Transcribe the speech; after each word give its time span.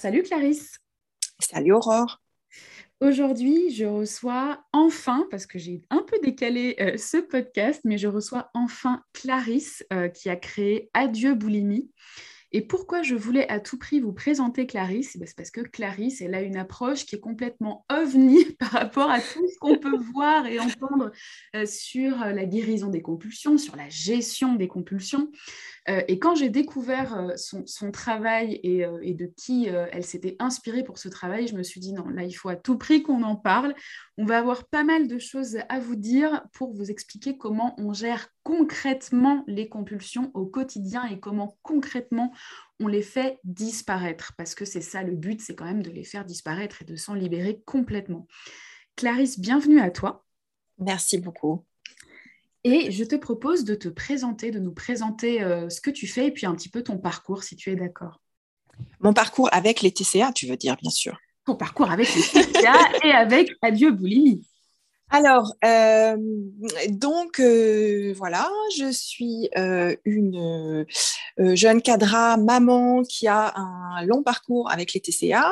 Salut 0.00 0.22
Clarisse. 0.22 0.78
Salut 1.40 1.72
Aurore. 1.72 2.22
Aujourd'hui, 3.00 3.70
je 3.74 3.84
reçois 3.84 4.62
enfin, 4.72 5.26
parce 5.28 5.44
que 5.44 5.58
j'ai 5.58 5.82
un 5.90 6.04
peu 6.04 6.20
décalé 6.22 6.76
euh, 6.78 6.96
ce 6.96 7.16
podcast, 7.16 7.80
mais 7.84 7.98
je 7.98 8.06
reçois 8.06 8.48
enfin 8.54 9.02
Clarisse 9.12 9.84
euh, 9.92 10.06
qui 10.06 10.30
a 10.30 10.36
créé 10.36 10.88
Adieu 10.94 11.34
Boulimie. 11.34 11.90
Et 12.52 12.62
pourquoi 12.62 13.02
je 13.02 13.14
voulais 13.14 13.48
à 13.48 13.60
tout 13.60 13.78
prix 13.78 14.00
vous 14.00 14.12
présenter 14.12 14.66
Clarisse? 14.66 15.12
Eh 15.14 15.18
ben, 15.18 15.26
C'est 15.26 15.36
parce 15.36 15.50
que 15.50 15.60
Clarisse, 15.60 16.20
elle 16.20 16.34
a 16.34 16.40
une 16.40 16.56
approche 16.56 17.04
qui 17.04 17.16
est 17.16 17.20
complètement 17.20 17.84
ovni 17.90 18.44
par 18.58 18.70
rapport 18.70 19.10
à 19.10 19.20
tout 19.20 19.46
ce 19.48 19.58
qu'on 19.58 19.78
peut 19.78 19.98
voir 20.14 20.46
et 20.46 20.58
entendre 20.58 21.12
euh, 21.54 21.66
sur 21.66 22.18
la 22.18 22.44
guérison 22.44 22.88
des 22.88 23.02
compulsions, 23.02 23.58
sur 23.58 23.76
la 23.76 23.88
gestion 23.88 24.54
des 24.54 24.68
compulsions. 24.68 25.30
Euh, 25.88 26.02
et 26.06 26.18
quand 26.18 26.34
j'ai 26.34 26.50
découvert 26.50 27.16
euh, 27.16 27.36
son, 27.36 27.90
travail 27.90 28.60
euh, 28.64 28.98
et, 29.02 29.14
de 29.14 29.26
qui 29.26 29.66
elle 29.66 30.04
s'était 30.04 30.36
inspirée 30.38 30.82
pour 30.82 30.98
ce 30.98 31.08
travail, 31.08 31.48
je 31.48 31.54
me 31.54 31.62
suis 31.62 31.80
dit 31.80 31.92
non, 31.92 32.08
là, 32.08 32.24
il 32.24 32.32
faut 32.32 32.48
à 32.48 32.56
tout 32.56 32.76
prix 32.76 33.02
qu'on 33.02 33.22
en 33.22 33.36
parle. 33.36 33.74
On 34.18 34.24
va 34.24 34.38
avoir 34.38 34.66
pas 34.66 34.84
mal 34.84 35.08
de 35.08 35.18
choses 35.18 35.58
à 35.68 35.78
vous 35.78 35.96
dire 35.96 36.42
pour 36.52 36.74
vous 36.74 36.90
expliquer 36.90 37.38
comment 37.38 37.74
on 37.78 37.92
gère 37.92 38.28
concrètement 38.48 39.44
les 39.46 39.68
compulsions 39.68 40.30
au 40.32 40.46
quotidien 40.46 41.04
et 41.04 41.20
comment 41.20 41.58
concrètement 41.62 42.32
on 42.80 42.86
les 42.86 43.02
fait 43.02 43.38
disparaître. 43.44 44.32
Parce 44.38 44.54
que 44.54 44.64
c'est 44.64 44.80
ça 44.80 45.02
le 45.02 45.14
but, 45.14 45.42
c'est 45.42 45.54
quand 45.54 45.66
même 45.66 45.82
de 45.82 45.90
les 45.90 46.02
faire 46.02 46.24
disparaître 46.24 46.80
et 46.80 46.86
de 46.86 46.96
s'en 46.96 47.12
libérer 47.12 47.60
complètement. 47.66 48.26
Clarisse, 48.96 49.38
bienvenue 49.38 49.80
à 49.80 49.90
toi. 49.90 50.24
Merci 50.78 51.18
beaucoup. 51.18 51.66
Et 52.64 52.90
je 52.90 53.04
te 53.04 53.16
propose 53.16 53.64
de 53.64 53.74
te 53.74 53.90
présenter, 53.90 54.50
de 54.50 54.60
nous 54.60 54.72
présenter 54.72 55.42
euh, 55.42 55.68
ce 55.68 55.82
que 55.82 55.90
tu 55.90 56.06
fais 56.06 56.28
et 56.28 56.30
puis 56.30 56.46
un 56.46 56.54
petit 56.54 56.70
peu 56.70 56.82
ton 56.82 56.96
parcours, 56.96 57.42
si 57.42 57.54
tu 57.54 57.70
es 57.70 57.76
d'accord. 57.76 58.22
Mon 59.00 59.12
parcours 59.12 59.50
avec 59.52 59.82
les 59.82 59.92
TCA, 59.92 60.32
tu 60.32 60.46
veux 60.46 60.56
dire, 60.56 60.74
bien 60.80 60.90
sûr. 60.90 61.18
Ton 61.44 61.54
parcours 61.54 61.90
avec 61.90 62.08
les 62.14 62.22
TCA 62.22 62.74
et 63.04 63.10
avec 63.10 63.50
Adieu 63.60 63.92
Boulimie. 63.92 64.47
Alors, 65.10 65.54
euh, 65.64 66.16
donc 66.90 67.40
euh, 67.40 68.12
voilà, 68.16 68.48
je 68.76 68.92
suis 68.92 69.48
euh, 69.56 69.96
une 70.04 70.84
jeune 71.38 71.80
cadra 71.80 72.36
maman 72.36 73.02
qui 73.04 73.26
a 73.26 73.54
un 73.56 74.04
long 74.04 74.22
parcours 74.22 74.70
avec 74.70 74.92
les 74.92 75.00
TCA 75.00 75.50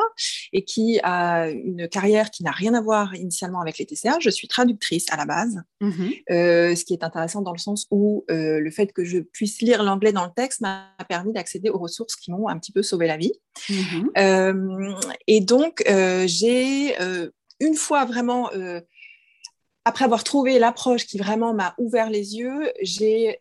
et 0.53 0.63
qui 0.65 1.01
a 1.03 1.49
une 1.49 1.89
carrière 1.89 2.31
qui 2.31 2.43
n'a 2.43 2.51
rien 2.51 2.75
à 2.75 2.83
voir 2.83 3.15
initialement 3.15 3.61
avec 3.61 3.79
les 3.79 3.87
TCA. 3.87 4.19
Je 4.21 4.29
suis 4.29 4.47
traductrice 4.47 5.07
à 5.11 5.17
la 5.17 5.25
base, 5.25 5.63
mmh 5.81 5.91
ce 6.29 6.85
qui 6.85 6.93
est 6.93 7.03
intéressant 7.03 7.41
dans 7.41 7.53
le 7.53 7.59
sens 7.59 7.87
où 7.91 8.25
le 8.29 8.71
fait 8.71 8.93
que 8.93 9.05
je 9.05 9.19
puisse 9.21 9.63
lire 9.63 9.83
l'anglais 9.83 10.13
dans 10.13 10.25
le 10.25 10.33
texte 10.35 10.61
m'a 10.61 10.91
permis 11.09 11.33
d'accéder 11.33 11.71
aux 11.71 11.79
ressources 11.79 12.17
qui 12.17 12.31
m'ont 12.31 12.49
un 12.49 12.59
petit 12.59 12.73
peu 12.73 12.83
sauvé 12.83 13.07
la 13.07 13.17
vie. 13.17 13.33
Mmh 13.71 14.97
et 15.27 15.41
donc, 15.41 15.83
j'ai 16.27 16.95
une 17.61 17.75
fois 17.75 18.05
vraiment 18.05 18.51
après 19.87 20.05
avoir 20.05 20.25
trouvé 20.25 20.59
l'approche 20.59 21.07
qui 21.07 21.17
vraiment 21.17 21.55
m'a 21.55 21.73
ouvert 21.79 22.11
les 22.11 22.37
yeux, 22.37 22.73
j'ai 22.83 23.39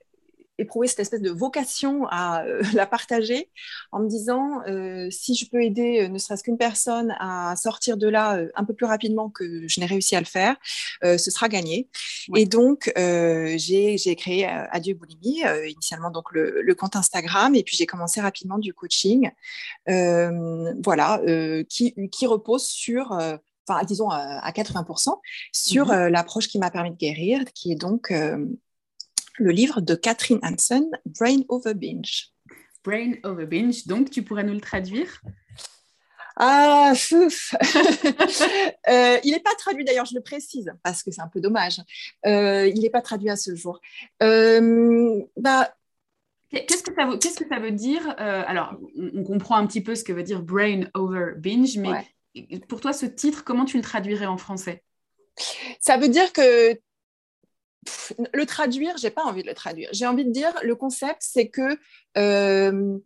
éprouvé 0.60 0.88
cette 0.88 1.00
espèce 1.00 1.24
de 1.24 1.32
vocation 1.32 2.06
à 2.12 2.44
euh, 2.44 2.62
la 2.76 2.86
partager 2.86 3.50
en 3.92 4.00
me 4.00 4.08
disant 4.08 4.62
euh, 4.68 5.10
si 5.10 5.34
je 5.34 5.50
peux 5.50 5.64
aider 5.64 6.04
euh, 6.04 6.08
ne 6.08 6.20
serait-ce 6.20 6.44
qu'une 6.44 6.60
personne 6.60 7.16
à 7.20 7.56
sortir 7.56 7.98
de 7.98 8.08
là 8.08 8.40
un 8.54 8.64
peu 8.64 8.76
plus 8.76 8.86
rapidement 8.86 9.32
que 9.32 9.68
je 9.68 9.80
n'ai 9.80 9.88
réussi 9.88 10.16
à 10.16 10.20
le 10.20 10.28
faire, 10.28 10.56
ce 11.02 11.18
sera 11.18 11.50
gagné. 11.50 11.90
Et 12.36 12.46
donc 12.46 12.94
j'ai 12.96 14.16
créé 14.16 14.46
Adieu 14.46 14.94
Boulimie, 14.94 15.42
initialement 15.68 16.12
donc 16.12 16.32
le, 16.32 16.62
le, 16.62 16.76
compte 16.76 16.96
Instagram, 16.96 17.56
et 17.56 17.64
puis 17.64 17.76
j'ai 17.76 17.88
commencé 17.88 18.22
rapidement 18.22 18.60
du 18.60 18.72
coaching, 18.74 19.32
voilà, 19.88 21.22
qui, 21.68 21.96
qui 22.12 22.28
repose 22.28 22.66
sur 22.68 23.18
enfin 23.68 23.84
disons 23.84 24.10
à 24.10 24.52
80%, 24.52 25.20
sur 25.52 25.88
mhm. 25.88 25.92
euh, 25.92 26.10
l'approche 26.10 26.48
qui 26.48 26.60
m'a 26.60 26.72
permis 26.72 26.92
de 26.92 26.98
guérir, 26.98 27.44
qui 27.54 27.72
est 27.72 27.76
donc 27.76 28.12
euh, 28.12 28.46
le 29.38 29.52
livre 29.52 29.82
de 29.82 29.96
Catherine 29.96 30.40
Hansen, 30.44 30.86
Brain 31.06 31.42
Over 31.50 31.74
Binge. 31.74 32.32
Brain 32.84 33.14
Over 33.24 33.46
Binge, 33.46 33.88
donc 33.88 34.10
tu 34.10 34.24
pourrais 34.24 34.44
nous 34.44 34.54
le 34.54 34.62
traduire? 34.62 35.22
Ah, 36.38 36.92
fouf 36.96 37.56
euh, 38.90 39.20
Il 39.24 39.32
n'est 39.32 39.40
pas 39.40 39.56
traduit 39.58 39.86
d'ailleurs, 39.86 40.06
je 40.06 40.16
le 40.16 40.22
précise, 40.22 40.72
parce 40.84 41.02
que 41.02 41.10
c'est 41.10 41.22
un 41.22 41.30
peu 41.30 41.40
dommage. 41.40 41.80
il 42.26 42.80
n'est 42.82 42.90
pas 42.90 43.02
traduit 43.02 43.30
à 43.30 43.38
ce 43.38 43.56
jour. 43.56 43.80
bah, 44.20 45.74
Qu'est-ce 46.52 46.84
que, 46.84 46.94
ça 46.94 47.06
veut, 47.06 47.18
qu'est-ce 47.18 47.40
que 47.40 47.48
ça 47.48 47.60
veut 47.60 47.72
dire? 47.72 48.14
Alors, 48.18 48.78
on, 48.98 49.24
comprend 49.24 49.56
un 49.56 49.66
petit 49.66 49.82
peu 49.82 49.96
ce 49.96 50.04
que 50.04 50.14
veut 50.14 50.24
dire 50.24 50.42
brain 50.42 50.84
over 50.94 51.34
binge, 51.38 51.78
mais 51.78 52.06
pour 52.68 52.82
toi, 52.82 52.94
ce 52.94 53.06
titre, 53.06 53.44
comment 53.44 53.66
tu 53.66 53.78
le 53.78 53.84
traduirais 53.84 54.26
en 54.26 54.38
français? 54.38 54.84
Ça 55.80 55.98
veut 55.98 56.10
dire 56.10 56.32
que 56.34 56.80
le 58.34 58.46
traduire, 58.46 58.98
j'ai 58.98 59.10
pas 59.10 59.24
envie 59.24 59.44
de 59.44 59.48
le 59.48 59.54
traduire. 59.54 59.90
J'ai 59.92 60.08
envie 60.08 60.26
de 60.26 60.32
dire, 60.32 60.54
le 60.64 60.76
concept, 60.76 61.18
c'est 61.20 61.50
que 61.50 61.78
euh, 62.18 62.98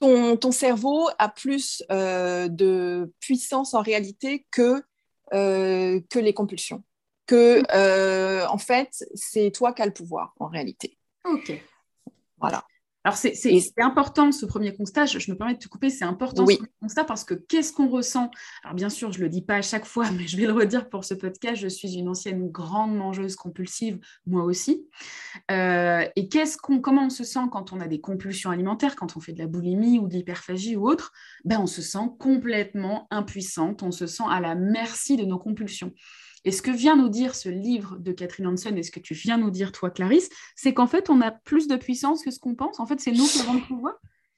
ton, 0.00 0.52
cerveau 0.52 1.08
a 1.18 1.28
plus 1.28 1.82
euh, 1.90 2.48
de 2.48 3.12
puissance 3.20 3.74
en 3.74 3.82
réalité 3.82 4.46
que, 4.50 4.82
euh, 5.32 6.00
que 6.10 6.18
les 6.18 6.34
compulsions. 6.34 6.82
Que, 7.26 7.62
en 8.46 8.58
fait, 8.58 9.04
c'est 9.14 9.50
toi 9.50 9.72
qui 9.72 9.80
as 9.80 9.86
le 9.86 9.92
pouvoir 9.92 10.34
en 10.38 10.48
réalité. 10.48 10.98
Ok. 11.24 11.52
Voilà. 12.38 12.64
Alors, 13.04 13.18
c'est 13.18 13.72
important 13.76 14.32
ce 14.32 14.46
premier 14.46 14.74
constat, 14.74 15.04
je, 15.04 15.30
me 15.30 15.36
permets 15.36 15.52
de 15.52 15.58
te 15.58 15.68
couper, 15.68 15.90
c'est 15.90 16.06
important 16.06 16.46
ce 16.46 16.56
premier 16.56 16.70
constat 16.80 17.04
parce 17.04 17.22
que 17.22 17.34
qu'est-ce 17.34 17.70
qu'on 17.70 17.88
ressent? 17.88 18.30
Alors, 18.62 18.74
bien 18.74 18.88
sûr, 18.88 19.12
je 19.12 19.18
ne 19.18 19.24
le 19.24 19.28
dis 19.28 19.42
pas 19.42 19.56
à 19.56 19.62
chaque 19.62 19.84
fois, 19.84 20.10
mais 20.12 20.26
je 20.26 20.38
vais 20.38 20.46
le 20.46 20.52
redire 20.52 20.88
pour 20.88 21.04
ce 21.04 21.12
podcast, 21.12 21.60
je 21.60 21.68
suis 21.68 21.94
une 21.96 22.08
ancienne 22.08 22.50
grande 22.50 22.96
mangeuse 22.96 23.36
compulsive, 23.36 23.98
moi 24.26 24.42
aussi. 24.42 24.86
Euh, 25.50 26.06
et 26.16 26.28
qu'est-ce 26.28 26.56
qu'on, 26.56 26.80
comment 26.80 27.04
on 27.04 27.10
se 27.10 27.24
sent 27.24 27.46
quand 27.52 27.74
on 27.74 27.80
a 27.80 27.88
des 27.88 28.00
compulsions 28.00 28.50
alimentaires, 28.50 28.96
quand 28.96 29.18
on 29.18 29.20
fait 29.20 29.34
de 29.34 29.38
la 29.38 29.48
boulimie 29.48 29.98
ou 29.98 30.08
de 30.08 30.14
l'hyperphagie 30.14 30.76
ou 30.76 30.88
autre? 30.88 31.12
Ben, 31.44 31.60
On 31.60 31.66
se 31.66 31.82
sent 31.82 32.08
complètement 32.18 33.06
impuissante, 33.10 33.82
on 33.82 33.92
se 33.92 34.06
sent 34.06 34.24
à 34.30 34.40
la 34.40 34.54
merci 34.54 35.18
de 35.18 35.24
nos 35.24 35.38
compulsions. 35.38 35.92
Et 36.44 36.52
ce 36.52 36.62
que 36.62 36.70
vient 36.70 36.96
nous 36.96 37.08
dire 37.08 37.34
ce 37.34 37.48
livre 37.48 37.96
de 37.98 38.12
Catherine 38.12 38.46
Hansen 38.46 38.76
et 38.76 38.82
ce 38.82 38.90
que 38.90 39.00
tu 39.00 39.14
viens 39.14 39.38
nous 39.38 39.50
dire, 39.50 39.72
toi, 39.72 39.90
Clarisse, 39.90 40.28
c'est 40.56 40.74
qu'en 40.74 40.86
fait, 40.86 41.08
on 41.08 41.20
a 41.20 41.30
plus 41.30 41.68
de 41.68 41.76
puissance 41.76 42.22
que 42.22 42.30
ce 42.30 42.38
qu'on 42.38 42.54
pense. 42.54 42.80
En 42.80 42.86
fait, 42.86 43.00
c'est 43.00 43.12
nous 43.12 43.26
qui 43.26 43.40
avons 43.40 43.54
le 43.54 43.66
pouvoir. 43.66 43.94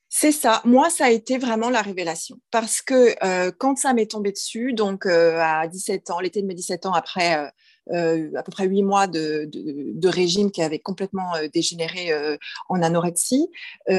C'est 0.09 0.33
ça. 0.33 0.63
Moi, 0.65 0.89
ça 0.89 1.07
a 1.07 1.11
été 1.11 1.37
vraiment 1.37 1.69
la 1.69 1.83
révélation. 1.83 2.41
Parce 2.51 2.81
que 2.81 3.15
euh, 3.25 3.51
quand 3.59 3.77
ça 3.77 3.93
m'est 3.93 4.11
tombé 4.11 4.33
dessus, 4.33 4.73
donc 4.73 5.05
euh, 5.05 5.39
à 5.41 5.67
17 5.67 6.11
ans, 6.11 6.21
l'été 6.21 6.43
de 6.43 6.47
mes 6.47 6.55
17 6.55 6.87
ans, 6.87 6.93
après 6.93 7.39
euh, 7.39 7.49
à 7.93 8.43
peu 8.43 8.51
près 8.51 8.67
huit 8.67 8.83
mois 8.83 9.07
de, 9.07 10.09
régime 10.09 10.51
qui 10.51 10.63
avait 10.63 10.79
complètement 10.79 11.35
euh, 11.35 11.49
dégénéré 11.53 12.13
euh, 12.13 12.37
en 12.69 12.83
anorexie. 12.83 13.49
Mmh. 13.89 13.95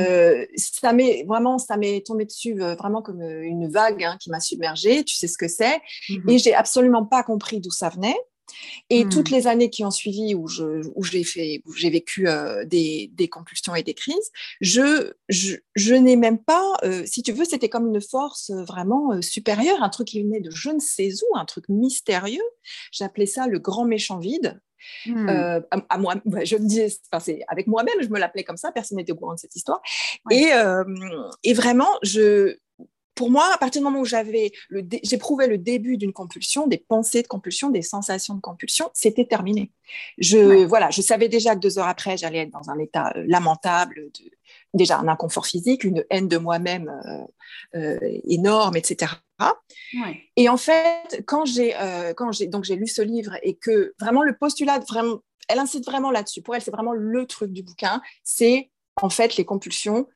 ça 0.55 0.93
m'est 0.93 1.23
vraiment, 1.27 1.57
ça 1.57 1.77
m'est 1.77 2.05
tombé 2.05 2.25
dessus 2.25 2.57
vraiment 2.57 3.01
comme 3.01 3.21
une 3.21 3.69
vague 3.69 4.03
hein, 4.03 4.17
qui 4.19 4.29
m'a 4.29 4.39
submergée. 4.39 5.03
Tu 5.03 5.15
sais 5.15 5.27
ce 5.27 5.37
que 5.37 5.47
c'est. 5.47 5.81
Mmh. 6.09 6.29
Et 6.29 6.37
j'ai 6.37 6.53
absolument 6.53 7.05
pas 7.05 7.23
compris 7.23 7.59
d'où 7.59 7.71
ça 7.71 7.89
venait. 7.89 8.17
Et 8.89 9.05
hmm. 9.05 9.09
toutes 9.09 9.29
les 9.29 9.47
années 9.47 9.69
qui 9.69 9.83
ont 9.83 9.91
suivi 9.91 10.35
où 10.35 10.47
je, 10.47 10.81
où 10.95 11.03
j'ai 11.03 11.23
fait, 11.23 11.61
où 11.65 11.73
j'ai 11.73 11.89
vécu 11.89 12.27
euh, 12.27 12.65
des, 12.65 13.11
des, 13.13 13.27
compulsions 13.27 13.75
et 13.75 13.83
des 13.83 13.93
crises, 13.93 14.31
je, 14.61 15.13
je, 15.29 15.55
je 15.75 15.93
n'ai 15.93 16.15
même 16.15 16.39
pas, 16.39 16.77
euh, 16.83 17.03
si 17.05 17.23
tu 17.23 17.31
veux, 17.31 17.45
c'était 17.45 17.69
comme 17.69 17.87
une 17.87 18.01
force 18.01 18.49
euh, 18.49 18.63
vraiment 18.63 19.21
supérieure, 19.21 19.83
un 19.83 19.89
truc 19.89 20.07
qui 20.07 20.23
venait 20.23 20.41
de 20.41 20.51
je 20.51 20.69
ne 20.69 20.79
sais 20.79 21.09
où, 21.13 21.37
un 21.37 21.45
truc 21.45 21.65
mystérieux. 21.69 22.43
J'appelais 22.91 23.25
ça 23.25 23.47
le 23.47 23.59
grand 23.59 23.85
méchant 23.85 24.19
vide. 24.19 24.59
Hmm. 25.05 25.27
à, 25.27 25.97
moi, 25.97 26.15
je 26.43 26.55
me 26.55 26.65
disais, 26.65 26.87
avec 27.47 27.67
moi-même, 27.67 27.95
je 27.99 28.07
me 28.07 28.19
l'appelais 28.19 28.43
comme 28.43 28.57
ça, 28.57 28.71
personne 28.71 28.97
n'était 28.97 29.11
au 29.11 29.15
courant 29.15 29.33
de 29.33 29.39
cette 29.39 29.55
histoire. 29.55 29.81
Et, 30.31 30.51
et 31.43 31.53
vraiment, 31.53 31.89
je, 32.03 32.57
pour 33.17 33.31
moi, 33.31 33.49
à 33.53 33.57
partir 33.57 33.81
du 33.81 33.83
moment 33.83 33.99
où 33.99 34.05
j'avais 34.05 34.51
j'éprouvais 35.03 35.47
le 35.47 35.57
début 35.57 35.97
d'une 35.97 36.13
compulsion, 36.13 36.67
des 36.67 36.77
pensées 36.77 37.23
de 37.23 37.27
compulsion, 37.27 37.69
des 37.69 37.81
sensations 37.81 38.35
de 38.35 38.39
compulsion, 38.39 38.89
c'était 38.93 39.25
terminé. 39.25 39.71
Je, 40.19 40.63
voilà, 40.65 40.91
je 40.91 41.01
savais 41.01 41.27
déjà 41.27 41.55
que 41.55 41.59
deux 41.59 41.79
heures 41.79 41.87
après, 41.87 42.15
j'allais 42.15 42.39
être 42.39 42.51
dans 42.51 42.69
un 42.69 42.77
état 42.77 43.11
euh, 43.15 43.25
lamentable, 43.27 43.95
de, 43.95 44.31
déjà 44.73 44.99
un 44.99 45.07
inconfort 45.07 45.47
physique, 45.47 45.83
une 45.83 46.05
haine 46.11 46.27
de 46.27 46.37
moi-même 46.37 46.89
euh, 47.75 47.79
euh, 47.79 48.19
énorme, 48.25 48.77
etc. 48.77 49.11
Et 50.35 50.47
en 50.47 50.57
fait, 50.57 51.23
quand 51.25 51.45
j'ai, 51.45 51.73
quand 52.15 52.31
j'ai, 52.31 52.47
donc 52.47 52.63
j'ai 52.63 52.75
lu 52.75 52.87
ce 52.87 53.01
livre 53.01 53.35
et 53.43 53.55
que 53.55 53.93
vraiment 53.99 54.23
le 54.23 54.35
postulat, 54.35 54.79
vraiment, 54.79 55.19
elle 55.47 55.59
incite 55.59 55.85
vraiment 55.85 56.11
là-dessus. 56.11 56.41
Pour 56.41 56.55
elle, 56.55 56.61
c'est 56.61 56.71
vraiment 56.71 56.93
le 56.93 57.25
truc 57.25 57.51
du 57.51 57.63
bouquin. 57.63 58.01
C'est 58.23 58.71
en 58.95 59.09
fait 59.09 59.37
les 59.37 59.45
compulsions. 59.45 60.07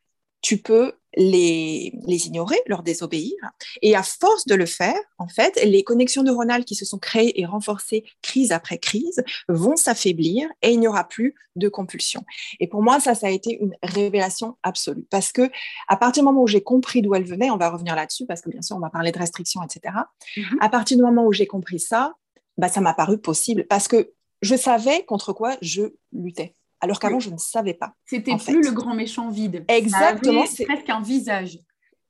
Tu 0.41 0.57
peux 0.57 0.93
les, 1.15 1.93
les 2.05 2.27
ignorer, 2.27 2.57
leur 2.67 2.83
désobéir. 2.83 3.33
Et 3.81 3.95
à 3.95 4.03
force 4.03 4.45
de 4.45 4.55
le 4.55 4.65
faire, 4.65 4.99
en 5.17 5.27
fait, 5.27 5.61
les 5.63 5.83
connexions 5.83 6.23
neuronales 6.23 6.65
qui 6.65 6.75
se 6.75 6.85
sont 6.85 6.99
créées 6.99 7.39
et 7.39 7.45
renforcées 7.45 8.03
crise 8.21 8.51
après 8.51 8.77
crise 8.77 9.23
vont 9.49 9.75
s'affaiblir 9.75 10.49
et 10.61 10.71
il 10.71 10.79
n'y 10.79 10.87
aura 10.87 11.07
plus 11.07 11.35
de 11.55 11.67
compulsion. 11.67 12.23
Et 12.59 12.67
pour 12.67 12.81
moi, 12.81 12.99
ça, 12.99 13.13
ça 13.13 13.27
a 13.27 13.29
été 13.29 13.57
une 13.61 13.75
révélation 13.83 14.57
absolue 14.63 15.05
parce 15.09 15.31
que 15.31 15.49
à 15.87 15.97
partir 15.97 16.23
du 16.23 16.27
moment 16.27 16.43
où 16.43 16.47
j'ai 16.47 16.61
compris 16.61 17.01
d'où 17.01 17.13
elle 17.13 17.25
venait, 17.25 17.51
on 17.51 17.57
va 17.57 17.69
revenir 17.69 17.95
là-dessus 17.95 18.25
parce 18.25 18.41
que 18.41 18.49
bien 18.49 18.61
sûr, 18.61 18.77
on 18.77 18.79
va 18.79 18.89
parler 18.89 19.11
de 19.11 19.19
restrictions, 19.19 19.61
etc. 19.61 19.95
Mm-hmm. 20.37 20.57
À 20.61 20.69
partir 20.69 20.97
du 20.97 21.03
moment 21.03 21.25
où 21.25 21.33
j'ai 21.33 21.47
compris 21.47 21.79
ça, 21.79 22.13
bah, 22.57 22.69
ça 22.69 22.81
m'a 22.81 22.93
paru 22.93 23.17
possible 23.17 23.65
parce 23.67 23.87
que 23.87 24.13
je 24.41 24.55
savais 24.55 25.03
contre 25.05 25.33
quoi 25.33 25.57
je 25.61 25.83
luttais 26.13 26.55
alors 26.81 26.99
qu'avant, 26.99 27.19
je 27.19 27.29
ne 27.29 27.37
savais 27.37 27.75
pas. 27.75 27.93
C'était 28.05 28.35
plus 28.35 28.61
le 28.61 28.71
grand 28.71 28.95
méchant 28.95 29.29
vide. 29.29 29.63
Exactement. 29.67 30.45
C'est 30.47 30.65
presque 30.65 30.89
un 30.89 31.01
visage. 31.01 31.59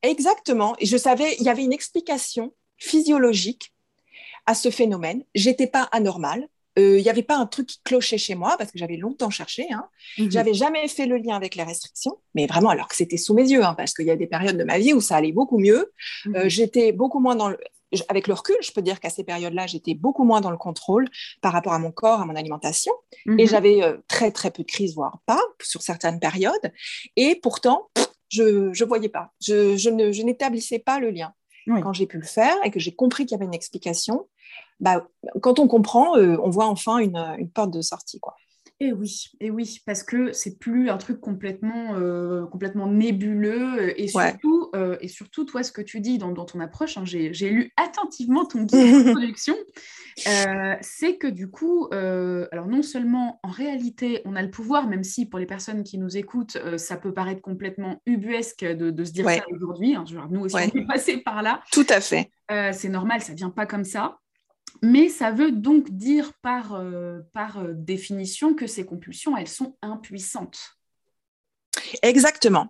Exactement. 0.01 0.75
Et 0.79 0.85
je 0.85 0.97
savais, 0.97 1.35
il 1.39 1.45
y 1.45 1.49
avait 1.49 1.63
une 1.63 1.73
explication 1.73 2.53
physiologique 2.77 3.73
à 4.45 4.55
ce 4.55 4.71
phénomène. 4.71 5.23
J'étais 5.35 5.67
pas 5.67 5.83
anormale. 5.91 6.47
Euh, 6.79 6.97
il 6.97 7.03
n'y 7.03 7.09
avait 7.09 7.21
pas 7.21 7.35
un 7.35 7.45
truc 7.45 7.67
qui 7.67 7.81
clochait 7.83 8.17
chez 8.17 8.33
moi 8.33 8.55
parce 8.57 8.71
que 8.71 8.79
j'avais 8.79 8.95
longtemps 8.95 9.29
cherché. 9.29 9.67
Hein. 9.71 9.85
Mhm. 10.17 10.31
J'avais 10.31 10.53
jamais 10.53 10.87
fait 10.87 11.05
le 11.05 11.17
lien 11.17 11.35
avec 11.35 11.55
les 11.55 11.63
restrictions, 11.63 12.17
mais 12.33 12.47
vraiment 12.47 12.69
alors 12.69 12.87
que 12.87 12.95
c'était 12.95 13.17
sous 13.17 13.33
mes 13.33 13.49
yeux, 13.49 13.63
hein, 13.63 13.73
parce 13.75 13.93
qu'il 13.93 14.05
y 14.05 14.11
a 14.11 14.15
des 14.15 14.27
périodes 14.27 14.57
de 14.57 14.63
ma 14.63 14.79
vie 14.79 14.93
où 14.93 15.01
ça 15.01 15.17
allait 15.17 15.33
beaucoup 15.33 15.59
mieux. 15.59 15.91
Euh, 16.27 16.43
mhm. 16.43 16.49
j'étais 16.49 16.93
beaucoup 16.93 17.19
moins 17.19 17.35
dans 17.35 17.49
le, 17.49 17.57
avec 18.07 18.27
le 18.27 18.33
recul, 18.33 18.55
je 18.61 18.71
peux 18.71 18.81
dire 18.81 18.99
qu'à 18.99 19.09
ces 19.09 19.23
périodes-là, 19.23 19.67
j'étais 19.67 19.93
beaucoup 19.93 20.23
moins 20.23 20.41
dans 20.41 20.51
le 20.51 20.57
contrôle 20.57 21.07
par 21.41 21.53
rapport 21.53 21.73
à 21.73 21.79
mon 21.79 21.91
corps, 21.91 22.21
à 22.21 22.25
mon 22.25 22.35
alimentation. 22.35 22.93
Et 23.25 23.29
mhm. 23.29 23.47
j'avais 23.47 23.83
euh, 23.83 23.97
très, 24.07 24.31
très 24.31 24.51
peu 24.51 24.63
de 24.63 24.67
crises, 24.67 24.95
voire 24.95 25.19
pas, 25.25 25.41
sur 25.61 25.81
certaines 25.81 26.19
périodes. 26.19 26.71
Et 27.15 27.35
pourtant, 27.35 27.89
je 28.29 28.43
ne 28.69 28.85
voyais 28.85 29.09
pas. 29.09 29.31
Je, 29.41 29.75
je 29.77 29.89
n'établissais 30.23 30.79
pas 30.79 30.99
le 30.99 31.11
lien. 31.11 31.33
Quand 31.67 31.93
j'ai 31.93 32.07
pu 32.07 32.17
le 32.17 32.25
faire 32.25 32.55
et 32.65 32.71
que 32.71 32.79
j'ai 32.79 32.93
compris 32.93 33.25
qu'il 33.25 33.35
y 33.35 33.39
avait 33.39 33.45
une 33.45 33.53
explication, 33.53 34.27
bah, 34.79 35.07
quand 35.41 35.59
on 35.59 35.67
comprend, 35.67 36.17
euh, 36.17 36.35
on 36.43 36.49
voit 36.49 36.65
enfin 36.65 36.97
une, 36.97 37.17
une 37.37 37.49
porte 37.49 37.71
de 37.71 37.81
sortie. 37.81 38.19
Quoi. 38.19 38.35
Et 38.83 38.93
oui, 38.93 39.25
et 39.39 39.51
oui, 39.51 39.79
parce 39.85 40.01
que 40.01 40.33
c'est 40.33 40.57
plus 40.57 40.89
un 40.89 40.97
truc 40.97 41.21
complètement, 41.21 41.93
euh, 41.99 42.47
complètement 42.47 42.87
nébuleux. 42.87 43.79
Euh, 43.79 43.93
et 43.95 44.07
surtout, 44.07 44.71
euh, 44.75 44.97
et 45.01 45.07
surtout, 45.07 45.45
toi, 45.45 45.61
ce 45.61 45.71
que 45.71 45.83
tu 45.83 45.99
dis 45.99 46.17
dans, 46.17 46.33
ton 46.33 46.59
approche, 46.59 46.97
hein, 46.97 47.03
j'ai 47.05 47.49
lu 47.51 47.71
attentivement 47.77 48.43
ton 48.43 48.63
guide 48.63 48.71
de 49.05 49.11
production, 49.11 49.53
c'est 50.15 51.17
que 51.17 51.27
du 51.27 51.47
coup, 51.51 51.89
alors 51.91 52.65
non 52.67 52.81
seulement 52.81 53.39
en 53.43 53.51
réalité, 53.51 54.23
on 54.25 54.35
a 54.35 54.41
le 54.41 54.49
pouvoir, 54.49 54.87
même 54.87 55.03
si 55.03 55.27
pour 55.27 55.37
les 55.37 55.45
personnes 55.45 55.83
qui 55.83 55.99
nous 55.99 56.17
écoutent, 56.17 56.57
ça 56.77 56.97
peut 56.97 57.13
paraître 57.13 57.41
complètement 57.41 58.01
ubuesque 58.07 58.65
de, 58.65 59.03
se 59.03 59.11
dire 59.11 59.29
ça 59.29 59.43
aujourd'hui. 59.51 59.93
Hein, 59.93 60.05
nous 60.31 60.45
aussi, 60.45 60.55
on 60.55 60.79
est 60.79 60.87
passé 60.87 61.17
par 61.17 61.43
là. 61.43 61.61
Tout 61.71 61.85
à 61.87 62.01
fait. 62.01 62.31
c'est 62.49 62.89
normal, 62.89 63.21
ça 63.21 63.35
vient 63.35 63.51
pas 63.51 63.67
comme 63.67 63.85
ça. 63.85 64.20
Mais 64.81 65.09
ça 65.09 65.31
veut 65.31 65.51
donc 65.51 65.91
dire 65.91 66.33
par, 66.41 66.73
euh, 66.73 67.19
par 67.33 67.59
euh, 67.59 67.73
définition 67.73 68.55
que 68.55 68.65
ces 68.65 68.85
compulsions, 68.85 69.37
elles 69.37 69.47
sont 69.47 69.77
impuissantes. 69.81 70.77
Exactement. 72.01 72.67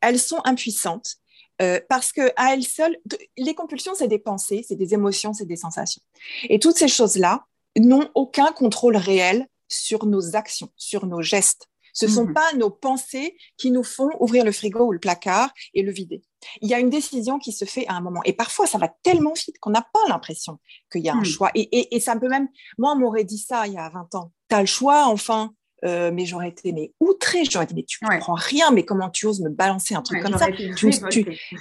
Elles 0.00 0.18
sont 0.18 0.40
impuissantes 0.44 1.16
euh, 1.60 1.80
parce 1.88 2.12
que 2.12 2.32
à 2.36 2.54
elles 2.54 2.64
seules, 2.64 2.96
les 3.36 3.54
compulsions, 3.54 3.94
c'est 3.94 4.08
des 4.08 4.18
pensées, 4.18 4.64
c'est 4.66 4.76
des 4.76 4.94
émotions, 4.94 5.32
c'est 5.32 5.46
des 5.46 5.56
sensations. 5.56 6.02
Et 6.48 6.58
toutes 6.58 6.76
ces 6.76 6.88
choses-là 6.88 7.44
n'ont 7.78 8.10
aucun 8.14 8.52
contrôle 8.52 8.96
réel 8.96 9.46
sur 9.68 10.06
nos 10.06 10.34
actions, 10.34 10.70
sur 10.76 11.06
nos 11.06 11.22
gestes. 11.22 11.68
Ce 11.92 12.06
ne 12.06 12.10
sont 12.10 12.26
mhm. 12.26 12.34
pas 12.34 12.52
nos 12.54 12.70
pensées 12.70 13.36
qui 13.56 13.70
nous 13.70 13.84
font 13.84 14.10
ouvrir 14.18 14.44
le 14.44 14.52
frigo 14.52 14.86
ou 14.86 14.92
le 14.92 14.98
placard 14.98 15.52
et 15.74 15.82
le 15.82 15.92
vider. 15.92 16.22
Il 16.60 16.68
y 16.68 16.74
a 16.74 16.80
une 16.80 16.90
décision 16.90 17.38
qui 17.38 17.52
se 17.52 17.64
fait 17.64 17.86
à 17.88 17.94
un 17.94 18.00
moment. 18.00 18.20
Et 18.24 18.32
parfois, 18.32 18.66
ça 18.66 18.78
va 18.78 18.88
tellement 19.02 19.32
vite 19.32 19.58
qu'on 19.60 19.70
n'a 19.70 19.82
pas 19.82 20.00
l'impression 20.08 20.58
qu'il 20.90 21.02
y 21.02 21.08
a 21.08 21.14
un 21.14 21.20
hmm. 21.20 21.24
choix. 21.24 21.50
Et, 21.54 22.00
ça 22.00 22.16
peut 22.16 22.28
même... 22.28 22.48
Moi, 22.78 22.92
on 22.92 22.98
m'aurait 22.98 23.24
dit 23.24 23.38
ça 23.38 23.66
il 23.66 23.74
y 23.74 23.78
a 23.78 23.88
20 23.88 24.14
ans. 24.14 24.32
Tu 24.48 24.56
as 24.56 24.60
le 24.60 24.66
choix, 24.66 25.06
enfin. 25.06 25.52
Euh, 25.84 26.12
mais 26.12 26.26
j'aurais 26.26 26.50
été 26.50 26.72
mais 26.72 26.92
outrée, 27.00 27.44
j'aurais 27.44 27.66
dit 27.66 27.74
mais 27.74 27.82
tu 27.82 27.98
comprends 27.98 28.36
rien, 28.36 28.70
mais 28.70 28.84
comment 28.84 29.10
tu 29.10 29.26
oses 29.26 29.40
me 29.40 29.50
balancer 29.50 29.96
un 29.96 30.02
truc 30.02 30.22
comme 30.22 30.38
ça? 30.38 30.46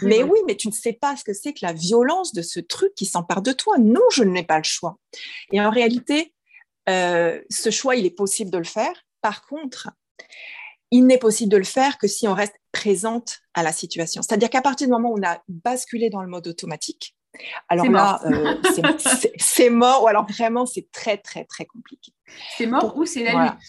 Mais 0.04 0.22
oui, 0.22 0.38
mais 0.46 0.56
tu 0.56 0.68
ne 0.68 0.74
sais 0.74 0.94
pas 0.94 1.18
ce 1.18 1.24
que 1.24 1.34
c'est 1.34 1.54
que 1.54 1.66
la 1.66 1.74
violence 1.74 2.32
de 2.32 2.44
ce 2.44 2.60
truc 2.60 2.94
qui 2.94 3.08
s'empare 3.08 3.42
de 3.42 3.52
toi. 3.52 3.80
Non, 3.80 4.02
je 4.14 4.24
n'ai 4.24 4.44
pas 4.44 4.58
le 4.58 4.64
choix. 4.64 4.98
Et 5.52 5.60
en 5.60 5.72
réalité, 5.72 6.36
euh, 6.88 7.42
ce 7.50 7.72
choix, 7.72 7.96
il 7.96 8.06
est 8.06 8.16
possible 8.16 8.52
de 8.52 8.60
le 8.60 8.64
faire. 8.64 8.94
Par 9.22 9.46
contre, 9.48 9.90
il 10.92 11.06
n'est 11.08 11.18
possible 11.18 11.52
de 11.52 11.58
le 11.58 11.64
faire 11.64 11.98
que 11.98 12.08
si 12.08 12.28
on 12.28 12.34
reste 12.34 12.56
présente 12.72 13.40
à 13.54 13.64
la 13.64 13.72
situation. 13.72 14.22
C'est-à-dire 14.22 14.50
qu'à 14.50 14.62
partir 14.62 14.88
du 14.88 14.92
moment 14.92 15.10
où 15.10 15.18
on 15.18 15.24
a 15.26 15.42
basculé 15.48 16.10
dans 16.10 16.22
le 16.22 16.28
mode 16.28 16.48
automatique, 16.48 17.16
alors 17.70 17.90
là, 17.90 18.20
euh, 18.26 18.58
c'est 19.38 19.70
mort, 19.70 20.04
ou 20.04 20.08
alors 20.08 20.26
vraiment, 20.28 20.66
c'est 20.66 20.92
très, 20.92 21.18
très, 21.18 21.46
très 21.46 21.66
compliqué. 21.66 22.12
C'est 22.58 22.68
mort 22.68 22.96
ou 22.98 23.06
c'est 23.06 23.24
la 23.24 23.44
lutte? 23.44 23.60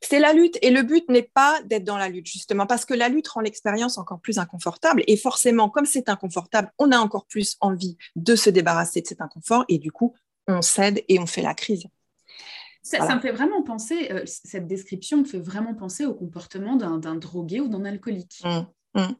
C'est 0.00 0.20
la 0.20 0.32
lutte 0.32 0.58
et 0.62 0.70
le 0.70 0.82
but 0.82 1.08
n'est 1.08 1.28
pas 1.34 1.60
d'être 1.64 1.82
dans 1.82 1.96
la 1.96 2.08
lutte 2.08 2.28
justement 2.28 2.66
parce 2.66 2.84
que 2.84 2.94
la 2.94 3.08
lutte 3.08 3.26
rend 3.26 3.40
l'expérience 3.40 3.98
encore 3.98 4.20
plus 4.20 4.38
inconfortable 4.38 5.02
et 5.08 5.16
forcément 5.16 5.68
comme 5.68 5.86
c'est 5.86 6.08
inconfortable, 6.08 6.70
on 6.78 6.92
a 6.92 6.98
encore 6.98 7.26
plus 7.26 7.56
envie 7.60 7.96
de 8.14 8.36
se 8.36 8.48
débarrasser 8.48 9.00
de 9.00 9.08
cet 9.08 9.20
inconfort 9.20 9.64
et 9.68 9.78
du 9.78 9.90
coup 9.90 10.14
on 10.46 10.62
cède 10.62 11.02
et 11.08 11.18
on 11.18 11.26
fait 11.26 11.42
la 11.42 11.54
crise. 11.54 11.88
Ça, 12.82 13.14
me 13.14 13.20
fait 13.20 13.30
vraiment 13.30 13.62
penser, 13.62 14.08
euh, 14.10 14.22
cette 14.26 14.66
description 14.66 15.18
me 15.18 15.24
fait 15.24 15.38
vraiment 15.38 15.74
penser 15.74 16.04
au 16.04 16.14
comportement 16.14 16.74
d'un 16.74 17.14
drogué 17.14 17.60
ou 17.60 17.68
d'un 17.68 17.84
alcoolique. 17.84 18.42
Mmh, 18.44 19.00
mmh. 19.00 19.14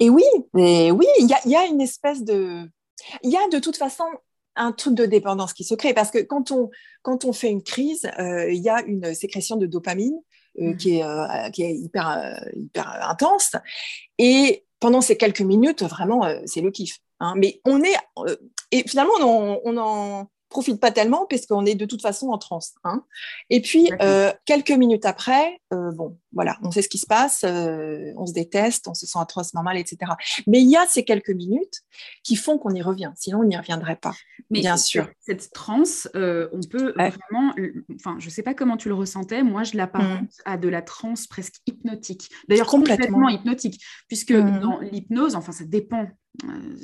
Et 0.00 0.10
oui, 0.10 0.24
mais 0.52 0.90
oui, 0.90 1.06
il 1.20 1.28
y 1.28 1.56
a, 1.56 1.66
une 1.66 1.80
espèce 1.80 2.24
de... 2.24 2.68
Il 3.22 3.30
y 3.30 3.36
a 3.36 3.48
de 3.48 3.60
toute 3.60 3.76
façon 3.76 4.04
un 4.56 4.72
truc 4.72 4.94
de 4.94 5.06
dépendance 5.06 5.52
qui 5.52 5.62
se 5.62 5.74
crée 5.74 5.94
parce 5.94 6.10
que 6.10 6.18
quand 6.18 6.50
on, 6.50 6.70
quand 7.02 7.24
on 7.24 7.32
fait 7.32 7.50
une 7.50 7.62
crise, 7.62 8.10
euh, 8.18 8.50
il 8.50 8.60
y 8.60 8.68
a 8.68 8.82
une 8.82 9.14
sécrétion 9.14 9.56
de 9.56 9.66
dopamine 9.66 10.18
euh, 10.60 10.72
mmh. 10.72 10.76
qui, 10.76 10.98
est, 10.98 11.50
qui 11.52 11.62
est 11.62 11.74
hyper, 11.74 12.44
hyper 12.54 13.08
intense. 13.08 13.52
Et 14.18 14.64
pendant 14.80 15.00
ces 15.00 15.16
quelques 15.16 15.40
minutes, 15.40 15.84
vraiment, 15.84 16.28
c'est 16.46 16.62
le 16.62 16.72
kiff. 16.72 16.98
Hein. 17.20 17.34
Mais 17.36 17.60
on 17.64 17.80
est... 17.82 17.96
et 18.72 18.82
finalement, 18.88 19.14
on, 19.20 19.60
on 19.64 19.76
en 19.76 20.28
profite 20.48 20.80
pas 20.80 20.90
tellement 20.90 21.26
puisqu'on 21.26 21.66
est 21.66 21.74
de 21.74 21.84
toute 21.84 22.02
façon 22.02 22.28
en 22.28 22.38
transe. 22.38 22.74
Hein. 22.84 23.04
Et 23.50 23.60
puis, 23.60 23.90
euh, 24.00 24.32
quelques 24.44 24.70
minutes 24.70 25.04
après, 25.04 25.60
euh, 25.72 25.90
bon, 25.92 26.16
voilà, 26.32 26.58
on 26.62 26.70
sait 26.70 26.82
ce 26.82 26.88
qui 26.88 26.98
se 26.98 27.06
passe, 27.06 27.44
euh, 27.44 28.12
on 28.16 28.26
se 28.26 28.32
déteste, 28.32 28.86
on 28.88 28.94
se 28.94 29.06
sent 29.06 29.18
atrocement 29.18 29.62
mal, 29.62 29.76
etc. 29.76 30.12
Mais 30.46 30.60
il 30.60 30.68
y 30.68 30.76
a 30.76 30.86
ces 30.86 31.04
quelques 31.04 31.30
minutes 31.30 31.82
qui 32.22 32.36
font 32.36 32.58
qu'on 32.58 32.74
y 32.74 32.82
revient, 32.82 33.12
sinon 33.16 33.40
on 33.40 33.44
n'y 33.44 33.56
reviendrait 33.56 33.96
pas, 33.96 34.14
Mais 34.50 34.60
bien 34.60 34.76
sûr. 34.76 35.08
Cette 35.20 35.52
transe, 35.52 36.08
on 36.14 36.60
peut 36.70 36.92
vraiment, 36.92 37.54
enfin, 37.94 38.16
je 38.18 38.28
sais 38.30 38.42
pas 38.42 38.54
comment 38.54 38.76
tu 38.76 38.88
le 38.88 38.94
ressentais, 38.94 39.42
moi 39.42 39.62
je 39.62 39.76
l'apparente 39.76 40.22
mmh. 40.22 40.42
à 40.44 40.56
de 40.56 40.68
la 40.68 40.82
transe 40.82 41.26
presque 41.26 41.56
hypnotique. 41.66 42.30
D'ailleurs, 42.48 42.66
complètement. 42.66 43.28
hypnotique, 43.28 43.82
puisque 44.08 44.32
mmh. 44.32 44.60
dans 44.60 44.80
l'hypnose, 44.80 45.34
enfin, 45.34 45.52
ça 45.52 45.64
dépend 45.64 46.08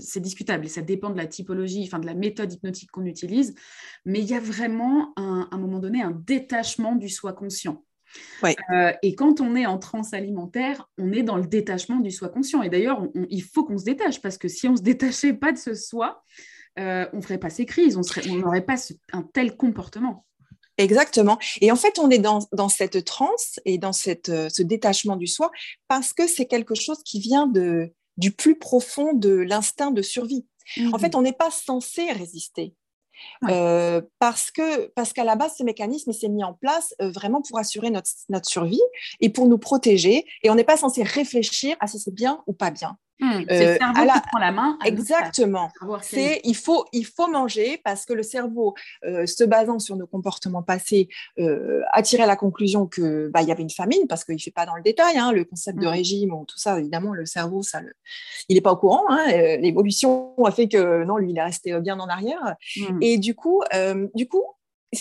c'est 0.00 0.20
discutable 0.20 0.67
et 0.67 0.69
ça 0.69 0.82
dépend 0.82 1.11
de 1.11 1.17
la 1.17 1.26
typologie, 1.26 1.85
enfin 1.85 1.99
de 1.99 2.07
la 2.07 2.14
méthode 2.14 2.52
hypnotique 2.52 2.90
qu'on 2.90 3.04
utilise, 3.04 3.54
mais 4.04 4.21
il 4.21 4.26
y 4.26 4.35
a 4.35 4.40
vraiment 4.40 5.12
un, 5.16 5.49
à 5.50 5.54
un 5.54 5.59
moment 5.59 5.78
donné 5.78 6.02
un 6.02 6.11
détachement 6.11 6.97
du 6.97 7.09
soi 7.09 7.33
conscient. 7.33 7.85
Euh, 8.44 8.92
et 9.02 9.14
quand 9.14 9.40
on 9.40 9.56
est 9.56 9.66
en 9.66 9.78
transe 9.78 10.12
alimentaire, 10.12 10.88
on 10.99 11.12
est 11.12 11.23
dans 11.23 11.37
le 11.37 11.47
détachement 11.47 12.00
du 12.00 12.11
soi 12.11 12.28
conscient. 12.28 12.62
Et 12.62 12.68
d'ailleurs, 12.68 13.06
il 13.30 13.42
faut 13.42 13.64
qu'on 13.64 13.78
se 13.78 13.85
détache 13.85 14.21
parce 14.21 14.38
que 14.38 14.49
si 14.49 14.68
on 14.68 14.76
se 14.76 14.83
détachait 14.83 15.35
pas 15.35 15.52
de 15.52 15.59
ce 15.59 15.75
soi, 15.75 16.23
euh, 16.78 17.06
on 17.12 17.23
ferait 17.23 17.38
pas 17.38 17.50
ces 17.50 17.66
crises, 17.66 17.97
on 17.97 18.35
n'aurait 18.37 18.64
pas 18.64 18.76
un 19.12 19.23
tel 19.23 19.56
comportement. 19.56 20.25
Exactement. 20.76 21.38
Et 21.61 21.71
en 21.71 21.76
fait, 21.76 21.99
on 22.00 22.11
est 22.11 22.18
dans, 22.18 22.40
dans 22.52 22.68
cette 22.68 23.04
transe 23.04 23.61
et 23.64 23.78
dans 23.78 23.92
cette, 23.92 24.28
euh, 24.28 24.49
ce 24.49 24.62
détachement 24.62 25.16
du 25.16 25.28
soi 25.28 25.52
parce 25.87 26.12
que 26.12 26.26
c'est 26.26 26.47
quelque 26.47 26.75
chose 26.75 26.99
qui 27.04 27.21
vient 27.21 27.47
de, 27.47 27.92
du 28.16 28.33
plus 28.33 28.59
profond 28.59 29.12
de 29.12 29.30
l'instinct 29.30 29.92
de 29.92 30.02
survie. 30.02 30.47
En 30.92 30.99
fait, 30.99 31.14
mmh. 31.14 31.18
on 31.18 31.23
n'est 31.23 31.33
pas 31.33 31.50
censé 31.50 32.11
résister. 32.11 32.75
Euh, 33.44 34.00
parce 34.18 34.50
que 34.50 34.87
parce 34.94 35.12
qu'à 35.12 35.25
la 35.25 35.37
base, 35.37 35.56
ce 35.59 35.62
mécanisme 35.62 36.12
s'est 36.12 36.28
mis 36.28 36.44
en 36.44 36.54
place 36.54 36.94
euh, 37.00 37.11
vraiment 37.11 37.42
pour 37.42 37.59
assurer 37.59 37.90
notre, 37.90 38.11
notre 38.28 38.49
survie 38.49 38.83
et 39.21 39.30
pour 39.30 39.47
nous 39.47 39.59
protéger. 39.59 40.25
Et 40.42 40.50
on 40.50 40.54
n'est 40.54 40.64
pas 40.64 40.76
censé 40.76 41.02
réfléchir 41.02 41.76
à 41.80 41.87
si 41.87 41.99
c'est 41.99 42.14
bien 42.14 42.42
ou 42.47 42.52
pas 42.52 42.71
bien. 42.71 42.97
Hmm, 43.25 43.45
c'est 43.49 43.64
le 43.64 43.71
euh, 43.71 43.78
cerveau 43.78 44.12
qui 44.12 44.21
prend 44.28 44.38
la 44.38 44.52
main. 44.52 44.78
Exactement. 44.85 45.71
C'est 46.02 46.40
il 46.45 46.54
faut 46.54 46.85
il 46.93 47.07
faut 47.07 47.26
manger 47.26 47.81
parce 47.83 48.04
que 48.04 48.12
le 48.12 48.23
cerveau, 48.23 48.75
euh, 49.04 49.25
se 49.26 49.45
basant 49.45 49.78
sur 49.78 49.97
nos 49.97 50.07
comportements 50.07 50.62
passés, 50.62 51.09
euh, 51.38 51.81
a 51.93 52.02
tiré 52.02 52.26
la 52.26 52.37
conclusion 52.37 52.87
que 52.87 53.31
bah 53.33 53.40
il 53.43 53.49
y 53.49 53.52
avait 53.52 53.62
une 53.62 53.71
famine 53.71 54.07
parce 54.09 54.25
qu'il 54.25 54.40
fait 54.40 54.50
pas 54.50 54.66
dans 54.66 54.76
le 54.76 54.83
détail 54.83 55.16
hein, 55.16 55.33
le 55.33 55.45
concept 55.45 55.78
de 55.78 55.87
hmm. 55.87 55.90
régime 55.90 56.35
ou 56.35 56.45
tout 56.45 56.59
ça. 56.59 56.78
Évidemment, 56.78 57.12
le 57.14 57.25
cerveau, 57.25 57.62
ça, 57.62 57.81
il 58.49 58.57
n'est 58.57 58.61
pas 58.61 58.73
au 58.73 58.76
courant. 58.76 59.04
Hein, 59.09 59.57
L'évolution 59.59 60.35
a 60.45 60.50
fait 60.50 60.69
que 60.69 61.04
non, 61.04 61.16
lui, 61.16 61.31
il 61.31 61.38
est 61.38 61.43
resté 61.43 61.78
bien 61.81 61.99
en 61.99 62.09
arrière. 62.09 62.57
Hmm. 62.76 62.99
Et 63.00 63.19
du 63.19 63.35
coup, 63.35 63.62
du 64.14 64.28
coup, 64.28 64.45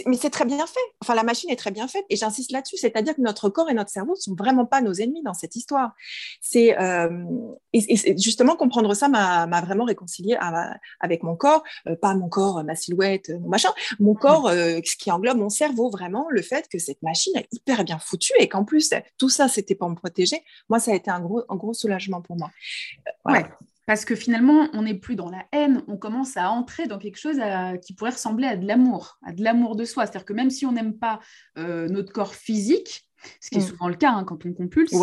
mais 0.06 0.18
c'est 0.18 0.30
très 0.30 0.46
bien 0.46 0.66
fait. 0.66 0.80
Enfin, 1.02 1.16
la 1.16 1.24
machine 1.24 1.50
est 1.50 1.56
très 1.56 1.72
bien 1.72 1.88
faite. 1.88 2.06
Et 2.10 2.16
j'insiste 2.16 2.52
là-dessus, 2.52 2.78
c'est-à-dire 2.78 3.16
que 3.16 3.22
notre 3.22 3.50
corps 3.50 3.70
et 3.70 3.74
notre 3.74 3.90
cerveau 3.90 4.14
ne 4.14 4.20
sont 4.20 4.36
vraiment 4.36 4.66
pas 4.66 4.82
nos 4.82 4.94
ennemis 4.94 5.24
dans 5.24 5.34
cette 5.34 5.56
histoire. 5.56 5.94
C'est 6.42 6.80
euh, 6.80 7.10
et, 7.74 8.18
justement 8.18 8.56
comprendre 8.56 8.94
ça 8.94 9.08
m'a 9.08 9.62
vraiment 9.62 9.86
réconcilié 9.86 10.38
avec 11.00 11.24
mon 11.24 11.36
corps, 11.36 11.64
euh, 11.88 11.96
pas 11.96 12.16
mon 12.16 12.30
corps, 12.30 12.64
ma 12.64 12.76
silhouette, 12.76 13.30
mon 13.30 13.50
machin, 13.50 13.70
mon 14.00 14.14
corps, 14.14 14.48
euh, 14.48 14.80
ce 14.84 14.96
qui 14.96 15.12
englobe 15.12 15.38
mon 15.38 15.50
cerveau 15.50 15.90
vraiment, 15.90 16.28
le 16.30 16.42
fait 16.42 16.68
que 16.68 16.80
cette 16.80 17.02
machine 17.02 17.34
est 17.36 17.48
hyper 17.52 17.84
bien 17.84 18.00
foutue 18.00 18.34
et 18.40 18.48
qu'en 18.48 18.64
plus 18.64 18.94
tout 19.18 19.30
ça 19.30 19.48
c'était 19.48 19.76
pour 19.76 19.90
me 19.90 19.96
protéger. 19.96 20.44
Moi, 20.70 20.80
ça 20.80 20.92
a 20.92 20.96
été 20.96 21.12
un 21.12 21.20
gros, 21.20 21.44
un 21.50 21.56
gros 21.56 21.74
soulagement 21.74 22.22
pour 22.22 22.38
moi. 22.38 22.52
Ouais. 23.26 23.46
Parce 23.86 24.06
que 24.06 24.16
finalement, 24.16 24.70
on 24.74 24.84
n'est 24.84 24.98
plus 24.98 25.16
dans 25.16 25.30
la 25.30 25.46
haine, 25.52 25.84
on 25.88 25.98
commence 25.98 26.38
à 26.38 26.50
entrer 26.50 26.88
dans 26.88 26.98
quelque 26.98 27.18
chose 27.18 27.40
qui 27.82 27.94
pourrait 27.94 28.12
ressembler 28.12 28.48
à 28.48 28.56
de 28.56 28.66
l'amour, 28.66 29.18
à 29.26 29.34
de 29.34 29.44
l'amour 29.44 29.76
de 29.76 29.84
soi. 29.84 30.06
C'est-à-dire 30.06 30.26
que 30.26 30.34
même 30.34 30.50
si 30.50 30.66
on 30.66 30.72
n'aime 30.72 30.98
pas 30.98 31.20
euh, 31.58 31.88
notre 31.90 32.14
corps 32.14 32.36
physique, 32.36 33.10
ce 33.42 33.50
qui 33.50 33.58
est 33.58 33.62
mm. 33.62 33.68
souvent 33.68 33.88
le 33.90 33.96
cas 33.96 34.12
hein, 34.12 34.24
quand 34.24 34.46
on 34.46 34.54
compulse, 34.54 34.94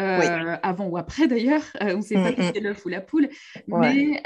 euh, 0.00 0.56
avant 0.62 0.86
ou 0.86 0.96
après 0.98 1.26
d'ailleurs, 1.26 1.62
euh, 1.82 1.94
on 1.94 1.98
ne 1.98 2.02
sait 2.02 2.14
pas 2.14 2.32
si 2.32 2.40
mm, 2.40 2.44
mm. 2.44 2.50
c'est 2.54 2.60
l'œuf 2.60 2.84
ou 2.84 2.88
la 2.88 3.00
poule, 3.00 3.28
mais, 3.66 4.20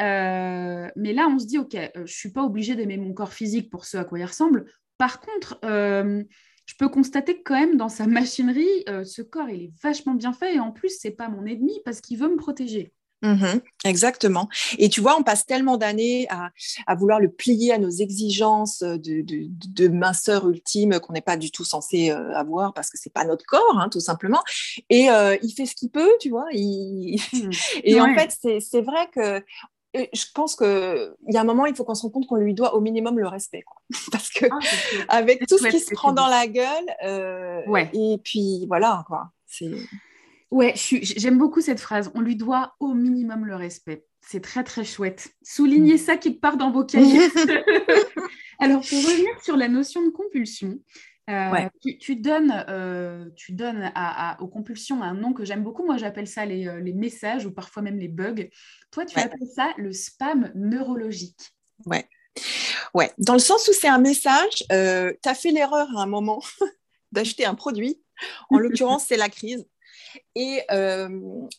mais, 0.96 1.12
là 1.12 1.28
on 1.28 1.38
se 1.38 1.46
dit, 1.46 1.58
ok, 1.58 1.76
je 1.94 2.00
ne 2.00 2.06
suis 2.06 2.32
pas 2.32 2.42
obligée 2.42 2.74
d'aimer 2.74 2.96
mon 2.96 3.12
corps 3.12 3.32
physique 3.32 3.70
pour 3.70 3.84
ce 3.84 3.98
à 3.98 4.04
quoi 4.04 4.18
il 4.18 4.24
ressemble. 4.24 4.64
Par 4.98 5.20
contre, 5.20 5.60
je 5.62 6.76
peux 6.76 6.88
constater 6.88 7.36
que 7.36 7.42
quand 7.44 7.58
même 7.58 7.76
dans 7.76 7.88
sa 7.88 8.06
machinerie, 8.08 8.84
ce 9.04 9.22
corps 9.22 9.48
il 9.48 9.62
est 9.62 9.72
vachement 9.80 10.14
bien 10.14 10.32
fait 10.32 10.56
et 10.56 10.60
en 10.60 10.72
plus 10.72 10.98
c'est 10.98 11.12
pas 11.12 11.28
mon 11.28 11.46
ennemi 11.46 11.78
parce 11.84 12.00
qu'il 12.00 12.18
veut 12.18 12.28
me 12.28 12.36
protéger. 12.36 12.92
Mmh 13.22 13.60
exactement. 13.84 14.48
Et 14.78 14.88
tu 14.88 15.00
vois, 15.00 15.16
on 15.16 15.22
passe 15.22 15.44
tellement 15.44 15.76
d'années 15.76 16.28
à, 16.30 16.94
vouloir 16.94 17.18
le 17.18 17.30
plier 17.30 17.72
à 17.72 17.78
nos 17.78 17.90
exigences 17.90 18.82
de, 18.82 19.88
minceur 19.88 20.48
ultime 20.48 21.00
qu'on 21.00 21.12
n'est 21.12 21.20
pas 21.20 21.36
du 21.36 21.50
tout 21.50 21.64
censé 21.64 22.10
euh, 22.10 22.34
avoir 22.36 22.74
parce 22.74 22.90
que 22.90 22.98
c'est 22.98 23.12
pas 23.12 23.24
notre 23.24 23.44
corps, 23.44 23.78
hein, 23.78 23.88
tout 23.90 24.00
simplement. 24.00 24.42
Et 24.88 25.10
euh, 25.10 25.36
il 25.42 25.52
fait 25.52 25.66
ce 25.66 25.74
qu'il 25.74 25.90
peut, 25.90 26.10
tu 26.20 26.30
vois. 26.30 26.46
Mmh. 26.52 27.16
Et 27.84 28.00
en 28.00 28.14
fait, 28.14 28.36
c'est 28.60 28.80
vrai 28.80 29.08
que 29.12 29.42
je 29.94 30.24
pense 30.34 30.56
qu'il 30.56 31.14
y 31.28 31.36
a 31.36 31.40
un 31.40 31.44
moment, 31.44 31.66
il 31.66 31.74
faut 31.74 31.84
qu'on 31.84 31.94
se 31.94 32.02
rende 32.02 32.12
compte 32.12 32.26
qu'on 32.26 32.36
lui 32.36 32.54
doit 32.54 32.74
au 32.74 32.80
minimum 32.80 33.18
le 33.18 33.28
respect. 33.28 33.64
Parce 34.12 34.30
que 34.30 34.46
ah, 34.50 34.58
avec 35.08 35.46
tout 35.46 35.58
ce 35.58 35.68
qui 35.68 35.80
se 35.80 35.94
prend 35.94 36.12
dans 36.12 36.28
la 36.28 36.46
gueule, 36.46 36.86
euh, 37.04 37.62
et 37.92 38.18
puis 38.22 38.66
voilà, 38.66 39.04
quoi. 39.06 39.30
C'est. 39.46 39.70
Ouais, 40.52 40.74
j'aime 40.76 41.38
beaucoup 41.38 41.62
cette 41.62 41.80
phrase. 41.80 42.12
On 42.14 42.20
lui 42.20 42.36
doit 42.36 42.74
au 42.78 42.92
minimum 42.92 43.46
le 43.46 43.56
respect. 43.56 44.04
C'est 44.20 44.42
très 44.42 44.62
très 44.62 44.84
chouette. 44.84 45.30
Soulignez 45.42 45.94
mm. 45.94 45.98
ça 45.98 46.16
quelque 46.18 46.40
part 46.40 46.58
dans 46.58 46.70
vos 46.70 46.84
cahiers. 46.84 47.30
Alors, 48.60 48.82
pour 48.82 48.98
revenir 48.98 49.30
sur 49.42 49.56
la 49.56 49.68
notion 49.68 50.04
de 50.04 50.10
compulsion, 50.10 50.78
euh, 51.30 51.68
tu, 52.00 52.16
donnes, 52.16 52.64
euh, 52.68 53.30
tu 53.34 53.52
donnes 53.52 53.90
aux 54.40 54.46
compulsions 54.46 55.02
un 55.02 55.14
nom 55.14 55.32
que 55.32 55.46
j'aime 55.46 55.62
beaucoup. 55.62 55.86
Moi, 55.86 55.96
j'appelle 55.96 56.26
ça 56.26 56.42
euh, 56.42 56.80
les, 56.80 56.92
messages 56.92 57.46
ou 57.46 57.50
parfois 57.50 57.82
même 57.82 57.98
les 57.98 58.08
bugs. 58.08 58.46
Toi, 58.90 59.06
tu 59.06 59.18
appelles 59.18 59.48
ça 59.56 59.72
le 59.78 59.90
spam 59.92 60.52
neurologique. 60.54 61.50
Ouais. 61.86 62.06
Ouais. 62.92 63.10
Dans 63.16 63.32
le 63.32 63.38
sens 63.38 63.66
où 63.68 63.72
c'est 63.72 63.88
un 63.88 63.98
message, 63.98 64.66
tu 64.68 64.74
as 65.28 65.34
fait 65.34 65.50
l'erreur 65.50 65.88
à 65.96 66.02
un 66.02 66.06
moment 66.06 66.42
d'acheter 67.12 67.46
un 67.46 67.54
produit. 67.54 68.02
En 68.50 68.58
l'occurrence, 68.58 69.06
c'est 69.08 69.16
la 69.16 69.30
crise. 69.30 69.66
Et, 70.34 70.62
euh, 70.70 71.08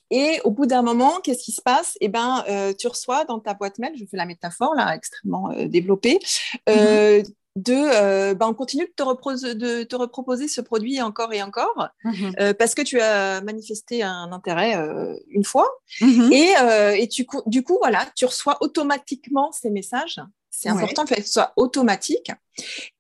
et 0.10 0.40
au 0.44 0.52
bout 0.52 0.66
d'un 0.66 0.82
moment, 0.82 1.20
qu'est-ce 1.24 1.44
qui 1.44 1.52
se 1.52 1.62
passe? 1.62 1.98
Eh 2.02 2.10
ben, 2.10 2.44
euh, 2.50 2.74
tu 2.78 2.88
reçois 2.88 3.26
dans 3.26 3.40
ta 3.40 3.54
boîte 3.54 3.80
mail, 3.80 3.94
je 3.96 4.06
fais 4.06 4.18
la 4.18 4.26
métaphore 4.26 4.76
là, 4.76 4.96
extrêmement 4.96 5.52
euh, 5.52 5.68
développée, 5.68 6.20
mm-hmm. 6.68 7.26
de, 7.56 8.34
ben, 8.34 8.48
on 8.48 8.54
continue 8.54 8.86
de 8.86 8.92
te, 8.92 9.54
de 9.54 9.84
te, 9.84 9.96
reproposer 9.96 10.48
ce 10.48 10.62
produit 10.62 11.02
encore 11.02 11.34
et 11.34 11.44
encore, 11.44 11.90
mm-hmm. 12.06 12.54
parce 12.56 12.76
que 12.76 12.82
tu 12.82 13.00
as 13.00 13.42
manifesté 13.42 14.04
un 14.04 14.32
intérêt 14.32 14.76
une 15.30 15.44
fois, 15.44 15.70
mm-hmm. 16.02 16.34
et, 16.34 17.02
et 17.02 17.08
tu, 17.08 17.28
du 17.46 17.64
coup, 17.64 17.78
voilà, 17.80 18.06
tu 18.16 18.26
reçois 18.26 18.58
automatiquement 18.62 19.52
ces 19.52 19.70
messages 19.70 20.20
c'est 20.56 20.70
important 20.70 21.04
que 21.06 21.16
ce 21.16 21.28
soit 21.28 21.52
automatique 21.56 22.32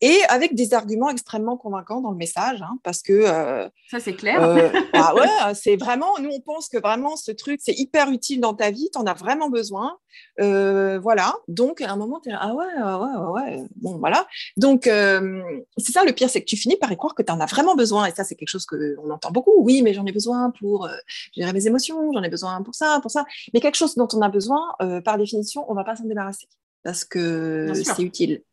et 0.02 0.22
avec 0.30 0.56
des 0.56 0.74
arguments 0.74 1.12
extrêmement 1.12 1.56
convaincants 1.56 2.02
dans 2.02 2.10
le 2.10 2.18
message, 2.18 2.64
hein, 2.64 2.80
parce 2.84 3.04
que 3.04 3.14
euh, 3.14 3.70
ça 3.92 4.00
c'est 4.00 4.16
clair. 4.16 4.42
Euh, 4.42 4.70
bah 4.94 5.14
ouais, 5.14 5.54
c'est 5.54 5.76
vraiment. 5.76 6.18
Nous 6.20 6.32
on 6.32 6.40
pense 6.42 6.68
que 6.68 6.80
vraiment 6.80 7.16
ce 7.16 7.32
truc 7.32 7.60
c'est 7.64 7.78
hyper 7.78 8.10
utile 8.10 8.42
dans 8.42 8.56
ta 8.56 8.72
vie, 8.72 8.90
tu 8.92 8.98
en 8.98 9.06
as 9.06 9.14
vraiment 9.14 9.52
besoin. 9.52 10.00
Euh, 10.42 11.00
voilà. 11.00 11.36
Donc 11.48 11.82
à 11.82 11.92
un 11.92 11.96
moment 11.96 12.20
tu 12.22 12.32
es 12.32 12.34
ah 12.36 12.56
ouais 12.56 12.66
ouais 12.66 13.42
ouais 13.42 13.64
bon 13.76 14.00
voilà. 14.00 14.28
Donc 14.58 14.86
c'est 14.86 15.92
ça 15.92 16.04
le 16.04 16.12
pire, 16.12 16.32
c'est 16.32 16.42
que 16.42 16.48
tu 16.48 16.58
finis 16.58 16.78
par 16.78 16.92
y 16.92 16.98
croire 16.98 17.14
que 17.14 17.22
tu 17.22 17.32
en 17.32 17.40
as 17.40 17.46
vraiment 17.46 17.76
besoin 17.76 18.08
et 18.08 18.12
ça 18.16 18.24
c'est 18.24 18.36
quelque 18.36 18.50
chose 18.50 18.66
que 18.66 18.96
on 19.04 19.12
entend 19.12 19.30
beaucoup. 19.30 19.54
Oui, 19.60 19.84
mais 19.84 19.94
j'en 19.94 20.08
ai 20.08 20.12
besoin 20.12 20.52
pour 20.60 20.90
gérer 21.34 21.54
mes 21.54 21.68
émotions, 21.68 22.12
j'en 22.14 22.24
ai 22.24 22.30
besoin 22.30 22.64
pour 22.64 22.74
ça, 22.74 22.98
pour 23.04 23.12
ça. 23.12 23.26
Mais 23.54 23.60
quelque 23.60 23.76
chose 23.76 23.94
dont 23.94 24.08
on 24.14 24.22
a 24.22 24.30
besoin, 24.30 24.74
par 25.06 25.20
définition, 25.20 25.64
on 25.70 25.76
va 25.76 25.84
pas 25.84 25.96
s'en 25.96 26.06
débarrasser 26.06 26.48
parce 26.84 27.06
que 27.06 27.72
c'est 27.74 28.04
utile. 28.04 28.44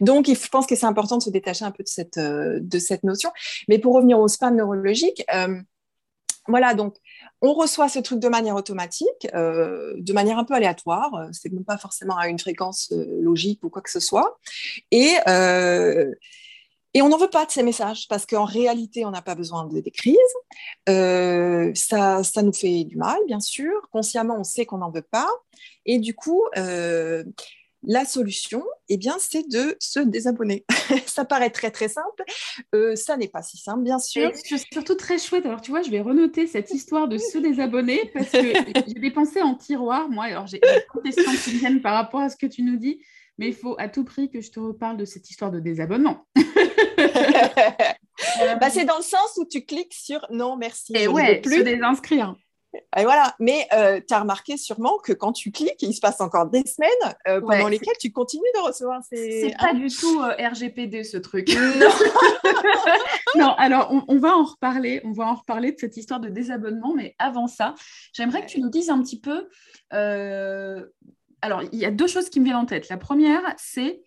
Donc, 0.00 0.26
je 0.26 0.48
pense 0.48 0.66
que 0.66 0.74
c'est 0.74 0.86
important 0.86 1.18
de 1.18 1.22
se 1.22 1.30
détacher 1.30 1.64
un 1.64 1.70
peu 1.70 1.82
de 1.82 1.88
cette, 1.88 2.18
euh, 2.18 2.58
de 2.60 2.78
cette 2.78 3.04
notion. 3.04 3.30
Mais 3.68 3.78
pour 3.78 3.94
revenir 3.94 4.18
au 4.18 4.28
spam 4.28 4.56
neurologique, 4.56 5.24
euh, 5.32 5.60
voilà, 6.48 6.74
donc 6.74 6.96
on 7.42 7.54
reçoit 7.54 7.88
ce 7.88 7.98
truc 7.98 8.20
de 8.20 8.28
manière 8.28 8.54
automatique, 8.54 9.28
euh, 9.34 9.94
de 9.98 10.12
manière 10.12 10.38
un 10.38 10.44
peu 10.44 10.54
aléatoire, 10.54 11.10
c'est 11.32 11.52
même 11.52 11.64
pas 11.64 11.76
forcément 11.76 12.16
à 12.16 12.28
une 12.28 12.38
fréquence 12.38 12.92
logique 12.92 13.64
ou 13.64 13.70
quoi 13.70 13.82
que 13.82 13.90
ce 13.90 13.98
soit. 13.98 14.38
Et, 14.92 15.14
et 16.94 17.02
on 17.02 17.08
n'en 17.08 17.18
veut 17.18 17.30
pas 17.30 17.46
de 17.46 17.50
ces 17.50 17.64
messages 17.64 18.06
parce 18.08 18.26
qu'en 18.26 18.44
réalité, 18.44 19.04
on 19.04 19.10
n'a 19.10 19.22
pas 19.22 19.34
besoin 19.34 19.66
de, 19.66 19.80
des 19.80 19.90
crises. 19.90 20.16
ça, 20.86 22.22
ça 22.22 22.42
nous 22.42 22.52
fait 22.52 22.84
du 22.84 22.96
mal, 22.96 23.18
bien 23.26 23.40
sûr. 23.40 23.72
Consciemment, 23.90 24.36
on 24.38 24.44
sait 24.44 24.66
qu'on 24.66 24.78
n'en 24.78 24.92
veut 24.92 25.02
pas. 25.02 25.28
Et 25.84 25.98
du 25.98 26.14
coup, 26.14 26.44
la 27.82 28.04
solution, 28.04 28.64
eh 28.88 28.96
bien, 28.96 29.16
c'est 29.18 29.48
de 29.48 29.76
se 29.80 30.00
désabonner. 30.00 30.64
ça 31.06 31.24
paraît 31.24 31.50
très 31.50 31.70
très 31.70 31.88
simple. 31.88 32.24
Euh, 32.74 32.96
ça 32.96 33.16
n'est 33.16 33.28
pas 33.28 33.42
si 33.42 33.58
simple, 33.58 33.82
bien 33.82 33.98
sûr. 33.98 34.30
C'est 34.34 34.58
surtout 34.72 34.94
très 34.94 35.18
chouette. 35.18 35.46
Alors, 35.46 35.60
tu 35.60 35.70
vois, 35.70 35.82
je 35.82 35.90
vais 35.90 36.00
renoter 36.00 36.46
cette 36.46 36.72
histoire 36.72 37.08
de 37.08 37.18
se 37.18 37.38
désabonner 37.38 38.10
parce 38.12 38.30
que 38.30 38.38
j'ai 38.86 39.00
des 39.00 39.10
pensées 39.10 39.42
en 39.42 39.54
tiroir. 39.54 40.08
Moi, 40.08 40.24
alors 40.24 40.46
j'ai 40.46 40.60
des 40.60 41.12
questions 41.12 41.32
qui 41.44 41.58
viennent 41.58 41.80
par 41.80 41.94
rapport 41.94 42.20
à 42.20 42.28
ce 42.28 42.36
que 42.36 42.46
tu 42.46 42.62
nous 42.62 42.76
dis, 42.76 43.00
mais 43.38 43.48
il 43.48 43.54
faut 43.54 43.76
à 43.78 43.88
tout 43.88 44.04
prix 44.04 44.30
que 44.30 44.40
je 44.40 44.50
te 44.50 44.60
reparle 44.60 44.96
de 44.96 45.04
cette 45.04 45.28
histoire 45.30 45.50
de 45.50 45.60
désabonnement. 45.60 46.26
bah, 48.60 48.70
c'est 48.70 48.84
dans 48.84 48.96
le 48.96 49.02
sens 49.02 49.36
où 49.36 49.44
tu 49.44 49.64
cliques 49.64 49.94
sur 49.94 50.26
non, 50.30 50.56
merci. 50.56 50.92
Et 50.96 51.08
ouais, 51.08 51.40
plus. 51.40 51.58
se 51.58 51.62
désinscrire. 51.62 52.34
Et 52.96 53.04
voilà. 53.04 53.34
Mais 53.38 53.66
euh, 53.72 54.00
tu 54.06 54.14
as 54.14 54.20
remarqué 54.20 54.56
sûrement 54.56 54.98
que 54.98 55.12
quand 55.12 55.32
tu 55.32 55.50
cliques, 55.50 55.82
il 55.82 55.94
se 55.94 56.00
passe 56.00 56.20
encore 56.20 56.48
des 56.48 56.64
semaines 56.66 57.14
euh, 57.28 57.40
pendant 57.40 57.68
lesquelles 57.68 57.96
tu 58.00 58.10
continues 58.12 58.42
de 58.54 58.60
recevoir 58.60 59.02
ces. 59.02 59.42
C'est 59.42 59.56
pas 59.58 59.74
du 59.74 59.88
tout 59.88 60.20
euh, 60.20 60.48
RGPD 60.48 61.04
ce 61.04 61.16
truc. 61.16 61.48
Non. 61.48 61.88
non. 63.36 63.54
Alors 63.58 63.92
on, 64.08 64.18
va 64.18 64.36
en 64.36 64.44
reparler. 64.44 65.00
On 65.04 65.12
va 65.12 65.26
en 65.26 65.34
reparler 65.34 65.72
de 65.72 65.78
cette 65.78 65.96
histoire 65.96 66.20
de 66.20 66.28
désabonnement. 66.28 66.94
Mais 66.94 67.14
avant 67.18 67.46
ça, 67.46 67.74
j'aimerais 68.12 68.42
que 68.42 68.50
tu 68.50 68.60
nous 68.60 68.70
dises 68.70 68.90
un 68.90 69.02
petit 69.02 69.20
peu. 69.20 69.48
Alors 69.90 71.62
il 71.72 71.78
y 71.78 71.84
a 71.84 71.90
deux 71.90 72.06
choses 72.06 72.30
qui 72.30 72.40
me 72.40 72.44
viennent 72.44 72.56
en 72.56 72.66
tête. 72.66 72.88
La 72.88 72.96
première, 72.96 73.42
c'est 73.58 74.02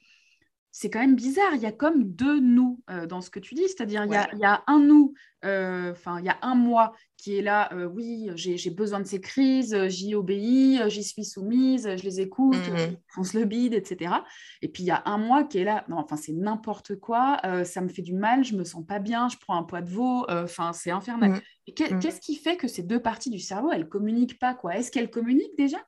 c'est 0.79 0.89
quand 0.89 1.01
même 1.01 1.17
bizarre. 1.17 1.55
Il 1.55 1.61
y 1.61 1.65
a 1.65 1.73
comme 1.73 2.05
deux 2.05 2.39
nous 2.39 2.79
euh, 2.89 3.05
dans 3.05 3.19
ce 3.19 3.29
que 3.29 3.41
tu 3.41 3.53
dis, 3.53 3.67
c'est-à-dire 3.67 4.05
il, 4.05 4.39
y 4.39 4.45
a 4.45 4.63
un 4.65 4.79
nous, 4.79 5.13
euh, 5.43 5.91
enfin 5.91 6.19
il 6.19 6.25
y 6.25 6.29
a 6.29 6.37
un 6.41 6.55
moi 6.55 6.93
qui 7.17 7.37
est 7.37 7.41
là. 7.41 7.69
Euh, 7.73 7.83
oui, 7.85 8.29
j'ai 8.35 8.69
besoin 8.69 9.01
de 9.01 9.05
ces 9.05 9.19
crises, 9.19 9.77
j'y 9.89 10.15
obéis, 10.15 10.79
j'y 10.87 11.03
suis 11.03 11.25
soumise, 11.25 11.97
je 11.97 12.03
les 12.03 12.21
écoute, 12.21 12.55
je 12.55 12.95
fonce 13.09 13.33
le 13.33 13.43
bide, 13.43 13.73
etc. 13.73 14.13
Et 14.61 14.69
puis 14.69 14.83
il 14.83 14.85
y 14.85 14.91
a 14.91 15.03
un 15.05 15.17
moi 15.17 15.43
qui 15.43 15.57
est 15.57 15.65
là. 15.65 15.83
Non, 15.89 15.97
enfin 15.97 16.15
c'est 16.15 16.31
n'importe 16.31 16.95
quoi. 16.95 17.41
ça 17.65 17.81
me 17.81 17.89
fait 17.89 18.01
du 18.01 18.13
mal, 18.13 18.45
je 18.45 18.55
me 18.55 18.63
sens 18.63 18.85
pas 18.85 18.99
bien, 18.99 19.27
je 19.27 19.35
prends 19.35 19.57
un 19.57 19.63
poids 19.63 19.81
de 19.81 19.89
veau. 19.89 20.25
Enfin 20.29 20.71
c'est 20.71 20.91
infernal. 20.91 21.31
Mhm. 21.31 21.41
Mhm. 21.91 21.99
Qu'est-ce 21.99 22.21
qui 22.21 22.37
fait 22.37 22.55
que 22.55 22.69
ces 22.69 22.83
deux 22.83 23.01
parties 23.01 23.31
du 23.31 23.39
cerveau 23.39 23.69
elles 23.73 23.89
communiquent 23.89 24.39
pas 24.39 24.53
quoi? 24.53 24.77
Est-ce 24.77 24.91
qu'elles 24.91 25.11
communiquent 25.11 25.57
déjà? 25.57 25.79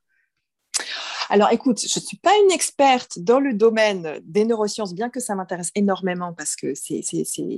Alors, 1.31 1.49
écoute, 1.53 1.79
je 1.79 1.97
ne 1.97 2.03
suis 2.03 2.17
pas 2.17 2.33
une 2.43 2.51
experte 2.51 3.17
dans 3.19 3.39
le 3.39 3.53
domaine 3.53 4.19
des 4.25 4.43
neurosciences, 4.43 4.93
bien 4.93 5.09
que 5.09 5.21
ça 5.21 5.33
m'intéresse 5.33 5.71
énormément 5.75 6.33
parce 6.33 6.57
que 6.57 6.73
c'est, 6.75 7.01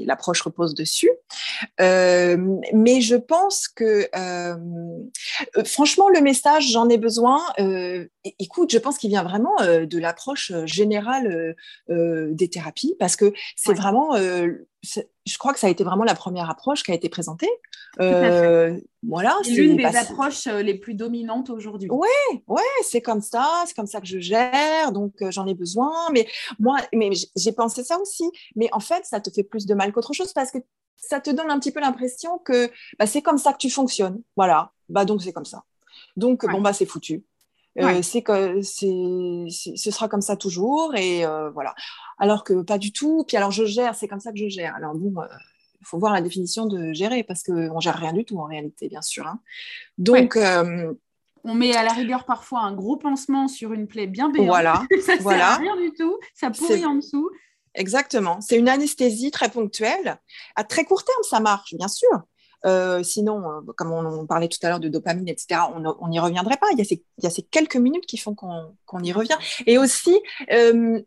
l'approche 0.06 0.44
repose 0.44 0.76
dessus. 0.76 1.10
Euh, 1.82 2.38
mais 2.72 3.02
je 3.02 3.16
pense 3.16 3.68
que, 3.68 4.08
euh, 4.16 4.56
euh, 5.58 5.64
franchement, 5.66 6.08
le 6.10 6.22
message, 6.22 6.70
j'en 6.70 6.88
ai 6.88 7.00
besoin. 7.00 7.42
écoute, 8.38 8.72
je 8.72 8.78
pense 8.78 9.00
qu'il 9.00 9.10
vient 9.10 9.24
vraiment 9.24 9.56
de 9.58 9.98
l'approche 9.98 10.52
générale 10.66 11.56
des 11.90 12.50
thérapies 12.50 12.96
parce 13.00 13.16
que 13.16 13.34
c'est 13.56 13.74
vraiment 13.74 14.16
je 15.26 15.38
crois 15.38 15.54
que 15.54 15.60
ça 15.60 15.68
a 15.68 15.70
été 15.70 15.84
vraiment 15.84 16.04
la 16.04 16.16
première 16.16 16.50
approche 16.50 16.84
qui 16.84 16.92
a 16.92 16.96
été 16.96 17.10
présentée 17.10 17.50
voilà, 17.98 19.38
c'est 19.44 19.52
l'une 19.52 19.78
des 19.78 19.86
approches 19.86 20.46
les 20.46 20.76
plus 20.76 20.94
dominantes 20.94 21.50
aujourd'hui. 21.50 21.90
Ouais, 21.90 22.08
ouais, 22.48 22.62
c'est 22.84 23.02
comme 23.02 23.22
ça, 23.22 23.64
c'est 23.68 23.76
comme 23.76 23.88
ça 23.88 24.00
que 24.00 24.08
je 24.08 24.20
gère, 24.20 24.92
donc 24.92 25.14
j'en 25.30 25.46
ai 25.48 25.54
besoin. 25.54 25.92
Mais 26.12 26.28
moi, 26.60 26.78
mais 26.94 27.12
j'ai 27.36 27.52
pensé 27.52 27.84
ça 27.84 28.00
aussi. 28.00 28.24
Mais 28.56 28.70
en 28.72 28.80
fait, 28.80 29.06
ça 29.06 29.20
te 29.20 29.30
fait 29.30 29.44
plus 29.44 29.66
de 29.66 29.74
mal 29.74 29.92
qu'autre 29.92 30.14
chose 30.14 30.34
parce 30.34 30.52
que 30.52 30.60
ça 30.96 31.20
te 31.20 31.30
donne 31.30 31.52
un 31.52 31.60
petit 31.60 31.72
peu 31.72 31.82
l'impression 31.82 32.40
que 32.40 32.72
bah, 32.98 33.06
c'est 33.06 33.22
comme 33.22 33.38
ça 33.38 33.52
que 33.52 33.58
tu 33.58 33.70
fonctionnes. 33.70 34.22
Voilà, 34.36 34.72
bah 34.90 35.06
donc 35.06 35.22
c'est 35.22 35.34
comme 35.34 35.46
ça. 35.46 35.64
Donc 36.16 36.46
bon 36.50 36.62
bah 36.62 36.74
c'est 36.74 36.86
foutu. 36.86 37.24
c'est 38.02 38.22
que 38.22 38.62
c'est, 38.62 39.46
ce 39.50 39.92
sera 39.92 40.08
comme 40.08 40.22
ça 40.22 40.36
toujours 40.36 40.96
et 40.96 41.26
voilà. 41.54 41.76
Alors 42.20 42.44
que 42.44 42.62
pas 42.62 42.78
du 42.78 42.92
tout. 42.92 43.26
Puis 43.28 43.38
alors 43.38 43.52
je 43.52 43.66
gère, 43.66 43.96
c'est 43.96 44.08
comme 44.08 44.20
ça 44.20 44.32
que 44.32 44.38
je 44.38 44.48
gère. 44.48 44.76
Alors 44.76 44.96
bon, 44.96 45.14
faut 45.86 46.00
voir 46.00 46.14
la 46.14 46.22
définition 46.22 46.66
de 46.66 46.94
gérer 46.94 47.24
parce 47.24 47.44
qu'on 47.44 47.80
gère 47.80 47.98
rien 47.98 48.14
du 48.14 48.26
tout 48.26 48.40
en 48.40 48.46
réalité, 48.46 48.88
bien 48.90 49.02
sûr. 49.02 49.28
Hein. 49.28 49.40
Donc 49.98 50.38
on 51.44 51.56
met 51.56 51.76
à 51.76 51.84
la 51.84 51.92
rigueur 51.92 52.26
parfois 52.26 52.62
un 52.62 52.74
gros 52.74 52.98
pansement 52.98 53.48
sur 53.48 53.74
une 53.74 53.88
plaie 53.88 54.08
bien 54.08 54.30
béante. 54.30 54.48
Voilà. 54.48 54.84
ça 55.06 55.16
voilà. 55.20 55.40
sert 55.40 55.48
à 55.48 55.58
rien 55.58 55.78
du 55.78 55.94
tout. 55.94 56.18
Ça 56.34 56.52
pourrit 56.52 56.86
en 56.86 56.96
dessous. 56.96 57.30
Exactement. 57.76 58.40
C'est 58.42 58.58
une 58.58 58.70
anesthésie 58.70 59.32
très 59.32 59.50
ponctuelle. 59.50 60.20
À 60.56 60.64
très 60.64 60.86
court 60.86 61.04
terme, 61.04 61.24
ça 61.24 61.40
marche, 61.40 61.74
bien 61.74 61.88
sûr. 61.88 62.10
Euh, 62.66 63.04
sinon, 63.04 63.44
euh, 63.50 63.62
comme 63.76 63.92
on, 63.92 64.26
parlait 64.26 64.48
tout 64.48 64.60
à 64.64 64.70
l'heure 64.70 64.80
de 64.80 64.88
dopamine, 64.88 65.28
etc., 65.28 65.62
on 65.74 66.08
n'y 66.08 66.20
reviendrait 66.20 66.58
pas. 66.58 66.68
Il 66.72 66.78
y, 66.78 66.82
a 66.82 66.86
ces, 66.86 67.04
il 67.18 67.24
y, 67.24 67.28
a 67.28 67.30
ces, 67.30 67.42
quelques 67.42 67.76
minutes 67.76 68.06
qui 68.06 68.18
font 68.18 68.36
qu'on 68.36 69.04
y 69.04 69.12
revient. 69.12 69.38
Et 69.66 69.78
aussi, 69.78 70.18
euh, 70.52 71.02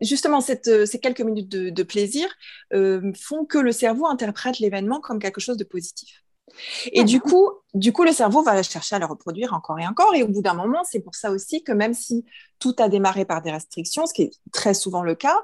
justement, 0.00 0.40
cette, 0.40 0.86
ces 0.86 1.00
quelques 1.00 1.20
minutes 1.20 1.48
de, 1.48 1.70
de 1.70 1.82
plaisir 1.82 2.28
font 2.70 3.44
que 3.44 3.58
le 3.58 3.72
cerveau 3.72 4.06
interprète 4.06 4.58
l'événement 4.58 5.00
comme 5.00 5.18
quelque 5.18 5.40
chose 5.40 5.56
de 5.56 5.64
positif. 5.64 6.26
Et 6.92 7.04
du 7.04 7.20
coup, 7.20 7.50
du 7.74 7.92
coup, 7.92 8.04
le 8.04 8.12
cerveau 8.12 8.42
va 8.42 8.62
chercher 8.62 8.96
à 8.96 8.98
le 8.98 9.06
reproduire 9.06 9.52
encore 9.52 9.78
et 9.78 9.86
encore. 9.86 10.14
Et 10.14 10.22
au 10.22 10.28
bout 10.28 10.42
d'un 10.42 10.54
moment, 10.54 10.82
c'est 10.84 11.00
pour 11.00 11.14
ça 11.14 11.30
aussi 11.30 11.62
que 11.62 11.72
même 11.72 11.94
si 11.94 12.24
tout 12.58 12.74
a 12.78 12.88
démarré 12.88 13.24
par 13.24 13.42
des 13.42 13.50
restrictions, 13.50 14.06
ce 14.06 14.14
qui 14.14 14.22
est 14.22 14.30
très 14.52 14.74
souvent 14.74 15.02
le 15.02 15.14
cas, 15.14 15.36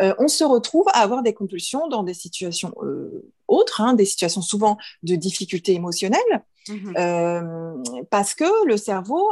euh, 0.00 0.14
on 0.18 0.28
se 0.28 0.44
retrouve 0.44 0.86
à 0.88 1.00
avoir 1.00 1.22
des 1.22 1.34
compulsions 1.34 1.88
dans 1.88 2.02
des 2.02 2.14
situations 2.14 2.72
euh, 2.82 3.30
autres, 3.48 3.80
hein, 3.80 3.94
des 3.94 4.04
situations 4.04 4.42
souvent 4.42 4.76
de 5.02 5.16
difficultés 5.16 5.72
émotionnelles, 5.72 6.20
mmh 6.68 6.92
euh, 6.98 7.74
parce 8.10 8.34
que 8.34 8.66
le 8.66 8.76
cerveau 8.76 9.30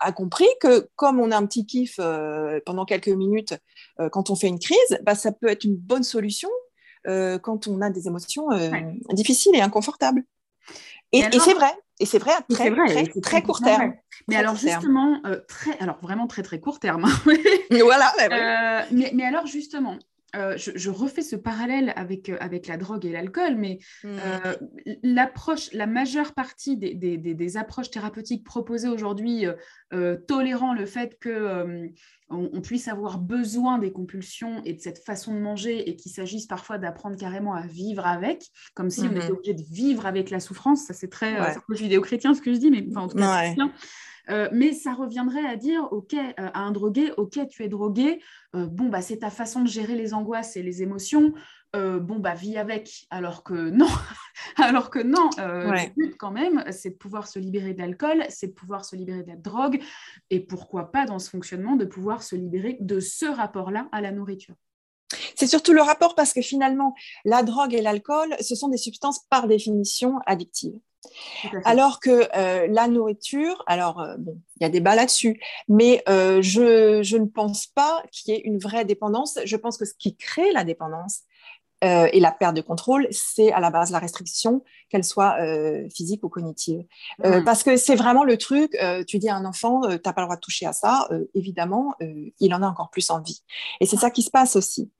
a 0.00 0.12
compris 0.12 0.48
que 0.60 0.88
comme 0.96 1.20
on 1.20 1.30
a 1.30 1.36
un 1.36 1.46
petit 1.46 1.66
kiff 1.66 2.00
pendant 2.64 2.84
quelques 2.84 3.08
minutes 3.08 3.54
quand 4.12 4.30
on 4.30 4.36
fait 4.36 4.48
une 4.48 4.58
crise, 4.58 4.98
bah, 5.02 5.14
ça 5.14 5.32
peut 5.32 5.48
être 5.48 5.64
une 5.64 5.76
bonne 5.76 6.02
solution 6.02 6.48
euh, 7.08 7.38
quand 7.38 7.68
on 7.68 7.80
a 7.82 7.90
des 7.90 8.08
émotions 8.08 8.50
euh, 8.50 8.70
difficiles 9.12 9.54
et 9.54 9.60
inconfortables. 9.60 10.24
Et, 11.12 11.22
c'est 11.22 11.54
vrai, 11.54 11.70
et 12.00 12.06
c'est 12.06 12.18
vrai 12.18 12.32
à 12.32 12.42
très, 12.42 12.74
très, 12.74 13.20
très, 13.20 13.42
court 13.42 13.60
terme. 13.60 13.94
Mais 14.26 14.34
alors 14.34 14.56
justement, 14.56 15.20
euh, 15.24 15.40
très, 15.46 15.78
alors 15.78 15.98
vraiment 16.02 16.26
très 16.26 16.42
très 16.42 16.58
court 16.58 16.80
terme. 16.80 17.04
Hein. 17.04 17.32
voilà. 17.70 18.12
mais, 18.90 19.12
mais, 19.14 19.24
alors 19.24 19.46
justement, 19.46 19.96
je, 20.56 20.90
refais 20.90 21.22
ce 21.22 21.36
parallèle 21.36 21.92
avec, 21.96 22.28
avec 22.40 22.66
la 22.66 22.76
drogue 22.76 23.04
et 23.04 23.12
l'alcool, 23.12 23.56
mais 23.56 23.78
mmh. 24.04 24.16
l'approche, 25.02 25.72
la 25.72 25.86
majeure 25.86 26.32
partie 26.32 26.76
des, 26.76 26.94
des, 26.94 27.16
des, 27.16 27.56
approches 27.56 27.90
thérapeutiques 27.90 28.44
proposées 28.44 28.88
aujourd'hui, 28.88 29.46
tolérant 30.26 30.74
le 30.74 30.86
fait 30.86 31.18
que 31.18 31.90
on, 32.28 32.60
puisse 32.60 32.88
avoir 32.88 33.18
besoin 33.18 33.78
des 33.78 33.92
compulsions 33.92 34.62
et 34.64 34.72
de 34.72 34.80
cette 34.80 34.98
façon 35.04 35.32
de 35.32 35.38
manger 35.38 35.88
et 35.88 35.96
qu'il 35.96 36.10
s'agisse 36.10 36.46
parfois 36.46 36.78
d'apprendre 36.78 37.16
carrément 37.16 37.54
à 37.54 37.66
vivre 37.66 38.04
avec, 38.06 38.44
comme 38.74 38.90
si 38.90 39.02
on 39.02 39.12
était 39.12 39.28
mhm. 39.28 39.36
obligé 39.36 39.54
de 39.54 39.62
vivre 39.62 40.06
avec 40.06 40.30
la 40.30 40.40
souffrance. 40.40 40.86
Ça, 40.86 40.94
c'est 40.94 41.08
très 41.08 41.40
ouais. 41.40 41.56
euh, 41.56 41.74
judéo-chrétien 41.74 42.34
ce 42.34 42.40
que 42.40 42.52
je 42.52 42.58
dis, 42.58 42.70
mais 42.70 42.84
en 42.96 43.08
tout 43.08 43.16
cas, 43.16 43.54
euh, 44.30 44.48
mais 44.52 44.72
ça 44.72 44.92
reviendrait 44.92 45.46
à 45.46 45.56
dire, 45.56 45.88
OK, 45.92 46.14
euh, 46.14 46.32
à 46.36 46.60
un 46.60 46.72
drogué, 46.72 47.12
OK, 47.16 47.38
tu 47.48 47.64
es 47.64 47.68
drogué, 47.68 48.20
bon, 48.54 48.88
bah, 48.88 49.02
c'est 49.02 49.18
ta 49.18 49.28
façon 49.28 49.60
de 49.60 49.68
gérer 49.68 49.96
les 49.96 50.14
angoisses 50.14 50.56
et 50.56 50.62
les 50.62 50.82
émotions, 50.82 51.34
euh, 51.76 51.98
bon, 51.98 52.18
bah, 52.18 52.34
vis 52.34 52.56
avec, 52.56 53.06
alors 53.10 53.42
que 53.42 53.52
non, 53.70 53.88
alors 54.56 54.90
que 54.90 54.98
non, 54.98 55.28
euh, 55.38 55.70
le 55.70 55.94
but 55.94 56.16
quand 56.16 56.30
même, 56.30 56.64
c'est 56.70 56.90
de 56.90 56.94
pouvoir 56.94 57.26
se 57.26 57.38
libérer 57.38 57.74
de 57.74 57.80
l'alcool, 57.80 58.24
c'est 58.30 58.48
de 58.48 58.52
pouvoir 58.52 58.84
se 58.84 58.96
libérer 58.96 59.22
de 59.22 59.28
la 59.28 59.36
drogue, 59.36 59.82
et 60.30 60.40
pourquoi 60.40 60.90
pas 60.90 61.04
dans 61.04 61.18
ce 61.18 61.28
fonctionnement, 61.28 61.76
de 61.76 61.84
pouvoir 61.84 62.22
se 62.22 62.34
libérer 62.34 62.78
de 62.80 63.00
ce 63.00 63.26
rapport-là 63.26 63.88
à 63.92 64.00
la 64.00 64.12
nourriture. 64.12 64.54
C'est 65.34 65.46
surtout 65.46 65.72
le 65.72 65.82
rapport 65.82 66.14
parce 66.14 66.32
que 66.32 66.40
finalement, 66.40 66.94
la 67.24 67.42
drogue 67.42 67.74
et 67.74 67.82
l'alcool, 67.82 68.34
ce 68.40 68.54
sont 68.54 68.68
des 68.68 68.78
substances 68.78 69.20
par 69.28 69.46
définition 69.46 70.18
addictives. 70.26 70.78
Alors 71.64 72.00
que 72.00 72.28
euh, 72.36 72.66
la 72.68 72.88
nourriture, 72.88 73.62
alors 73.66 74.04
bon, 74.18 74.40
il 74.60 74.62
y 74.62 74.66
a 74.66 74.68
des 74.68 74.80
là-dessus, 74.80 75.40
mais 75.68 76.02
je, 76.06 77.00
je, 77.02 77.16
ne 77.16 77.26
pense 77.26 77.66
pas 77.66 78.02
qu'il 78.10 78.34
y 78.34 78.36
ait 78.36 78.40
une 78.40 78.58
vraie 78.58 78.84
dépendance. 78.84 79.38
Je 79.44 79.56
pense 79.56 79.76
que 79.76 79.84
ce 79.84 79.94
qui 79.98 80.16
crée 80.16 80.52
la 80.52 80.64
dépendance, 80.64 81.22
euh, 81.84 82.08
et 82.12 82.20
la 82.20 82.32
perte 82.32 82.56
de 82.56 82.62
contrôle, 82.62 83.06
c'est 83.10 83.52
à 83.52 83.60
la 83.60 83.70
base 83.70 83.90
la 83.90 83.98
restriction, 83.98 84.64
qu'elle 84.88 85.04
soit 85.04 85.36
euh, 85.40 85.86
physique 85.94 86.24
ou 86.24 86.28
cognitive. 86.28 86.82
Euh, 87.24 87.42
parce 87.42 87.62
que 87.62 87.76
c'est 87.76 87.96
vraiment 87.96 88.24
le 88.24 88.38
truc, 88.38 88.76
tu 89.06 89.18
dis 89.18 89.28
à 89.28 89.36
un 89.36 89.44
enfant, 89.44 89.82
tu 89.82 89.88
n'as 89.88 90.12
pas 90.12 90.22
le 90.22 90.26
droit 90.26 90.36
de 90.36 90.40
toucher 90.40 90.66
à 90.66 90.72
ça, 90.72 91.08
évidemment, 91.34 91.94
il 92.40 92.54
en 92.54 92.62
a 92.62 92.66
encore 92.66 92.90
plus 92.90 93.10
envie. 93.10 93.42
Et 93.80 93.86
c'est 93.86 93.96
ça 93.96 94.10
qui 94.10 94.22
se 94.22 94.30
passe 94.30 94.56
aussi. 94.56 94.90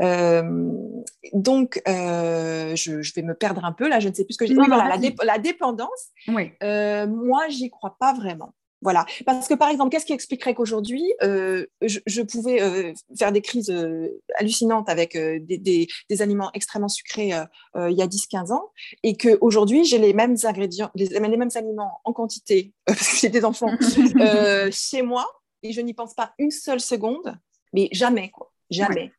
donc, 0.00 1.80
je, 1.86 3.14
vais 3.14 3.22
me 3.22 3.34
perdre 3.34 3.64
un 3.64 3.72
peu, 3.72 3.88
là, 3.88 4.00
je 4.00 4.08
ne 4.08 4.14
sais 4.14 4.24
plus 4.24 4.34
ce 4.34 4.38
que 4.38 4.46
j'ai 4.46 4.54
dit. 4.54 4.60
la, 4.68 4.98
la, 5.24 5.38
dépendance, 5.38 5.88
oui. 6.28 6.52
moi, 6.60 7.48
j'y 7.48 7.70
crois 7.70 7.96
pas 7.98 8.12
vraiment. 8.12 8.52
Voilà. 8.84 9.06
Parce 9.24 9.48
que, 9.48 9.54
par 9.54 9.70
exemple, 9.70 9.90
qu'est-ce 9.90 10.04
qui 10.04 10.12
expliquerait 10.12 10.54
qu'aujourd'hui, 10.54 11.02
euh, 11.22 11.64
je, 11.82 12.20
pouvais 12.20 12.60
euh, 12.60 12.92
faire 13.18 13.32
des 13.32 13.40
crises 13.40 13.70
euh, 13.70 14.20
hallucinantes 14.36 14.90
avec 14.90 15.16
des, 15.16 15.88
aliments 16.20 16.50
extrêmement 16.52 16.88
sucrés 16.88 17.32
il 17.74 17.96
y 17.96 18.02
a 18.02 18.06
10-15 18.06 18.52
ans 18.52 18.70
et 19.02 19.16
qu'aujourd'hui, 19.16 19.84
j'ai 19.84 19.98
les 19.98 20.12
mêmes 20.12 20.36
ingrédients, 20.44 20.90
les, 20.94 21.18
mêmes 21.18 21.48
aliments 21.54 22.00
en 22.04 22.12
quantité, 22.12 22.72
parce 22.84 23.08
que 23.08 23.16
j'ai 23.16 23.30
des 23.30 23.44
enfants, 23.44 23.70
chez 24.70 25.02
moi 25.02 25.26
et 25.62 25.72
je 25.72 25.80
n'y 25.80 25.94
pense 25.94 26.14
pas 26.14 26.34
une 26.38 26.50
seule 26.50 26.80
seconde, 26.80 27.36
mais 27.72 27.88
jamais, 27.90 28.30
quoi. 28.30 28.52
Jamais. 28.70 29.12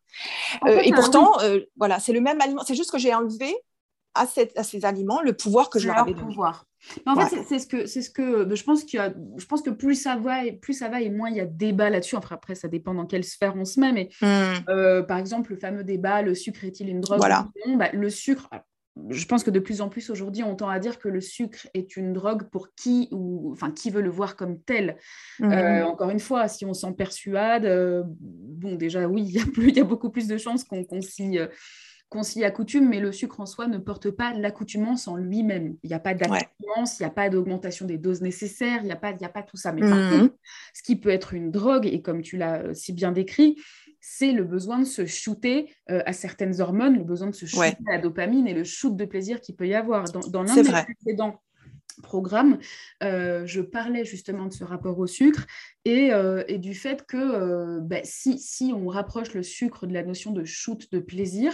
et 0.68 0.92
pourtant, 0.92 1.34
voilà, 1.76 2.00
c'est 2.00 2.14
le 2.14 2.22
même 2.22 2.40
aliment. 2.42 2.64
C'est 2.66 2.76
juste 2.76 2.92
que 2.92 2.98
j'ai 2.98 3.14
enlevé 3.14 3.56
à, 4.16 4.26
à, 4.56 4.64
ces 4.64 4.86
aliments 4.86 5.22
le 5.22 5.34
pouvoir 5.34 5.70
que 5.70 5.80
je 5.80 5.88
leur 5.88 6.00
avais 6.00 6.14
donné. 6.14 6.26
pouvoir 6.26 6.66
en 7.06 7.16
fait, 7.16 7.44
c'est 7.48 7.60
ce 7.60 7.68
que, 7.68 7.86
c'est 7.86 8.02
ce 8.02 8.10
que 8.10 8.56
je 8.56 8.64
pense 8.64 8.84
qu'il 8.84 9.00
je 9.38 9.46
pense 9.46 9.62
que 9.62 9.70
plus 9.70 9.96
ça 9.96 10.16
va 10.16 10.46
et 10.46 10.54
plus 10.54 10.74
ça 10.74 10.90
va 10.90 11.02
et 11.02 11.10
moins 11.10 11.30
il 11.30 11.38
y 11.38 11.42
a 11.42 11.46
débat 11.46 11.90
là-dessus. 11.90 12.16
Enfin, 12.16 12.36
après, 12.36 12.56
ça 12.56 12.68
dépend 12.68 12.94
dans 12.94 13.06
quelle 13.06 13.24
sphère 13.24 13.56
on 13.56 13.66
se 13.66 13.80
met, 13.80 13.92
mais 13.92 14.10
hmm. 14.22 14.70
euh, 14.70 15.04
par 15.04 15.18
exemple, 15.18 15.52
le 15.52 15.58
fameux 15.58 15.84
débat, 15.84 16.22
le 16.22 16.36
sucre 16.36 16.64
est-il 16.64 16.90
une 16.90 17.02
drogue 17.02 17.20
voilà. 17.20 17.48
bah, 17.78 17.90
Le 17.94 18.10
sucre, 18.10 18.50
je 19.10 19.26
pense 19.26 19.44
que 19.44 19.52
de 19.52 19.60
plus 19.60 19.82
en 19.82 19.90
plus 19.90 20.10
aujourd'hui, 20.10 20.44
on 20.44 20.56
tend 20.56 20.70
à 20.70 20.80
dire 20.80 21.00
que 21.00 21.10
le 21.10 21.22
sucre 21.22 21.68
est 21.74 21.98
une 21.98 22.14
drogue 22.14 22.50
pour 22.50 22.74
qui 22.76 23.10
ou 23.12 23.52
enfin 23.52 23.72
qui 23.72 23.90
veut 23.90 24.02
le 24.02 24.10
voir 24.10 24.36
comme 24.36 24.62
tel. 24.62 24.98
Hmm. 25.40 25.52
Euh, 25.52 25.86
encore 25.86 26.10
une 26.10 26.20
fois, 26.20 26.48
si 26.48 26.66
on 26.66 26.74
s'en 26.74 26.94
persuade, 26.94 27.66
euh, 27.66 28.04
bon 28.06 28.76
déjà 28.76 29.08
oui, 29.08 29.24
il 29.28 29.32
y, 29.32 29.40
a 29.40 29.74
y 29.74 29.80
a 29.80 29.86
beaucoup 29.86 30.10
plus 30.10 30.28
de 30.28 30.38
chances 30.38 30.64
qu'on 30.64 31.02
s'y 31.02 31.40
qu'on 32.10 32.24
s'y 32.24 32.44
accoutume, 32.44 32.88
mais 32.88 33.00
le 33.00 33.12
sucre 33.12 33.40
en 33.40 33.46
soi 33.46 33.68
ne 33.68 33.78
porte 33.78 34.12
pas 34.12 34.34
l'accoutumance 34.34 35.08
en 35.08 35.16
lui-même. 35.16 35.76
Il 35.84 35.88
n'y 35.88 35.96
a 35.96 36.00
pas 36.00 36.14
d'accoutumance, 36.14 37.00
il 37.00 37.04
n'y 37.04 37.08
a 37.08 37.12
pas 37.12 37.30
d'augmentation 37.30 37.86
des 37.86 37.98
doses 37.98 38.22
nécessaires, 38.22 38.80
il 38.82 38.86
n'y 38.86 38.92
a, 38.92 38.96
pas, 38.96 39.14
a 39.20 39.30
pas 39.30 39.44
tout 39.44 39.58
ça. 39.58 39.72
Mais 39.72 39.82
par 39.82 39.98
mmh. 39.98 40.20
contre, 40.20 40.36
ce 40.74 40.84
qui 40.84 40.96
peut 40.96 41.10
être 41.10 41.34
une 41.34 41.52
drogue, 41.52 41.88
et 41.88 42.02
comme 42.02 42.22
tu 42.22 42.38
l'as 42.38 42.62
euh, 42.62 42.74
si 42.74 42.94
bien 42.94 43.12
décrit, 43.12 43.58
c'est 44.00 44.32
le 44.32 44.44
besoin 44.44 44.78
de 44.78 44.84
se 44.84 45.06
shooter 45.08 45.74
euh, 45.90 46.04
à 46.06 46.14
certaines 46.14 46.62
hormones, 46.62 46.96
le 46.96 47.04
besoin 47.04 47.28
de 47.28 47.36
se 47.36 47.48
shooter 47.48 47.76
à 47.88 47.94
la 47.94 47.98
dopamine 47.98 48.48
et 48.48 48.54
le 48.54 48.64
shoot 48.64 48.96
de 48.96 49.06
plaisir 49.06 49.42
qu'il 49.42 49.56
peut 49.56 49.68
y 49.68 49.74
avoir. 49.74 50.04
Dans, 50.12 50.20
dans 50.20 50.44
l'un 50.44 50.56
des 50.56 50.70
précédents 50.70 51.42
programme, 52.02 52.60
euh, 53.04 53.46
je 53.46 53.62
parlais 53.62 54.06
justement 54.06 54.46
de 54.46 54.54
ce 54.54 54.64
rapport 54.64 54.98
au 55.00 55.08
sucre 55.08 55.46
et, 55.86 56.12
du 56.58 56.74
fait 56.74 57.06
que 57.06 57.80
ben, 57.80 58.02
si, 58.04 58.40
si, 58.40 58.74
on 58.76 58.88
rapproche 58.88 59.34
le 59.34 59.44
sucre 59.44 59.86
de 59.86 59.94
la 59.94 60.04
notion 60.04 60.32
de 60.32 60.44
shoot 60.44 60.92
de 60.92 61.00
plaisir, 61.00 61.54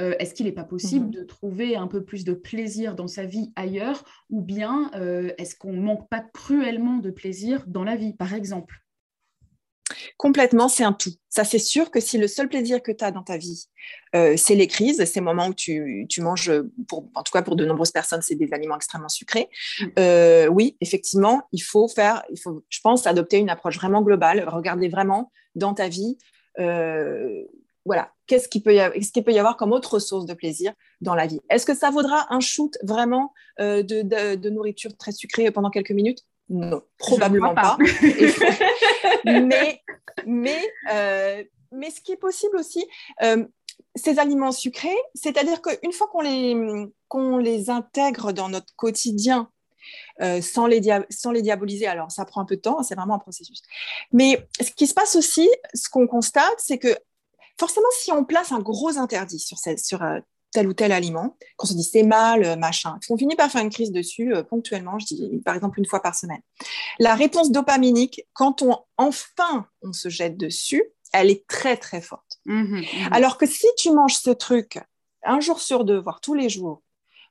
euh, 0.00 0.14
est-ce 0.18 0.34
qu'il 0.34 0.46
n'est 0.46 0.52
pas 0.52 0.64
possible 0.64 1.06
mmh 1.06 1.10
de 1.10 1.24
trouver 1.24 1.76
un 1.76 1.86
peu 1.86 2.04
plus 2.04 2.24
de 2.24 2.32
plaisir 2.32 2.94
dans 2.94 3.08
sa 3.08 3.24
vie 3.24 3.52
ailleurs 3.56 4.04
ou 4.28 4.40
bien 4.42 4.90
euh, 4.94 5.32
est-ce 5.38 5.56
qu'on 5.56 5.72
ne 5.72 5.80
manque 5.80 6.08
pas 6.08 6.20
cruellement 6.20 6.98
de 6.98 7.10
plaisir 7.10 7.64
dans 7.66 7.84
la 7.84 7.96
vie, 7.96 8.14
par 8.14 8.32
exemple? 8.32 8.80
Complètement, 10.16 10.68
c'est 10.68 10.84
un 10.84 10.92
tout. 10.92 11.12
Ça, 11.28 11.44
c'est 11.44 11.58
sûr 11.58 11.90
que 11.90 12.00
si 12.00 12.18
le 12.18 12.28
seul 12.28 12.48
plaisir 12.48 12.82
que 12.82 12.92
tu 12.92 13.04
as 13.04 13.10
dans 13.10 13.22
ta 13.22 13.36
vie, 13.36 13.66
euh, 14.14 14.34
c'est 14.36 14.54
les 14.54 14.66
crises, 14.66 15.04
ces 15.04 15.20
moments 15.20 15.48
où 15.48 15.54
tu, 15.54 16.06
manges, 16.18 16.52
pour, 16.88 17.08
en 17.14 17.22
tout 17.22 17.32
cas 17.32 17.42
pour 17.42 17.56
de 17.56 17.64
nombreuses 17.64 17.92
personnes, 17.92 18.22
c'est 18.22 18.34
des 18.34 18.52
aliments 18.52 18.76
extrêmement 18.76 19.08
sucrés. 19.08 19.48
Mmh. 19.80 20.48
oui, 20.50 20.76
effectivement, 20.80 21.42
il 21.52 21.62
faut 21.62 21.88
faire, 21.88 22.22
il 22.30 22.40
faut, 22.40 22.64
je 22.68 22.80
pense, 22.80 23.06
adopter 23.06 23.38
une 23.38 23.50
approche 23.50 23.76
vraiment 23.76 24.02
globale, 24.02 24.44
regarder 24.48 24.88
vraiment 24.88 25.30
dans 25.54 25.74
ta 25.74 25.88
vie 25.88 26.16
voilà, 27.86 28.12
qu'est-ce 28.26 28.48
qu'il 28.48 28.62
peut, 28.62 28.74
y 28.74 28.80
avoir, 28.80 29.02
ce 29.02 29.20
peut 29.20 29.32
y 29.32 29.38
avoir 29.38 29.56
comme 29.56 29.72
autre 29.72 29.98
source 29.98 30.26
de 30.26 30.34
plaisir 30.34 30.72
dans 31.00 31.14
la 31.14 31.26
vie 31.26 31.40
Est-ce 31.48 31.64
que 31.64 31.74
ça 31.74 31.90
vaudra 31.90 32.32
un 32.32 32.40
shoot 32.40 32.76
vraiment 32.82 33.32
euh, 33.58 33.82
de, 33.82 34.48
nourriture 34.48 34.96
très 34.96 35.12
sucrée 35.12 35.50
pendant 35.50 35.70
quelques 35.70 35.90
minutes? 35.92 36.20
Non, 36.48 36.82
probablement 36.98 37.54
pas. 37.54 37.78
mais, 39.24 39.82
mais, 40.26 40.72
euh, 40.92 41.44
mais 41.72 41.90
ce 41.90 42.00
qui 42.00 42.12
est 42.12 42.16
possible 42.16 42.56
aussi, 42.56 42.86
euh, 43.22 43.44
ces 43.96 44.18
aliments 44.18 44.52
sucrés, 44.52 44.96
c'est-à-dire 45.14 45.62
qu'une 45.62 45.92
fois 45.92 46.08
qu'on 46.08 46.20
les, 46.20 46.54
qu'on 47.08 47.38
les 47.38 47.70
intègre 47.70 48.32
dans 48.32 48.48
notre 48.48 48.74
quotidien, 48.76 49.50
sans, 50.42 50.66
les 50.66 50.82
sans 51.08 51.30
les 51.32 51.40
diaboliser. 51.40 51.86
Alors, 51.86 52.12
ça 52.12 52.26
prend 52.26 52.42
un 52.42 52.44
peu 52.44 52.56
de 52.56 52.60
temps, 52.60 52.82
c'est 52.82 52.94
vraiment 52.94 53.14
un 53.14 53.18
processus. 53.18 53.62
Mais 54.12 54.46
ce 54.60 54.70
qui 54.70 54.86
se 54.86 54.92
passe 54.92 55.16
aussi, 55.16 55.48
ce 55.72 55.88
qu'on 55.88 56.06
constate, 56.06 56.54
c'est 56.58 56.78
que 56.78 56.94
forcément, 57.60 57.88
si 57.92 58.10
on 58.10 58.24
place 58.24 58.52
un 58.52 58.60
gros 58.60 58.98
interdit 58.98 59.38
sur, 59.38 59.58
sur 59.58 60.02
euh, 60.02 60.18
tel 60.52 60.68
ou 60.68 60.72
tel 60.72 60.92
aliment, 60.92 61.36
qu'on 61.56 61.66
se 61.66 61.74
dit 61.74 61.84
c'est 61.84 62.02
mal, 62.02 62.44
euh, 62.44 62.56
machin, 62.56 62.98
qu'on 63.06 63.16
finit 63.16 63.36
par 63.36 63.50
faire 63.50 63.62
une 63.62 63.70
crise 63.70 63.92
dessus 63.92 64.34
euh, 64.34 64.42
ponctuellement, 64.42 64.98
je 64.98 65.06
dis 65.06 65.40
par 65.44 65.54
exemple 65.54 65.78
une 65.78 65.86
fois 65.86 66.00
par 66.00 66.14
semaine. 66.14 66.40
La 66.98 67.14
réponse 67.14 67.50
dopaminique, 67.50 68.26
quand 68.32 68.62
on 68.62 68.78
enfin 68.96 69.66
on 69.82 69.92
se 69.92 70.08
jette 70.08 70.36
dessus, 70.36 70.82
elle 71.12 71.30
est 71.30 71.46
très 71.46 71.76
très 71.76 72.00
forte. 72.00 72.38
Mmh 72.46 72.62
mmh 72.62 72.84
Alors 73.10 73.38
que 73.38 73.46
si 73.46 73.66
tu 73.76 73.92
manges 73.92 74.16
ce 74.16 74.30
truc 74.30 74.78
un 75.22 75.40
jour 75.40 75.60
sur 75.60 75.84
deux, 75.84 76.00
voire 76.00 76.20
tous 76.20 76.34
les 76.34 76.48
jours, 76.48 76.82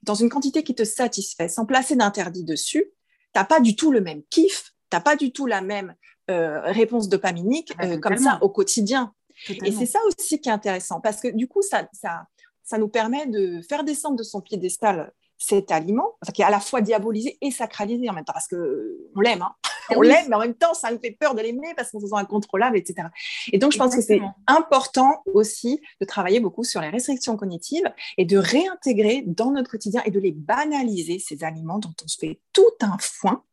dans 0.04 0.16
une 0.16 0.30
quantité 0.30 0.64
qui 0.64 0.76
te 0.76 0.84
satisfait, 0.84 1.50
sans 1.50 1.66
placer 1.66 1.96
d'interdit 1.96 2.46
dessus, 2.46 2.86
tu 3.34 3.40
n'as 3.40 3.46
pas 3.46 3.60
du 3.60 3.76
tout 3.76 3.92
le 3.92 4.02
même 4.02 4.24
kiff, 4.30 4.72
tu 4.90 4.96
n'as 4.96 5.02
pas 5.02 5.16
du 5.16 5.32
tout 5.32 5.46
la 5.46 5.62
même 5.62 5.96
réponse 6.28 7.10
dopaminique 7.10 7.74
ah, 7.80 7.98
comme 7.98 8.18
ça 8.18 8.38
au 8.44 8.50
quotidien. 8.50 9.16
Et 9.48 9.72
c'est 9.72 9.86
ça 9.86 10.00
aussi 10.06 10.40
qui 10.40 10.50
est 10.50 10.52
intéressant, 10.52 11.02
parce 11.02 11.22
que 11.22 11.30
du 11.30 11.48
coup, 11.48 11.62
ça, 11.62 11.90
ça, 11.94 12.28
ça 12.70 12.78
nous 12.78 12.88
permet 12.88 13.26
de 13.26 13.62
faire 13.68 13.84
descendre 13.84 14.16
de 14.16 14.22
son 14.22 14.42
piédestal 14.42 15.12
cet 15.40 15.72
aliment, 15.72 16.18
qui 16.36 16.44
est 16.44 16.46
à 16.46 16.52
la 16.52 16.60
fois 16.60 16.82
diabolisé 16.82 17.38
et 17.42 17.50
sacralisé 17.50 18.08
en 18.10 18.14
même 18.14 18.26
temps, 18.26 18.34
parce 18.34 18.48
qu'on 18.48 19.22
l'aime, 19.22 19.42
hein. 19.42 19.56
Eh 19.92 19.96
on 19.96 20.02
l'aime, 20.02 20.28
mais 20.30 20.36
en 20.36 20.40
même 20.40 20.54
temps, 20.54 20.76
ça 20.76 20.92
nous 20.92 21.00
fait 21.00 21.18
peur 21.20 21.34
de 21.34 21.42
l'aimer 21.42 21.74
parce 21.76 21.90
qu'on 21.90 22.00
se 22.00 22.06
sent 22.06 22.16
incontrôlable, 22.16 22.78
etc. 22.78 23.08
Et 23.52 23.58
donc, 23.58 23.72
je 23.72 23.80
pense 23.80 23.96
que 23.96 24.02
c'est 24.02 24.22
important 24.46 25.24
aussi 25.34 25.82
de 26.00 26.06
travailler 26.06 26.40
beaucoup 26.40 26.64
sur 26.64 26.80
les 26.80 26.90
restrictions 26.90 27.36
cognitives 27.38 27.92
et 28.18 28.26
de 28.26 28.38
réintégrer 28.38 29.24
dans 29.26 29.50
notre 29.50 29.72
quotidien 29.72 30.04
et 30.06 30.12
de 30.12 30.20
les 30.20 30.32
banaliser, 30.32 31.18
ces 31.18 31.44
aliments 31.44 31.80
dont 31.80 31.94
on 32.04 32.08
se 32.08 32.20
fait 32.20 32.40
tout 32.54 32.62
un 32.82 32.98
foin 33.00 33.44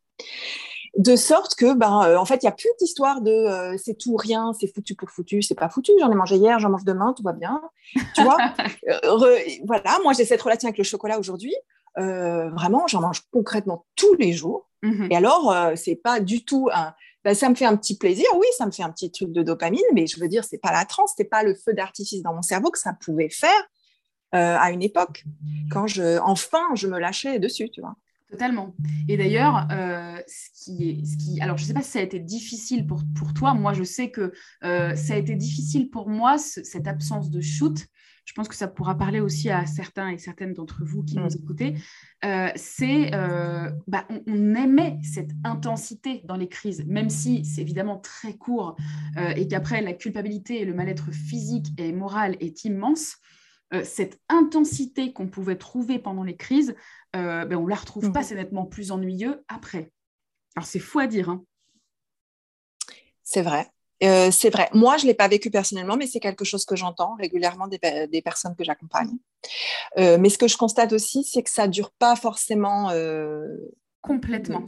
de 0.97 1.15
sorte 1.15 1.55
que, 1.55 1.73
ben, 1.73 2.03
euh, 2.03 2.17
en 2.17 2.25
fait, 2.25 2.43
il 2.43 2.45
n'y 2.45 2.49
a 2.49 2.53
plus 2.53 2.69
d'histoire 2.79 3.21
de 3.21 3.31
euh, 3.31 3.77
c'est 3.77 3.97
tout 3.97 4.15
rien, 4.15 4.51
c'est 4.59 4.67
foutu 4.67 4.95
pour 4.95 5.09
foutu, 5.09 5.41
c'est 5.41 5.55
pas 5.55 5.69
foutu, 5.69 5.91
j'en 5.99 6.11
ai 6.11 6.15
mangé 6.15 6.35
hier, 6.35 6.59
j'en 6.59 6.69
mange 6.69 6.85
demain, 6.85 7.13
tout 7.13 7.23
va 7.23 7.33
bien. 7.33 7.61
Tu 8.15 8.23
vois 8.23 8.37
euh, 8.89 9.39
Voilà, 9.65 9.99
moi 10.03 10.13
j'ai 10.13 10.25
cette 10.25 10.41
relation 10.41 10.67
avec 10.67 10.77
le 10.77 10.83
chocolat 10.83 11.19
aujourd'hui. 11.19 11.55
vraiment, 11.95 12.87
j'en 12.87 13.01
mange 13.01 13.21
concrètement 13.31 13.85
tous 13.95 14.13
les 14.15 14.33
jours. 14.33 14.67
Mhm. 14.83 15.07
Et 15.11 15.15
alors, 15.15 15.55
c'est 15.75 15.95
pas 15.95 16.19
du 16.19 16.45
tout 16.45 16.69
un. 16.71 16.93
Ben, 17.23 17.33
ça 17.33 17.49
me 17.49 17.55
fait 17.55 17.65
un 17.65 17.75
petit 17.75 17.97
plaisir, 17.97 18.25
oui, 18.35 18.45
ça 18.57 18.65
me 18.65 18.71
fait 18.71 18.83
un 18.83 18.91
petit 18.91 19.11
truc 19.11 19.31
de 19.31 19.43
dopamine, 19.43 19.81
mais 19.93 20.07
je 20.07 20.19
veux 20.19 20.29
dire, 20.29 20.45
c'est 20.45 20.59
pas 20.59 20.71
la 20.71 20.85
transe, 20.85 21.11
c'est 21.17 21.25
pas 21.25 21.43
le 21.43 21.55
feu 21.55 21.73
d'artifice 21.73 22.21
dans 22.21 22.33
mon 22.33 22.41
cerveau 22.41 22.69
que 22.69 22.79
ça 22.79 22.93
pouvait 22.93 23.29
faire 23.29 23.69
à 24.31 24.71
une 24.71 24.83
époque, 24.83 25.25
quand 25.71 25.87
je, 25.87 26.19
enfin, 26.19 26.63
je 26.75 26.87
me 26.87 26.99
lâchais 26.99 27.39
dessus, 27.39 27.69
tu 27.69 27.81
vois. 27.81 27.95
Totalement. 28.29 28.75
Et 29.07 29.15
d'ailleurs, 29.15 29.67
euh, 29.71 30.19
ce 30.27 30.49
qui 30.53 30.89
est, 30.89 31.05
ce 31.05 31.15
qui, 31.15 31.39
alors 31.39 31.57
je 31.57 31.63
ne 31.63 31.67
sais 31.67 31.73
pas 31.73 31.81
si 31.81 31.91
ça 31.91 31.99
a 31.99 32.01
été 32.01 32.19
difficile 32.19 32.85
pour, 32.85 33.01
pour 33.15 33.33
toi. 33.33 33.53
Moi, 33.53 33.71
je 33.71 33.83
sais 33.83 34.11
que 34.11 34.33
euh, 34.65 34.95
ça 34.95 35.13
a 35.13 35.17
été 35.17 35.35
difficile 35.35 35.89
pour 35.89 36.09
moi 36.09 36.37
cette 36.37 36.87
absence 36.87 37.29
de 37.29 37.39
shoot. 37.39 37.87
Je 38.25 38.33
pense 38.33 38.49
que 38.49 38.55
ça 38.55 38.67
pourra 38.67 38.97
parler 38.97 39.21
aussi 39.21 39.49
à 39.49 39.65
certains 39.65 40.09
et 40.09 40.17
certaines 40.17 40.53
d'entre 40.53 40.83
vous 40.83 41.05
qui 41.05 41.15
nous 41.15 41.23
mm. 41.23 41.41
écoutez. 41.41 41.75
Euh, 42.25 42.49
c'est, 42.57 43.11
bah, 43.87 44.05
on, 44.09 44.55
aimait 44.55 44.99
cette 45.03 45.31
intensité 45.45 46.21
dans 46.25 46.35
les 46.35 46.49
crises, 46.49 46.83
même 46.85 47.09
si 47.09 47.45
c'est 47.45 47.61
évidemment 47.61 47.97
très 47.97 48.33
court 48.33 48.75
et 49.37 49.47
qu'après 49.47 49.81
la 49.81 49.93
culpabilité 49.93 50.61
et 50.61 50.65
le 50.65 50.73
mal-être 50.73 51.13
physique 51.13 51.67
et 51.77 51.93
moral 51.93 52.35
est 52.41 52.65
immense. 52.65 53.15
cette 53.83 54.19
intensité 54.27 55.13
qu'on 55.13 55.27
pouvait 55.27 55.55
trouver 55.55 55.97
pendant 55.97 56.23
les 56.23 56.35
crises, 56.35 56.75
euh, 57.17 57.45
ben, 57.45 57.57
on 57.57 57.65
ne 57.65 57.69
la 57.69 57.75
retrouve 57.75 58.11
pas, 58.11 58.19
mhm. 58.19 58.25
c'est 58.25 58.35
nettement 58.35 58.65
plus 58.65 58.91
ennuyeux 58.91 59.43
après. 59.47 59.91
Alors 60.55 60.65
c'est 60.65 60.79
fou 60.79 60.99
à 60.99 61.07
dire. 61.07 61.29
Hein. 61.29 61.43
C'est 63.23 63.41
vrai. 63.41 63.67
Euh, 64.03 64.29
c'est 64.31 64.51
vrai. 64.51 64.69
Moi, 64.73 64.97
je 64.97 65.03
ne 65.03 65.07
l'ai 65.07 65.15
pas 65.15 65.27
vécu 65.27 65.49
personnellement, 65.49 65.97
mais 65.97 66.05
c'est 66.05 66.19
quelque 66.19 66.45
chose 66.45 66.65
que 66.65 66.75
j'entends 66.75 67.15
régulièrement 67.15 67.67
des, 67.67 68.21
personnes 68.21 68.55
que 68.55 68.63
j'accompagne. 68.63 69.17
Euh, 69.97 70.17
mais 70.19 70.29
ce 70.29 70.37
que 70.37 70.47
je 70.47 70.55
constate 70.55 70.93
aussi, 70.93 71.23
c'est 71.23 71.41
que 71.41 71.49
ça 71.49 71.65
ne 71.65 71.71
dure 71.71 71.91
pas 71.91 72.15
forcément. 72.15 72.91
Complètement. 74.01 74.65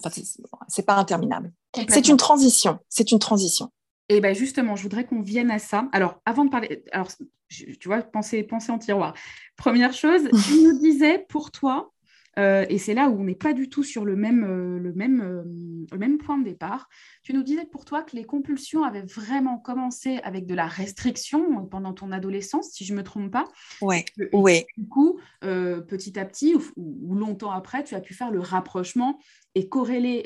c'est 0.68 0.86
pas 0.86 0.96
interminable. 0.96 1.54
C'est 1.88 2.08
une 2.08 2.18
transition. 2.18 2.80
C'est 2.90 3.12
une 3.12 3.20
transition. 3.20 3.72
Et 4.10 4.20
bien 4.22 4.34
justement, 4.34 4.76
je 4.76 4.84
voudrais 4.84 5.06
qu'on 5.06 5.22
vienne 5.22 5.52
à 5.52 5.60
ça. 5.60 5.88
Alors, 5.92 6.20
avant 6.26 6.44
de 6.44 6.50
parler, 6.50 6.84
alors, 6.92 7.10
tu 7.50 7.88
vois, 7.88 8.02
penser, 8.02 8.44
penser 8.44 8.72
en 8.72 8.80
tiroir. 8.80 9.14
Première 9.56 9.94
chose, 9.94 10.22
tu 10.48 10.64
nous 10.64 10.80
disais 10.80 11.20
pour 11.30 11.52
toi, 11.52 11.92
euh, 12.38 12.66
et 12.70 12.78
c'est 12.78 12.94
là 12.94 13.10
où 13.10 13.20
on 13.20 13.24
n'est 13.24 13.36
pas 13.36 13.54
du 13.54 13.70
tout 13.70 13.84
sur 13.84 14.06
le 14.06 14.16
même, 14.16 14.44
euh, 14.44 14.80
le, 14.80 14.94
même, 14.94 15.22
euh, 15.22 15.44
le 15.92 15.98
même 15.98 16.18
point 16.18 16.38
de 16.38 16.44
départ. 16.44 16.88
Tu 17.24 17.34
nous 17.34 17.44
disais 17.44 17.66
pour 17.66 17.86
toi 17.86 18.04
que 18.04 18.16
les 18.16 18.24
compulsions 18.24 18.84
avaient 18.84 19.06
vraiment 19.06 19.58
commencé 19.58 20.20
avec 20.24 20.46
de 20.46 20.54
la 20.54 20.68
restriction 20.68 21.66
pendant 21.66 21.94
ton 21.94 22.12
adolescence, 22.12 22.70
si 22.72 22.86
je 22.86 22.94
ne 22.94 23.00
me 23.00 23.04
trompe 23.04 23.32
pas. 23.32 23.46
Oui. 23.82 24.06
Ouais. 24.34 24.66
Du 24.78 24.88
coup, 24.88 25.20
petit 25.42 26.20
à 26.20 26.26
petit 26.26 26.56
ou, 26.76 27.16
longtemps 27.16 27.52
après, 27.52 27.84
tu 27.84 27.96
as 27.96 28.02
pu 28.02 28.14
faire 28.14 28.32
le 28.32 28.40
rapprochement 28.40 29.20
et 29.56 29.68
corréler 29.68 30.26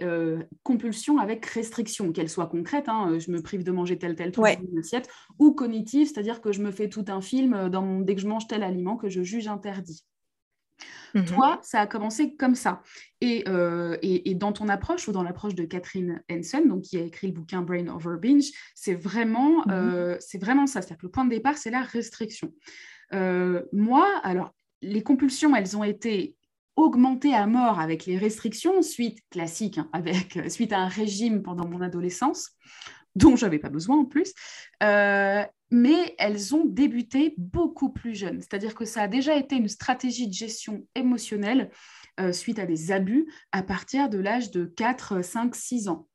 compulsion 0.63 1.17
avec 1.17 1.45
restriction, 1.45 2.11
qu'elle 2.11 2.29
soit 2.29 2.47
concrète, 2.47 2.89
hein, 2.89 3.17
je 3.19 3.31
me 3.31 3.41
prive 3.41 3.63
de 3.63 3.71
manger 3.71 3.97
tel 3.97 4.15
tel 4.15 4.31
truc 4.31 4.45
dans 4.45 4.71
une 4.71 4.79
assiette, 4.79 5.09
ou 5.39 5.53
cognitive, 5.53 6.07
c'est-à-dire 6.07 6.41
que 6.41 6.51
je 6.51 6.61
me 6.61 6.71
fais 6.71 6.89
tout 6.89 7.05
un 7.07 7.21
film 7.21 7.69
dans 7.69 7.99
dès 8.01 8.15
que 8.15 8.21
je 8.21 8.27
mange 8.27 8.47
tel 8.47 8.63
aliment 8.63 8.97
que 8.97 9.09
je 9.09 9.23
juge 9.23 9.47
interdit. 9.47 10.03
Mmh 11.13 11.25
Toi, 11.25 11.59
ça 11.61 11.81
a 11.81 11.87
commencé 11.87 12.35
comme 12.35 12.55
ça. 12.55 12.81
Euh, 13.23 13.97
et, 14.01 14.31
et, 14.31 14.35
dans 14.35 14.51
ton 14.51 14.67
approche 14.67 15.07
ou 15.07 15.11
dans 15.11 15.23
l'approche 15.23 15.55
de 15.55 15.63
Catherine 15.63 16.21
Henson, 16.29 16.63
donc 16.65 16.81
qui 16.81 16.97
a 16.97 17.01
écrit 17.01 17.27
le 17.27 17.33
bouquin 17.33 17.61
Brain 17.61 17.87
Over 17.87 18.17
Binge, 18.19 18.51
c'est 18.75 18.95
vraiment, 18.95 19.59
mmh 19.59 19.71
euh, 19.71 20.17
c'est 20.19 20.39
vraiment 20.39 20.67
ça. 20.67 20.81
C'est-à-dire 20.81 20.97
que 20.97 21.05
le 21.05 21.11
point 21.11 21.25
de 21.25 21.29
départ, 21.29 21.57
c'est 21.57 21.71
la 21.71 21.81
restriction. 21.81 22.53
Euh, 23.13 23.61
moi, 23.71 24.09
alors, 24.23 24.53
les 24.81 25.03
compulsions, 25.03 25.55
elles 25.55 25.77
ont 25.77 25.83
été 25.83 26.35
augmentées 26.75 27.35
à 27.35 27.45
mort 27.45 27.79
avec 27.79 28.05
les 28.05 28.17
restrictions, 28.17 28.81
suite 28.81 29.19
classique, 29.29 29.77
hein, 29.77 29.89
avec, 29.93 30.39
suite 30.49 30.73
à 30.73 30.79
un 30.79 30.87
régime 30.87 31.43
pendant 31.43 31.67
mon 31.67 31.81
adolescence, 31.81 32.51
dont 33.15 33.35
j'avais 33.35 33.59
pas 33.59 33.69
besoin 33.69 33.97
en 33.97 34.05
plus 34.05 34.33
mais 35.73 36.13
elles 36.19 36.53
ont 36.53 36.65
débuté 36.65 37.33
beaucoup 37.35 37.89
plus 37.89 38.13
jeunes. 38.13 38.41
C'est-à-dire 38.41 38.75
que 38.75 38.85
ça 38.85 39.01
a 39.01 39.07
déjà 39.07 39.35
été 39.35 39.55
une 39.55 39.67
stratégie 39.67 40.27
de 40.27 40.33
gestion 40.33 40.85
émotionnelle 40.93 41.71
euh, 42.19 42.31
suite 42.31 42.59
à 42.59 42.67
des 42.67 42.91
abus 42.91 43.27
à 43.51 43.63
partir 43.63 44.07
de 44.07 44.19
l'âge 44.19 44.51
de 44.51 44.65
4, 44.65 45.23
5, 45.23 45.55
6 45.55 45.87
ans. 45.87 46.07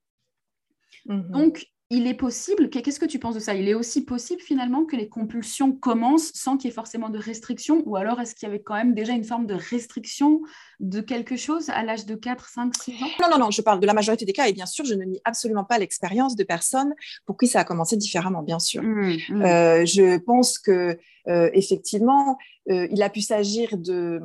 Mmh 1.06 1.32
Donc, 1.32 1.66
il 1.90 2.06
est 2.06 2.14
possible, 2.14 2.68
qu'est-ce 2.68 3.00
que 3.00 3.06
tu 3.06 3.18
penses 3.18 3.34
de 3.34 3.40
ça? 3.40 3.54
Il 3.54 3.66
est 3.66 3.72
aussi 3.72 4.04
possible 4.04 4.42
finalement 4.42 4.84
que 4.84 4.94
les 4.94 5.08
compulsions 5.08 5.72
commencent 5.72 6.32
sans 6.34 6.58
qu'il 6.58 6.68
y 6.68 6.70
ait 6.70 6.74
forcément 6.74 7.08
de 7.08 7.18
restriction? 7.18 7.82
Ou 7.86 7.96
alors 7.96 8.20
est-ce 8.20 8.34
qu'il 8.34 8.46
y 8.46 8.50
avait 8.50 8.60
quand 8.60 8.74
même 8.74 8.92
déjà 8.92 9.14
une 9.14 9.24
forme 9.24 9.46
de 9.46 9.54
restriction 9.54 10.42
de 10.80 11.00
quelque 11.00 11.36
chose 11.36 11.70
à 11.70 11.82
l'âge 11.82 12.04
de 12.04 12.14
4, 12.14 12.46
5, 12.46 12.74
6 12.76 12.92
ans? 13.02 13.06
Non, 13.22 13.30
non, 13.30 13.38
non, 13.38 13.50
je 13.50 13.62
parle 13.62 13.80
de 13.80 13.86
la 13.86 13.94
majorité 13.94 14.26
des 14.26 14.34
cas 14.34 14.48
et 14.48 14.52
bien 14.52 14.66
sûr, 14.66 14.84
je 14.84 14.92
ne 14.92 15.04
nie 15.04 15.20
absolument 15.24 15.64
pas 15.64 15.78
l'expérience 15.78 16.36
de 16.36 16.44
personnes 16.44 16.92
pour 17.24 17.38
qui 17.38 17.46
ça 17.46 17.60
a 17.60 17.64
commencé 17.64 17.96
différemment, 17.96 18.42
bien 18.42 18.58
sûr. 18.58 18.82
Mmh, 18.82 19.16
mmh. 19.30 19.42
Euh, 19.42 19.86
je 19.86 20.18
pense 20.18 20.58
que 20.58 20.98
euh, 21.28 21.50
effectivement, 21.54 22.36
euh, 22.70 22.86
il 22.90 23.02
a 23.02 23.08
pu 23.08 23.22
s'agir 23.22 23.78
de... 23.78 24.20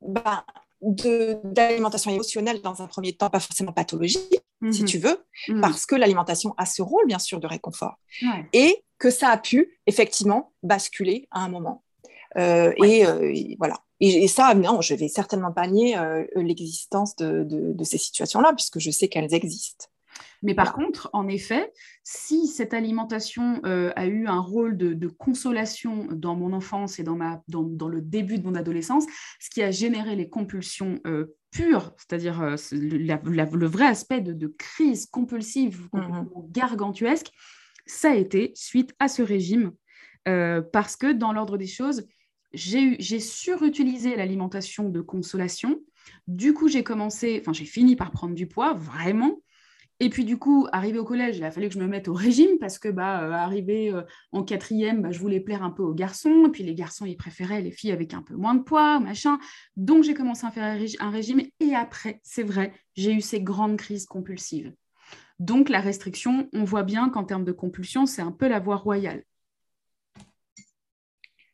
Ben, 0.00 0.44
d'alimentation 0.82 2.10
émotionnelle 2.10 2.60
dans 2.62 2.82
un 2.82 2.86
premier 2.86 3.12
temps, 3.12 3.30
pas 3.30 3.40
forcément 3.40 3.72
pathologique, 3.72 4.40
si 4.70 4.82
mhm. 4.82 4.88
tu 4.88 4.98
veux, 4.98 5.24
mhm. 5.48 5.60
parce 5.60 5.86
que 5.86 5.94
l'alimentation 5.94 6.54
a 6.56 6.66
ce 6.66 6.82
rôle, 6.82 7.06
bien 7.06 7.18
sûr, 7.18 7.40
de 7.40 7.46
réconfort. 7.46 7.98
Et 8.52 8.84
que 8.98 9.10
ça 9.10 9.30
a 9.30 9.38
pu, 9.38 9.80
effectivement, 9.86 10.52
basculer 10.62 11.26
à 11.30 11.40
un 11.40 11.48
moment. 11.48 11.82
Euh, 12.36 12.72
euh, 12.80 13.30
et, 13.34 13.56
voilà. 13.58 13.80
Et, 13.98 14.28
ça, 14.28 14.54
non, 14.54 14.80
je 14.80 14.94
vais 14.94 15.08
certainement 15.08 15.52
pas 15.52 15.66
nier 15.66 15.96
euh, 15.96 16.24
l'existence 16.36 17.16
de, 17.16 17.44
de, 17.44 17.84
ces 17.84 17.98
situations-là, 17.98 18.52
puisque 18.54 18.78
je 18.78 18.90
sais 18.90 19.08
qu'elles 19.08 19.34
existent. 19.34 19.86
Mais 20.42 20.54
par 20.54 20.72
contre, 20.72 21.10
en 21.12 21.28
effet, 21.28 21.70
si 22.02 22.46
cette 22.46 22.72
alimentation 22.72 23.60
euh, 23.66 23.92
a 23.94 24.06
eu 24.06 24.26
un 24.26 24.40
rôle 24.40 24.76
de, 24.76 25.08
consolation 25.08 26.06
dans 26.12 26.34
mon 26.34 26.52
enfance 26.52 26.98
et 26.98 27.02
dans, 27.02 27.16
ma, 27.16 27.42
dans, 27.48 27.88
le 27.88 28.00
début 28.00 28.38
de 28.38 28.44
mon 28.44 28.54
adolescence, 28.54 29.04
ce 29.38 29.50
qui 29.50 29.62
a 29.62 29.70
généré 29.70 30.16
les 30.16 30.28
compulsions 30.28 30.98
euh, 31.06 31.36
pures, 31.50 31.92
c'est-à-dire 31.98 32.40
euh, 32.40 32.56
le 32.72 33.66
vrai 33.66 33.86
aspect 33.86 34.20
de, 34.20 34.46
crise 34.46 35.06
compulsive, 35.06 35.88
mmh 35.92 36.24
gargantuesque, 36.48 37.30
ça 37.86 38.10
a 38.10 38.14
été 38.14 38.52
suite 38.54 38.94
à 38.98 39.08
ce 39.08 39.22
régime 39.22 39.72
parce 40.72 40.96
que 40.96 41.12
dans 41.12 41.32
l'ordre 41.32 41.56
des 41.56 41.66
choses, 41.66 42.06
j'ai 42.52 43.20
surutilisé 43.20 44.16
l'alimentation 44.16 44.88
de 44.88 45.00
consolation. 45.00 45.80
Du 46.26 46.54
coup, 46.54 46.68
j'ai 46.68 46.82
commencé, 46.82 47.38
enfin, 47.40 47.52
j'ai 47.52 47.64
fini 47.64 47.96
par 47.96 48.10
prendre 48.10 48.34
du 48.34 48.46
poids, 48.46 48.74
vraiment. 48.74 49.39
Et 50.02 50.08
puis 50.08 50.24
du 50.24 50.38
coup, 50.38 50.66
arrivé 50.72 50.98
au 50.98 51.04
collège, 51.04 51.36
il 51.36 51.44
a 51.44 51.50
fallu 51.50 51.68
que 51.68 51.74
je 51.74 51.78
me 51.78 51.86
mette 51.86 52.08
au 52.08 52.14
régime 52.14 52.58
parce 52.58 52.78
que 52.78 52.88
bah, 52.88 53.22
euh, 53.22 53.32
arrivé 53.32 53.92
euh, 53.92 54.02
en 54.32 54.42
quatrième, 54.42 55.02
bah, 55.02 55.10
je 55.10 55.18
voulais 55.18 55.40
plaire 55.40 55.62
un 55.62 55.70
peu 55.70 55.82
aux 55.82 55.92
garçons. 55.92 56.46
Et 56.46 56.50
puis 56.50 56.62
les 56.62 56.74
garçons, 56.74 57.04
ils 57.04 57.16
préféraient 57.16 57.60
les 57.60 57.70
filles 57.70 57.92
avec 57.92 58.14
un 58.14 58.22
peu 58.22 58.34
moins 58.34 58.54
de 58.54 58.62
poids, 58.62 58.98
machin. 58.98 59.38
Donc 59.76 60.02
j'ai 60.04 60.14
commencé 60.14 60.46
à 60.46 60.50
faire 60.50 60.64
un 61.00 61.10
régime. 61.10 61.42
Et 61.60 61.74
après, 61.74 62.18
c'est 62.22 62.42
vrai, 62.42 62.72
j'ai 62.94 63.12
eu 63.12 63.20
ces 63.20 63.42
grandes 63.42 63.76
crises 63.76 64.06
compulsives. 64.06 64.72
Donc 65.38 65.68
la 65.68 65.80
restriction, 65.80 66.48
on 66.54 66.64
voit 66.64 66.82
bien 66.82 67.10
qu'en 67.10 67.24
termes 67.24 67.44
de 67.44 67.52
compulsion, 67.52 68.06
c'est 68.06 68.22
un 68.22 68.32
peu 68.32 68.48
la 68.48 68.58
voie 68.58 68.76
royale. 68.76 69.24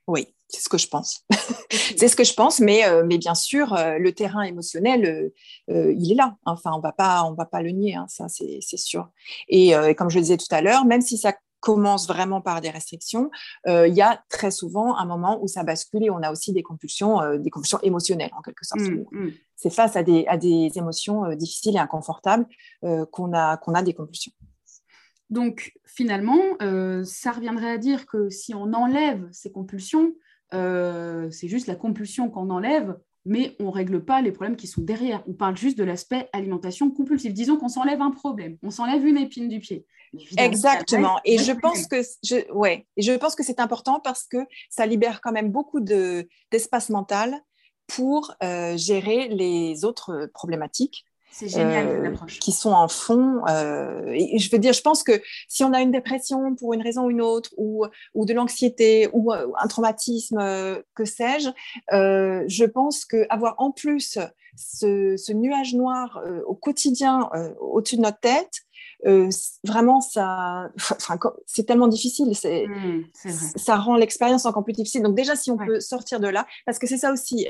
Oui, 0.07 0.36
c'est 0.49 0.61
ce 0.61 0.69
que 0.69 0.79
je 0.79 0.89
pense. 0.89 1.25
c'est 1.71 2.09
ce 2.09 2.17
que 2.17 2.25
je 2.25 2.35
pense, 2.35 2.61
mais, 2.61 2.87
euh, 2.87 3.05
mais 3.05 3.19
bien 3.19 3.35
sûr, 3.35 3.73
euh, 3.75 3.99
le 3.99 4.13
terrain 4.13 4.43
émotionnel, 4.43 5.33
euh, 5.71 5.95
il 5.97 6.13
est 6.13 6.15
là. 6.15 6.37
Enfin, 6.45 6.73
on 6.75 6.81
va 6.81 6.93
pas, 6.93 7.25
on 7.25 7.35
va 7.35 7.47
pas 7.47 7.63
le 7.63 7.71
nier, 7.71 7.97
hein, 7.97 8.07
ça, 8.09 8.29
c'est 8.29 8.61
sûr. 8.77 9.11
Et, 9.49 9.73
comme 9.97 10.11
je 10.11 10.17
le 10.17 10.23
disais 10.23 10.37
tout 10.37 10.47
à 10.51 10.61
l'heure, 10.61 10.85
même 10.85 11.01
si 11.01 11.19
ça 11.19 11.35
commence 11.61 12.07
vraiment 12.07 12.41
par 12.41 12.61
des 12.61 12.71
restrictions, 12.71 13.31
il 13.67 13.95
y 13.95 14.03
a 14.03 14.23
très 14.29 14.51
souvent 14.51 14.97
un 14.97 15.05
moment 15.05 15.43
où 15.43 15.49
ça 15.49 15.65
bascule 15.65 16.05
et 16.05 16.11
on 16.11 16.23
a 16.23 16.31
aussi 16.31 16.53
des 16.53 16.63
compulsions, 16.63 17.39
des 17.39 17.51
compulsions 17.51 17.81
émotionnelles 17.83 18.31
en 18.37 18.43
quelque 18.43 18.65
sorte. 18.65 18.83
Mmh, 18.83 19.05
mmh. 19.11 19.33
C'est 19.57 19.71
face 19.71 19.97
à 19.97 20.03
des, 20.03 20.27
à 20.29 20.37
des 20.37 20.71
émotions 20.77 21.29
difficiles 21.35 21.77
et 21.77 21.81
inconfortables 21.81 22.47
qu'on 23.11 23.33
a, 23.33 23.57
qu'on 23.57 23.75
a 23.75 23.83
des 23.83 23.95
compulsions. 23.95 24.33
Donc 25.31 25.73
finalement, 25.85 26.41
ça 27.05 27.33
reviendrait 27.33 27.71
à 27.71 27.79
dire 27.79 28.07
que 28.07 28.29
si 28.29 28.55
on 28.55 28.73
enlève 28.73 29.27
ces 29.33 29.51
compulsions, 29.51 30.15
euh, 30.55 31.31
c'est 31.31 31.49
juste 31.49 31.67
la 31.67 31.77
compulsion 31.77 32.31
qu'on 32.31 32.51
enlève, 32.51 32.97
mais 33.25 33.57
on 33.59 33.67
ne 33.67 33.71
règle 33.71 34.05
pas 34.05 34.23
les 34.23 34.33
problèmes 34.33 34.57
qui 34.57 34.67
sont 34.67 34.83
derrière. 34.83 35.23
On 35.27 35.33
parle 35.33 35.57
juste 35.57 35.77
de 35.77 35.85
l'aspect 35.85 36.29
alimentation 36.33 36.91
compulsive. 36.91 37.33
Disons 37.33 37.57
qu'on 37.57 37.69
s'enlève 37.69 38.01
un 38.01 38.11
problème, 38.11 38.57
on 38.63 38.71
s'enlève 38.71 39.05
une 39.05 39.19
épine 39.19 39.49
du 39.49 39.59
pied. 39.59 39.87
Exactement. 40.39 41.19
Et 41.25 41.39
je 41.39 41.53
pense 41.53 41.87
que 41.89 42.01
je, 42.23 42.51
ouais, 42.53 42.87
je 42.97 43.13
pense 43.13 43.35
que 43.35 43.43
c'est 43.43 43.61
important 43.61 44.01
parce 44.01 44.25
que 44.27 44.39
ça 44.71 44.87
libère 44.87 45.21
quand 45.21 45.33
même 45.33 45.51
beaucoup 45.51 45.81
d'espace 45.81 46.91
mental 46.91 47.41
pour 47.89 48.35
euh, 48.43 48.77
gérer 48.77 49.29
les 49.29 49.85
autres 49.85 50.31
problématiques 50.33 51.05
c'est 51.39 51.49
génial, 51.49 51.87
euh, 51.87 52.27
Qui 52.41 52.51
sont 52.51 52.73
en 52.73 52.89
fond. 52.89 53.43
Euh, 53.47 54.11
et 54.15 54.39
je 54.39 54.51
veux 54.51 54.59
dire, 54.59 54.73
je 54.73 54.81
pense 54.81 55.03
que 55.03 55.21
si 55.49 55.65
on 55.65 55.75
a 55.75 55.83
une 55.83 55.91
dépression 55.91 56.55
pour 56.55 56.73
une 56.73 56.81
raison 56.81 57.05
ou 57.05 57.11
une 57.11 57.21
autre, 57.21 57.51
ou, 57.59 57.85
ou 58.15 58.25
de 58.25 58.33
l'anxiété, 58.33 59.11
ou 59.13 59.35
euh, 59.35 59.47
un 59.59 59.67
traumatisme, 59.67 60.39
que 60.95 61.05
sais-je, 61.05 61.51
je 61.93 62.65
pense 62.65 63.05
qu'avoir 63.05 63.55
en 63.59 63.71
plus 63.71 64.19
ce, 64.57 65.33
nuage 65.35 65.75
noir 65.75 66.23
au 66.47 66.55
quotidien 66.55 67.29
au-dessus 67.61 67.97
de 67.97 68.03
notre 68.03 68.21
tête, 68.21 68.63
vraiment, 69.63 70.01
ça, 70.01 70.71
c'est 71.45 71.67
tellement 71.67 71.89
difficile. 71.89 72.31
Mmh, 72.31 73.03
ça 73.57 73.77
rend 73.77 73.97
l'expérience 73.97 74.47
encore 74.47 74.65
plus 74.65 74.73
difficile. 74.73 75.03
Donc 75.03 75.15
déjà, 75.15 75.37
si 75.37 75.51
on 75.51 75.59
peut 75.59 75.81
sortir 75.81 76.19
de 76.19 76.29
là, 76.29 76.47
parce 76.65 76.79
que 76.79 76.87
c'est 76.87 76.97
ça 76.97 77.13
aussi 77.13 77.47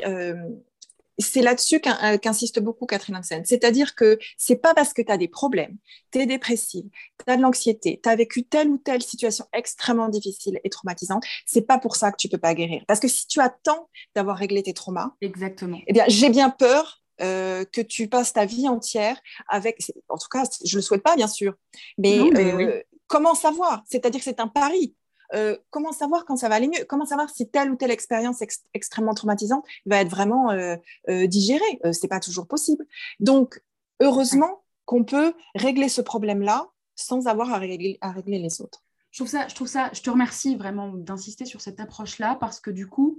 c'est 1.19 1.43
là-dessus 1.43 1.81
euh, 2.05 2.19
qu'insiste 2.19 2.61
beaucoup 2.61 2.87
Catherine 2.87 3.17
Hansen. 3.17 3.45
C'est-à-dire 3.45 3.95
que 3.95 4.19
c'est 4.37 4.57
pas 4.57 4.75
parce 4.75 4.93
que 4.93 5.03
tu 5.03 5.11
as 5.11 5.17
des 5.17 5.29
problèmes, 5.29 5.77
tu 6.13 6.19
es 6.21 6.27
dépressive, 6.27 6.85
tu 7.25 7.33
as 7.33 7.37
de 7.37 7.43
l'anxiété, 7.43 8.01
tu 8.03 8.09
as 8.09 8.17
vécu 8.17 8.45
telle 8.45 8.69
ou 8.69 8.79
telle 8.79 9.03
situation 9.03 9.47
extrêmement 9.53 10.09
difficile 10.09 10.61
et 10.65 10.71
traumatisante, 10.71 11.25
c'est 11.47 11.67
pas 11.67 11.79
pour 11.79 11.97
ça 11.97 12.13
que 12.13 12.17
tu 12.19 12.29
peux 12.29 12.39
pas 12.39 12.55
guérir. 12.55 12.85
Parce 12.87 13.01
que 13.01 13.09
si 13.09 13.27
tu 13.27 13.41
attends 13.41 13.89
d'avoir 14.15 14.37
réglé 14.37 14.63
tes 14.63 14.75
traumas, 14.75 15.13
exactement. 15.21 15.79
Eh 15.87 15.93
bien, 15.93 16.05
j'ai 16.09 16.29
bien 16.29 16.51
peur 16.51 17.03
euh, 17.23 17.65
que 17.65 17.81
tu 17.81 18.09
passes 18.09 18.35
ta 18.35 18.45
vie 18.45 18.69
entière 18.69 19.19
avec. 19.49 19.79
En 20.09 20.19
tout 20.19 20.29
cas, 20.31 20.45
je 20.65 20.77
le 20.77 20.83
souhaite 20.83 21.03
pas, 21.03 21.17
bien 21.17 21.29
sûr. 21.29 21.55
Mais, 21.97 22.19
euh, 22.19 22.83
comment 23.07 23.35
savoir? 23.35 23.83
C'est-à-dire 23.87 24.21
que 24.21 24.25
c'est 24.25 24.41
un 24.41 24.49
pari. 24.49 24.95
Euh, 25.35 25.57
comment 25.71 25.93
savoir 25.93 26.25
quand 26.25 26.37
ça 26.37 26.49
va 26.49 26.57
aller 26.57 26.69
mieux? 26.69 26.85
Comment 26.89 27.07
savoir 27.07 27.31
si 27.31 27.49
telle 27.49 27.71
ou 27.71 27.77
telle 27.77 27.91
expérience 27.91 28.43
extrêmement 28.75 29.15
traumatisante 29.15 29.65
va 29.87 30.01
être 30.01 30.09
vraiment 30.09 30.51
euh, 30.51 30.77
euh, 31.09 31.27
digérée? 31.27 31.81
Ce 31.85 32.03
n'est 32.03 32.09
pas 32.09 32.21
toujours 32.21 32.47
possible. 32.47 32.85
Donc, 33.21 33.61
heureusement 34.01 34.65
qu'on 34.85 35.05
peut 35.05 35.35
régler 35.55 35.89
ce 35.89 36.01
problème-là 36.01 36.67
sans 36.95 37.27
avoir 37.27 37.53
à 37.53 37.59
régler, 37.59 37.99
les 38.27 38.61
autres. 38.61 38.83
Je 39.11 39.19
trouve 39.19 39.29
ça, 39.29 39.49
je 39.49 39.55
trouve 39.55 39.69
ça, 39.69 39.91
je 39.93 40.01
te 40.01 40.11
remercie 40.11 40.57
vraiment 40.57 40.93
d'insister 40.93 41.45
sur 41.45 41.61
cette 41.61 41.81
approche-là 41.81 42.37
parce 42.39 42.61
que 42.61 42.71
du 42.71 42.87
coup, 42.87 43.19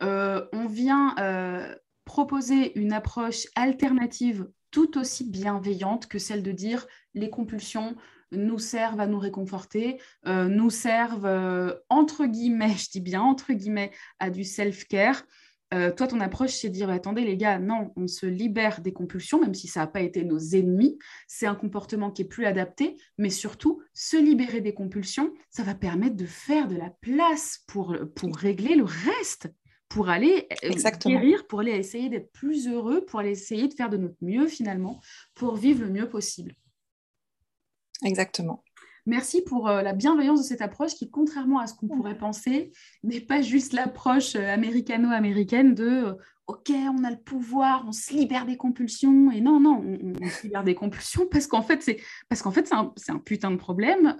on 0.00 0.66
vient 0.68 1.14
proposer 2.04 2.78
une 2.78 2.92
approche 2.92 3.46
alternative 3.54 4.48
tout 4.70 4.98
aussi 4.98 5.24
bienveillante 5.24 6.06
que 6.06 6.18
celle 6.18 6.42
de 6.42 6.52
dire 6.52 6.86
les 7.14 7.30
compulsions, 7.30 7.96
nous 8.32 8.58
servent 8.58 9.00
à 9.00 9.06
nous 9.06 9.18
réconforter, 9.18 10.00
euh, 10.26 10.48
nous 10.48 10.70
servent, 10.70 11.26
euh, 11.26 11.74
entre 11.88 12.26
guillemets, 12.26 12.74
je 12.78 12.90
dis 12.90 13.00
bien 13.00 13.22
entre 13.22 13.52
guillemets, 13.52 13.92
à 14.18 14.30
du 14.30 14.44
self-care. 14.44 15.24
Euh, 15.74 15.92
toi, 15.92 16.06
ton 16.06 16.20
approche, 16.20 16.52
c'est 16.52 16.70
de 16.70 16.74
dire, 16.74 16.88
attendez 16.88 17.24
les 17.24 17.36
gars, 17.36 17.58
non, 17.58 17.92
on 17.96 18.06
se 18.06 18.24
libère 18.24 18.80
des 18.80 18.94
compulsions, 18.94 19.38
même 19.38 19.52
si 19.52 19.68
ça 19.68 19.80
n'a 19.80 19.86
pas 19.86 20.00
été 20.00 20.24
nos 20.24 20.38
ennemis. 20.38 20.98
C'est 21.26 21.46
un 21.46 21.54
comportement 21.54 22.10
qui 22.10 22.22
est 22.22 22.26
plus 22.26 22.46
adapté, 22.46 22.96
mais 23.18 23.28
surtout, 23.28 23.82
se 23.92 24.16
libérer 24.16 24.62
des 24.62 24.72
compulsions, 24.72 25.34
ça 25.50 25.62
va 25.64 25.74
permettre 25.74 26.16
de 26.16 26.24
faire 26.24 26.68
de 26.68 26.76
la 26.76 26.90
place 27.02 27.64
pour, 27.66 27.94
pour 28.14 28.34
régler 28.34 28.76
le 28.76 28.84
reste, 28.84 29.52
pour 29.90 30.08
aller 30.08 30.48
guérir, 31.04 31.46
pour 31.46 31.60
aller 31.60 31.72
essayer 31.72 32.08
d'être 32.08 32.32
plus 32.32 32.66
heureux, 32.68 33.04
pour 33.04 33.20
aller 33.20 33.30
essayer 33.30 33.68
de 33.68 33.74
faire 33.74 33.90
de 33.90 33.96
notre 33.98 34.16
mieux 34.22 34.46
finalement, 34.46 35.00
pour 35.34 35.56
vivre 35.56 35.82
le 35.82 35.90
mieux 35.90 36.08
possible. 36.08 36.54
Exactement. 38.04 38.62
Merci 39.08 39.40
pour 39.40 39.68
euh, 39.68 39.80
la 39.80 39.94
bienveillance 39.94 40.40
de 40.40 40.44
cette 40.44 40.60
approche 40.60 40.94
qui, 40.94 41.10
contrairement 41.10 41.60
à 41.60 41.66
ce 41.66 41.72
qu'on 41.72 41.88
pourrait 41.88 42.18
penser, 42.18 42.72
n'est 43.02 43.22
pas 43.22 43.40
juste 43.40 43.72
l'approche 43.72 44.36
euh, 44.36 44.52
américano-américaine 44.52 45.74
de 45.74 46.08
euh, 46.08 46.12
OK, 46.46 46.70
on 46.70 47.02
a 47.04 47.10
le 47.10 47.16
pouvoir, 47.16 47.84
on 47.88 47.92
se 47.92 48.12
libère 48.12 48.44
des 48.44 48.58
compulsions. 48.58 49.30
Et 49.30 49.40
non, 49.40 49.60
non, 49.60 49.82
on, 49.82 50.28
se 50.28 50.42
libère 50.42 50.62
des 50.62 50.74
compulsions 50.74 51.26
parce 51.26 51.46
qu'en 51.46 51.62
fait, 51.62 51.82
c'est 51.82 51.96
parce 52.28 52.42
qu'en 52.42 52.50
fait, 52.50 52.66
c'est 52.66 53.10
un, 53.12 53.18
putain 53.18 53.50
de 53.50 53.56
problème 53.56 54.14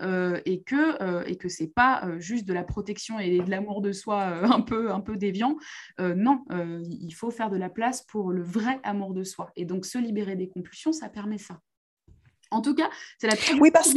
et 0.45 0.63
que 0.63 1.27
et 1.27 1.37
que 1.37 1.49
c'est 1.49 1.73
pas 1.73 2.07
juste 2.19 2.47
de 2.47 2.53
la 2.53 2.65
protection 2.65 3.19
et 3.19 3.41
de 3.41 3.51
l'amour 3.51 3.81
de 3.81 3.93
soi 3.93 4.25
un 4.55 4.61
peu 4.61 4.91
un 4.91 5.01
peu 5.01 5.17
déviant. 5.17 5.57
non, 5.99 6.45
il 6.51 7.13
faut 7.13 7.31
faire 7.31 7.49
de 7.49 7.57
la 7.57 7.71
place 7.71 8.03
pour 8.03 8.31
le 8.31 8.43
vrai 8.43 8.79
amour 8.83 9.15
de 9.15 9.25
soi. 9.25 9.51
Et 9.57 9.65
donc, 9.65 9.87
se 9.87 9.97
libérer 9.97 10.37
des 10.37 10.51
compulsions, 10.51 10.93
ça 10.93 11.09
permet 11.09 11.39
ça. 11.39 11.59
En 12.51 12.63
tout 12.63 12.75
cas, 12.75 12.91
c'est 13.19 13.27
la 13.27 13.37
très 13.37 13.55
oui, 13.55 13.71
parce... 13.71 13.95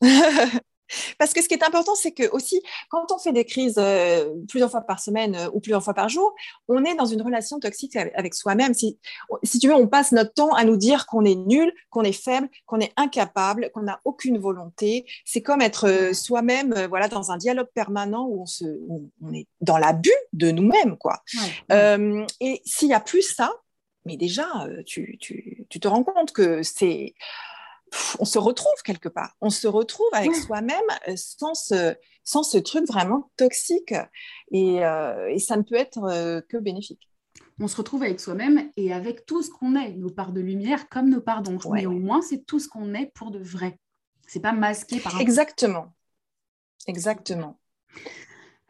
Parce 1.18 1.32
que 1.32 1.42
ce 1.42 1.48
qui 1.48 1.54
est 1.54 1.64
important, 1.64 1.94
c'est 1.94 2.12
que 2.12 2.28
aussi, 2.30 2.60
quand 2.90 3.10
on 3.12 3.18
fait 3.18 3.32
des 3.32 3.44
crises 3.44 3.78
euh, 3.78 4.30
plusieurs 4.48 4.70
fois 4.70 4.82
par 4.82 5.00
semaine 5.00 5.34
euh, 5.34 5.48
ou 5.52 5.60
plusieurs 5.60 5.82
fois 5.82 5.94
par 5.94 6.08
jour, 6.08 6.34
on 6.68 6.84
est 6.84 6.94
dans 6.94 7.06
une 7.06 7.22
relation 7.22 7.58
toxique 7.58 7.96
avec, 7.96 8.34
soi-même. 8.34 8.74
Si, 8.74 8.98
si 9.42 9.58
tu 9.58 9.68
veux, 9.68 9.74
on 9.74 9.86
passe 9.86 10.12
notre 10.12 10.32
temps 10.32 10.52
à 10.54 10.64
nous 10.64 10.76
dire 10.76 11.06
qu'on 11.06 11.24
est 11.24 11.34
nul, 11.34 11.72
qu'on 11.90 12.02
est 12.02 12.12
faible, 12.12 12.48
qu'on 12.66 12.80
est 12.80 12.92
incapable, 12.96 13.70
qu'on 13.72 13.82
n'a 13.82 14.00
aucune 14.04 14.38
volonté. 14.38 15.06
C'est 15.24 15.42
comme 15.42 15.62
être 15.62 15.88
euh, 15.88 16.12
soi-même, 16.12 16.86
voilà, 16.88 17.08
dans 17.08 17.30
un 17.30 17.36
dialogue 17.36 17.68
permanent 17.74 18.26
où 18.26 18.42
on, 18.42 18.46
se, 18.46 18.64
on 19.22 19.32
est 19.32 19.46
dans 19.60 19.78
l'abus 19.78 20.10
de 20.32 20.50
nous-mêmes, 20.50 20.96
quoi. 20.96 21.22
et 21.70 22.62
s'il 22.64 22.88
y 22.88 22.94
a 22.94 23.00
plus 23.00 23.22
ça, 23.22 23.52
mais 24.04 24.16
déjà, 24.16 24.66
euh, 24.66 24.82
tu, 24.84 25.18
te 25.68 25.88
rends 25.88 26.04
compte 26.04 26.32
que 26.32 26.62
c'est. 26.62 27.14
On 28.18 28.24
se 28.24 28.38
retrouve 28.38 28.82
quelque 28.84 29.08
part. 29.08 29.36
On 29.40 29.50
se 29.50 29.66
retrouve 29.68 30.08
avec 30.12 30.34
soi-même 30.34 30.82
euh, 31.08 31.14
sans 31.16 31.54
ce, 31.54 31.94
sans 32.24 32.42
ce 32.42 32.58
truc 32.58 32.86
vraiment 32.86 33.30
toxique. 33.36 33.94
Et, 34.50 34.84
euh, 34.84 35.38
ça 35.38 35.56
ne 35.56 35.62
peut 35.62 35.76
être 35.76 36.42
que 36.48 36.56
bénéfique. 36.56 37.08
On 37.60 37.68
se 37.68 37.76
retrouve 37.76 38.02
avec 38.02 38.20
soi-même 38.20 38.70
et 38.76 38.92
avec 38.92 39.26
tout 39.26 39.42
ce 39.42 39.50
qu'on 39.50 39.76
est, 39.76 39.92
nos 39.92 40.10
parts 40.10 40.32
de 40.32 40.40
lumière 40.40 40.88
comme 40.88 41.08
nos 41.08 41.20
parts 41.20 41.42
d'ombre. 41.42 41.72
Mais 41.72 41.86
au 41.86 41.92
moins, 41.92 42.20
c'est 42.20 42.44
tout 42.44 42.58
ce 42.58 42.68
qu'on 42.68 42.94
est 42.94 43.12
pour 43.14 43.30
de 43.30 43.38
vrai. 43.38 43.78
C'est 44.26 44.40
pas 44.40 44.52
masqué 44.52 44.98
par. 44.98 45.20
Exactement. 45.20 45.94
Exactement. 46.86 47.58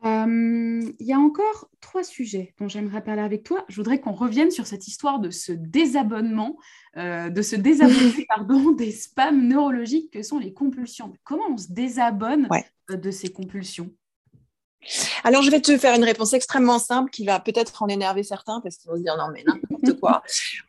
Euh, 0.04 0.92
il 1.00 1.06
y 1.06 1.14
a 1.14 1.18
encore 1.18 1.70
trois 1.80 2.04
sujets 2.04 2.54
dont 2.58 2.68
j'aimerais 2.68 3.02
parler 3.02 3.22
avec 3.22 3.42
toi. 3.42 3.64
Je 3.68 3.76
voudrais 3.76 4.00
qu'on 4.00 4.12
revienne 4.12 4.50
sur 4.50 4.66
cette 4.66 4.86
histoire 4.86 5.18
de 5.18 5.30
ce 5.30 5.52
désabonnement, 5.52 6.56
euh, 6.98 7.30
de 7.30 7.42
se 7.42 7.56
désabonner 7.56 8.26
pardon, 8.28 8.72
des 8.72 8.90
spams 8.90 9.46
neurologiques 9.46 10.12
que 10.12 10.22
sont 10.22 10.38
les 10.38 10.52
compulsions. 10.52 11.14
Comment 11.24 11.48
on 11.50 11.56
se 11.56 11.72
désabonne 11.72 12.48
euh, 12.90 12.96
de 12.96 13.10
ces 13.10 13.32
compulsions? 13.32 13.90
Alors, 15.22 15.42
je 15.42 15.50
vais 15.50 15.60
te 15.60 15.76
faire 15.78 15.94
une 15.94 16.04
réponse 16.04 16.32
extrêmement 16.32 16.78
simple 16.78 17.10
qui 17.10 17.24
va 17.24 17.40
peut-être 17.40 17.82
en 17.82 17.88
énerver 17.88 18.22
certains 18.22 18.60
parce 18.60 18.76
qu'ils 18.76 18.90
vont 18.90 18.96
se 18.96 19.02
dire 19.02 19.16
non, 19.16 19.28
mais 19.32 19.44
n'importe 19.46 20.00
quoi. 20.00 20.22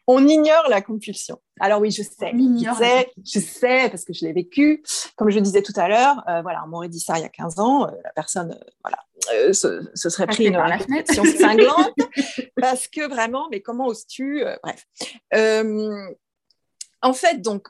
On 0.07 0.27
ignore 0.27 0.67
la 0.69 0.81
compulsion. 0.81 1.39
Alors, 1.59 1.81
oui, 1.81 1.91
je 1.91 2.03
sais. 2.03 2.31
Je 2.33 2.73
sais, 2.77 3.11
je 3.23 3.39
sais 3.39 3.89
parce 3.89 4.03
que 4.03 4.13
je 4.13 4.25
l'ai 4.25 4.33
vécu. 4.33 4.83
Comme 5.15 5.29
je 5.29 5.39
disais 5.39 5.61
tout 5.61 5.73
à 5.75 5.87
l'heure, 5.87 6.23
euh, 6.27 6.41
voilà, 6.41 6.63
on 6.65 6.67
m'aurait 6.67 6.89
dit 6.89 6.99
ça 6.99 7.17
il 7.17 7.21
y 7.21 7.25
a 7.25 7.29
15 7.29 7.59
ans. 7.59 7.87
Euh, 7.87 7.91
la 8.03 8.11
personne, 8.11 8.51
euh, 8.51 8.71
voilà, 8.83 9.53
ce, 9.53 10.09
serait 10.09 10.27
pris 10.27 10.47
une 10.47 10.57
réflexion 10.57 11.23
cinglante 11.23 11.93
parce 12.61 12.87
que 12.87 13.07
vraiment, 13.07 13.47
mais 13.51 13.61
comment 13.61 13.87
oses-tu 13.87 14.43
Bref. 14.63 14.85
en 17.01 17.13
fait, 17.13 17.41
donc, 17.41 17.67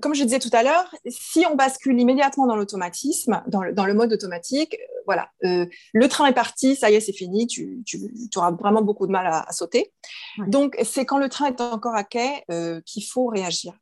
comme 0.00 0.14
je 0.14 0.24
disais 0.24 0.38
tout 0.38 0.50
à 0.52 0.62
l'heure, 0.62 0.94
si 1.08 1.44
on 1.50 1.54
bascule 1.54 1.98
immédiatement 2.00 2.46
dans 2.46 2.56
l'automatisme, 2.56 3.42
dans, 3.46 3.62
le, 3.62 3.94
mode 3.94 4.12
automatique, 4.12 4.74
euh, 4.74 5.02
voilà, 5.06 5.30
euh, 5.44 5.66
le 5.92 6.08
train 6.08 6.26
est 6.26 6.34
parti, 6.34 6.76
ça 6.76 6.90
y 6.90 6.94
est, 6.94 7.00
c'est 7.00 7.12
fini, 7.12 7.46
tu, 7.46 7.82
auras 8.36 8.52
vraiment 8.52 8.82
beaucoup 8.82 9.06
de 9.06 9.12
mal 9.12 9.26
à, 9.26 9.52
sauter. 9.52 9.92
Donc, 10.46 10.76
c'est 10.84 11.04
quand 11.04 11.18
le 11.18 11.28
train 11.28 11.46
est 11.46 11.60
encore 11.60 11.94
à 11.94 12.04
quai 12.04 12.44
euh, 12.50 12.80
qu'il 12.86 13.04
faut 13.04 13.26
réagir. 13.26 13.74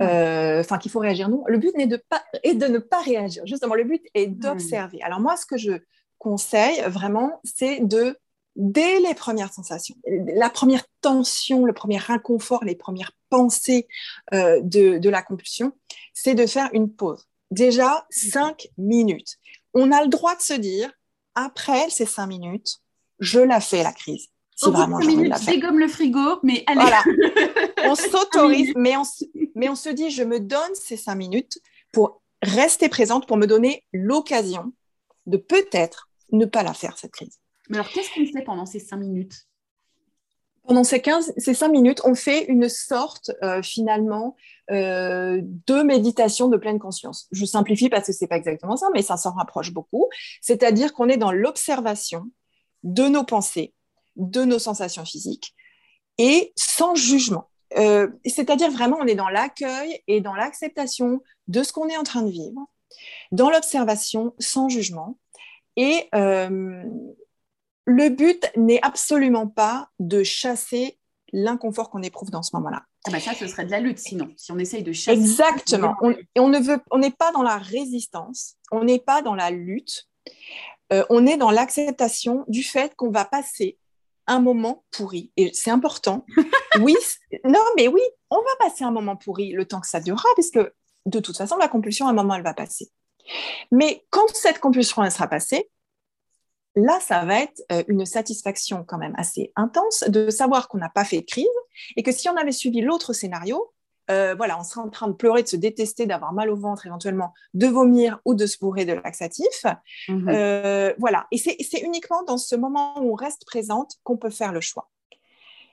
Enfin, 0.00 0.78
qu'il 0.78 0.90
faut 0.90 0.98
réagir. 0.98 1.28
Non, 1.28 1.44
le 1.46 1.58
but 1.58 1.76
n'est 1.76 1.86
de, 1.86 1.96
pas, 1.96 2.24
est 2.42 2.54
de 2.54 2.66
ne 2.66 2.78
pas 2.78 3.00
réagir. 3.02 3.46
Justement, 3.46 3.76
le 3.76 3.84
but 3.84 4.02
est 4.14 4.26
d'observer. 4.26 5.00
Alors, 5.02 5.20
moi, 5.20 5.36
ce 5.36 5.46
que 5.46 5.56
je 5.56 5.74
conseille 6.18 6.82
vraiment, 6.88 7.40
c'est 7.44 7.78
de 7.80 8.18
dès 8.56 9.00
les 9.00 9.14
premières 9.14 9.52
sensations, 9.52 9.96
la 10.06 10.50
première 10.50 10.84
tension, 11.00 11.64
le 11.64 11.72
premier 11.72 12.00
inconfort, 12.08 12.64
les 12.64 12.74
premières 12.74 13.12
pensées 13.30 13.88
euh, 14.34 14.60
de, 14.62 15.08
la 15.08 15.22
compulsion, 15.22 15.72
c'est 16.14 16.34
de 16.34 16.46
faire 16.46 16.68
une 16.72 16.92
pause. 16.92 17.26
Déjà, 17.50 18.06
cinq 18.10 18.68
minutes. 18.78 19.38
On 19.74 19.92
a 19.92 20.02
le 20.02 20.08
droit 20.08 20.36
de 20.36 20.42
se 20.42 20.54
dire, 20.54 20.90
après 21.34 21.88
ces 21.90 22.06
cinq 22.06 22.26
minutes, 22.26 22.78
je 23.20 23.40
la 23.40 23.60
fais, 23.60 23.82
la 23.82 23.92
crise. 23.92 24.28
Si 24.54 24.70
vraiment 24.70 24.98
de 24.98 25.28
la 25.28 25.38
faire. 25.38 25.54
dégomme 25.54 25.78
le 25.78 25.88
frigo, 25.88 26.38
mais 26.42 26.62
allez. 26.66 26.80
Voilà. 26.80 27.02
on 27.86 27.94
s'autorise, 27.94 28.72
mais 28.76 28.96
on, 28.96 29.02
mais 29.54 29.68
on 29.68 29.74
se 29.74 29.88
dit, 29.88 30.10
je 30.10 30.22
me 30.22 30.40
donne 30.40 30.74
ces 30.74 30.96
cinq 30.96 31.14
minutes 31.16 31.58
pour 31.90 32.22
rester 32.42 32.88
présente, 32.88 33.26
pour 33.26 33.36
me 33.36 33.46
donner 33.46 33.84
l'occasion 33.92 34.72
de 35.26 35.36
peut-être 35.36 36.10
ne 36.32 36.44
pas 36.44 36.62
la 36.62 36.74
faire, 36.74 36.98
cette 36.98 37.12
crise. 37.12 37.38
Mais 37.72 37.78
alors, 37.78 37.88
qu'est-ce 37.88 38.10
qu'on 38.10 38.26
fait 38.26 38.44
pendant 38.44 38.66
ces 38.66 38.78
cinq 38.78 38.98
minutes? 38.98 39.46
Pendant 40.66 40.84
ces, 40.84 41.00
15, 41.00 41.32
ces 41.38 41.54
cinq 41.54 41.70
minutes, 41.70 42.02
on 42.04 42.14
fait 42.14 42.44
une 42.44 42.68
sorte 42.68 43.30
euh, 43.42 43.62
finalement 43.62 44.36
euh, 44.70 45.40
de 45.42 45.82
méditation 45.82 46.48
de 46.48 46.58
pleine 46.58 46.78
conscience. 46.78 47.28
Je 47.32 47.46
simplifie 47.46 47.88
parce 47.88 48.06
que 48.06 48.12
ce 48.12 48.22
n'est 48.22 48.28
pas 48.28 48.36
exactement 48.36 48.76
ça, 48.76 48.88
mais 48.92 49.00
ça 49.00 49.16
s'en 49.16 49.32
rapproche 49.32 49.72
beaucoup. 49.72 50.06
C'est-à-dire 50.42 50.92
qu'on 50.92 51.08
est 51.08 51.16
dans 51.16 51.32
l'observation 51.32 52.26
de 52.82 53.04
nos 53.04 53.24
pensées, 53.24 53.72
de 54.16 54.44
nos 54.44 54.58
sensations 54.58 55.06
physiques 55.06 55.54
et 56.18 56.52
sans 56.56 56.94
jugement. 56.94 57.48
Euh, 57.78 58.08
c'est-à-dire 58.26 58.70
vraiment, 58.70 58.98
on 59.00 59.06
est 59.06 59.14
dans 59.14 59.30
l'accueil 59.30 60.02
et 60.08 60.20
dans 60.20 60.34
l'acceptation 60.34 61.22
de 61.48 61.62
ce 61.62 61.72
qu'on 61.72 61.88
est 61.88 61.96
en 61.96 62.02
train 62.02 62.22
de 62.22 62.30
vivre, 62.30 62.66
dans 63.32 63.48
l'observation 63.48 64.34
sans 64.38 64.68
jugement. 64.68 65.18
Et 65.76 66.06
le 67.84 68.08
but 68.08 68.50
n'est 68.56 68.80
absolument 68.82 69.46
pas 69.46 69.88
de 69.98 70.22
chasser 70.22 70.98
l'inconfort 71.32 71.90
qu'on 71.90 72.02
éprouve 72.02 72.30
dans 72.30 72.42
ce 72.42 72.54
moment-là. 72.56 72.82
Ah 73.06 73.10
bah 73.10 73.20
ça, 73.20 73.34
ce 73.34 73.46
serait 73.46 73.64
de 73.64 73.70
la 73.70 73.80
lutte, 73.80 73.98
sinon, 73.98 74.28
si 74.36 74.52
on 74.52 74.58
essaye 74.58 74.82
de 74.82 74.92
chasser. 74.92 75.18
Exactement. 75.18 75.96
On, 76.02 76.14
on 76.38 76.48
ne 76.48 76.58
veut, 76.58 76.78
on 76.90 76.98
n'est 76.98 77.10
pas 77.10 77.32
dans 77.32 77.42
la 77.42 77.56
résistance, 77.56 78.56
on 78.70 78.84
n'est 78.84 79.00
pas 79.00 79.22
dans 79.22 79.34
la 79.34 79.50
lutte, 79.50 80.08
euh, 80.92 81.04
on 81.10 81.26
est 81.26 81.36
dans 81.36 81.50
l'acceptation 81.50 82.44
du 82.48 82.62
fait 82.62 82.94
qu'on 82.94 83.10
va 83.10 83.24
passer 83.24 83.78
un 84.26 84.40
moment 84.40 84.84
pourri. 84.90 85.32
Et 85.36 85.50
c'est 85.52 85.70
important. 85.70 86.24
oui, 86.80 86.94
non, 87.44 87.64
mais 87.76 87.88
oui, 87.88 88.02
on 88.30 88.36
va 88.36 88.68
passer 88.68 88.84
un 88.84 88.90
moment 88.92 89.16
pourri 89.16 89.52
le 89.52 89.64
temps 89.66 89.80
que 89.80 89.88
ça 89.88 90.00
durera, 90.00 90.28
parce 90.36 90.50
que 90.50 90.72
de 91.06 91.18
toute 91.18 91.36
façon, 91.36 91.56
la 91.56 91.68
compulsion, 91.68 92.06
à 92.06 92.10
un 92.10 92.14
moment, 92.14 92.34
elle 92.34 92.44
va 92.44 92.54
passer. 92.54 92.90
Mais 93.70 94.04
quand 94.10 94.28
cette 94.34 94.60
compulsion, 94.60 95.02
elle 95.02 95.10
sera 95.10 95.26
passée, 95.26 95.70
là, 96.74 96.98
ça 97.00 97.24
va 97.24 97.40
être 97.40 97.62
euh, 97.70 97.82
une 97.88 98.06
satisfaction 98.06 98.84
quand 98.86 98.98
même 98.98 99.14
assez 99.16 99.52
intense 99.56 100.04
de 100.08 100.30
savoir 100.30 100.68
qu'on 100.68 100.78
n'a 100.78 100.88
pas 100.88 101.04
fait 101.04 101.20
de 101.20 101.26
crise 101.26 101.46
et 101.96 102.02
que 102.02 102.12
si 102.12 102.28
on 102.28 102.36
avait 102.36 102.52
suivi 102.52 102.80
l'autre 102.80 103.12
scénario, 103.12 103.72
euh, 104.10 104.34
voilà, 104.34 104.58
on 104.58 104.64
serait 104.64 104.80
en 104.80 104.90
train 104.90 105.08
de 105.08 105.12
pleurer, 105.12 105.42
de 105.42 105.48
se 105.48 105.56
détester, 105.56 106.06
d'avoir 106.06 106.32
mal 106.32 106.50
au 106.50 106.56
ventre 106.56 106.86
éventuellement, 106.86 107.32
de 107.54 107.66
vomir 107.66 108.20
ou 108.24 108.34
de 108.34 108.46
se 108.46 108.58
bourrer 108.58 108.84
de 108.84 108.94
laxatif. 108.94 109.64
Mhm. 110.08 110.28
Euh, 110.28 110.92
voilà, 110.98 111.26
et 111.30 111.38
c'est 111.38 111.80
uniquement 111.80 112.22
dans 112.24 112.38
ce 112.38 112.56
moment 112.56 112.98
où 113.00 113.12
on 113.12 113.14
reste 113.14 113.44
présente 113.44 113.94
qu'on 114.02 114.16
peut 114.16 114.30
faire 114.30 114.52
le 114.52 114.60
choix. 114.60 114.90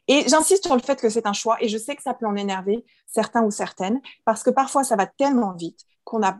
Et 0.07 0.27
j'insiste 0.27 0.65
sur 0.65 0.75
le 0.75 0.81
fait 0.81 0.99
que 0.99 1.09
c'est 1.09 1.27
un 1.27 1.33
choix, 1.33 1.57
et 1.61 1.69
je 1.69 1.77
sais 1.77 1.95
que 1.95 2.01
ça 2.01 2.13
peut 2.13 2.25
en 2.25 2.35
énerver 2.35 2.83
certains 3.05 3.43
ou 3.43 3.51
certaines, 3.51 4.01
parce 4.25 4.43
que 4.43 4.49
parfois 4.49 4.83
ça 4.83 4.95
va 4.95 5.05
tellement 5.05 5.53
vite 5.53 5.81
qu'on 6.03 6.23
a 6.23 6.39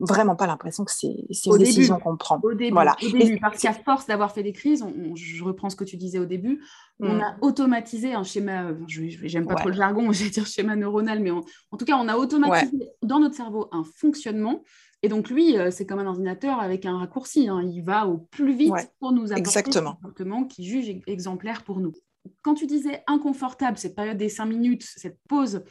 vraiment 0.00 0.36
pas 0.36 0.46
l'impression 0.46 0.84
que 0.84 0.92
c'est 0.92 1.14
une 1.46 1.58
décision 1.58 1.98
qu'on 1.98 2.16
prend. 2.16 2.40
Au 2.42 2.54
début, 2.54 2.72
voilà. 2.72 2.96
au 3.02 3.10
début 3.10 3.38
parce 3.40 3.60
qu'à 3.60 3.72
force 3.72 4.06
d'avoir 4.06 4.32
fait 4.32 4.42
des 4.42 4.52
crises, 4.52 4.84
je 5.14 5.44
reprends 5.44 5.70
ce 5.70 5.76
que 5.76 5.84
tu 5.84 5.96
disais 5.96 6.18
au 6.18 6.26
début, 6.26 6.62
on 7.00 7.14
mm. 7.14 7.20
a 7.20 7.36
automatisé 7.40 8.14
un 8.14 8.24
schéma, 8.24 8.72
j'aime 8.86 9.46
pas 9.46 9.54
trop 9.54 9.68
le 9.68 9.74
jargon, 9.74 10.12
je 10.12 10.24
vais 10.24 10.30
dire 10.30 10.46
schéma 10.46 10.76
neuronal, 10.76 11.20
mais 11.20 11.30
en 11.30 11.76
tout 11.78 11.84
cas, 11.84 11.96
on 11.96 12.08
a 12.08 12.16
automatisé 12.16 12.90
dans 13.02 13.20
notre 13.20 13.34
cerveau 13.34 13.68
un 13.72 13.84
fonctionnement. 13.84 14.62
Et 15.02 15.08
donc, 15.08 15.28
lui, 15.28 15.58
euh, 15.58 15.70
c'est 15.70 15.84
comme 15.84 15.98
un 15.98 16.06
ordinateur 16.06 16.60
avec 16.60 16.86
un 16.86 16.96
raccourci. 16.96 17.46
Hein. 17.50 17.62
il 17.62 17.82
va 17.82 18.06
au 18.06 18.16
plus 18.16 18.54
vite 18.54 18.72
pour 19.00 19.12
nous 19.12 19.32
apporter 19.32 19.40
Exactement. 19.40 19.90
un 19.90 19.94
comportement 19.96 20.44
qui 20.44 20.64
juge 20.64 21.02
exemplaire 21.06 21.62
pour 21.62 21.80
nous. 21.80 21.92
Quand 22.40 22.54
tu 22.54 22.66
disais 22.66 23.02
inconfortable, 23.06 23.76
cette 23.76 23.94
période 23.94 24.16
des 24.16 24.30
cinq 24.30 24.46
minutes, 24.46 24.82
cette 24.82 25.18
pause 25.28 25.62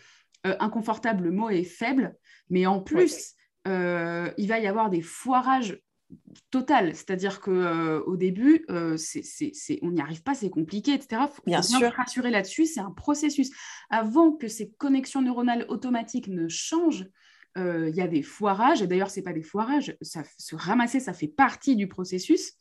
euh, 0.45 0.55
inconfortable, 0.59 1.23
le 1.23 1.31
mot 1.31 1.49
est 1.49 1.63
faible, 1.63 2.15
mais 2.51 2.67
en 2.67 2.79
plus, 2.79 3.33
euh, 3.67 4.31
il 4.37 4.47
va 4.47 4.59
y 4.59 4.67
avoir 4.67 4.89
des 4.89 5.01
foirages 5.01 5.79
total, 6.51 6.95
c'est-à-dire 6.95 7.41
que 7.41 7.49
euh, 7.49 8.03
au 8.03 8.17
début, 8.17 8.65
euh, 8.69 8.97
on 9.81 9.91
n'y 9.91 10.01
arrive 10.01 10.21
pas, 10.21 10.35
c'est 10.35 10.49
compliqué, 10.49 10.93
etc. 10.93 11.23
Faut 11.31 11.41
bien, 11.45 11.61
sûr. 11.61 11.91
rassurer 11.91 12.29
là-dessus, 12.29 12.65
c'est 12.65 12.81
un 12.81 12.91
processus. 12.91 13.51
Avant 13.89 14.31
que 14.31 14.47
ces 14.47 14.71
connexions 14.71 15.21
neuronales 15.21 15.65
automatiques 15.69 16.27
ne 16.27 16.47
changent, 16.47 17.07
il 17.55 17.93
y 17.93 18.01
a 18.01 18.07
des 18.07 18.23
foirages, 18.23 18.81
et 18.81 18.87
d'ailleurs, 18.87 19.11
ce 19.11 19.19
n'est 19.19 19.23
pas 19.23 19.31
des 19.31 19.43
foirages, 19.43 19.95
ça, 20.01 20.23
se 20.39 20.55
ramasser, 20.55 20.99
ça 20.99 21.13
fait 21.13 21.27
partie 21.27 21.75
du 21.75 21.87
processus. 21.87 22.53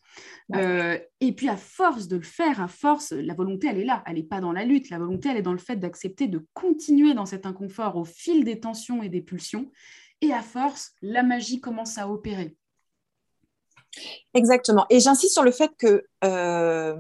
et 0.55 1.33
puis, 1.35 1.49
à 1.49 1.57
force 1.57 2.09
de 2.09 2.17
le 2.17 2.23
faire, 2.23 2.61
à 2.61 2.69
force, 2.69 3.13
la 3.13 3.33
volonté, 3.33 3.69
elle 3.69 3.79
est 3.79 3.87
là, 3.87 4.03
elle 4.07 4.17
n'est 4.17 4.23
pas 4.23 4.43
dans 4.43 4.53
la 4.53 4.67
lutte, 4.67 4.91
la 4.91 4.99
volonté, 4.99 5.31
elle 5.31 5.39
est 5.39 5.43
dans 5.43 5.53
le 5.53 5.59
fait 5.59 5.77
d'accepter 5.77 6.29
de 6.29 6.47
continuer 6.53 7.15
dans 7.15 7.25
cet 7.25 7.47
inconfort 7.47 7.97
au 7.97 8.05
fil 8.05 8.45
des 8.45 8.61
tensions 8.61 9.03
et 9.03 9.09
des 9.09 9.23
pulsions, 9.23 9.71
et 10.23 10.33
à 10.33 10.41
force, 10.41 10.93
la 11.03 11.23
magie 11.23 11.61
commence 11.61 11.99
à 11.99 12.09
opérer. 12.09 12.57
Exactement. 14.33 14.87
Et 14.89 15.01
j'insiste 15.01 15.35
sur 15.35 15.43
le 15.43 15.51
fait 15.51 15.73
que, 15.77 16.07
euh, 16.25 16.97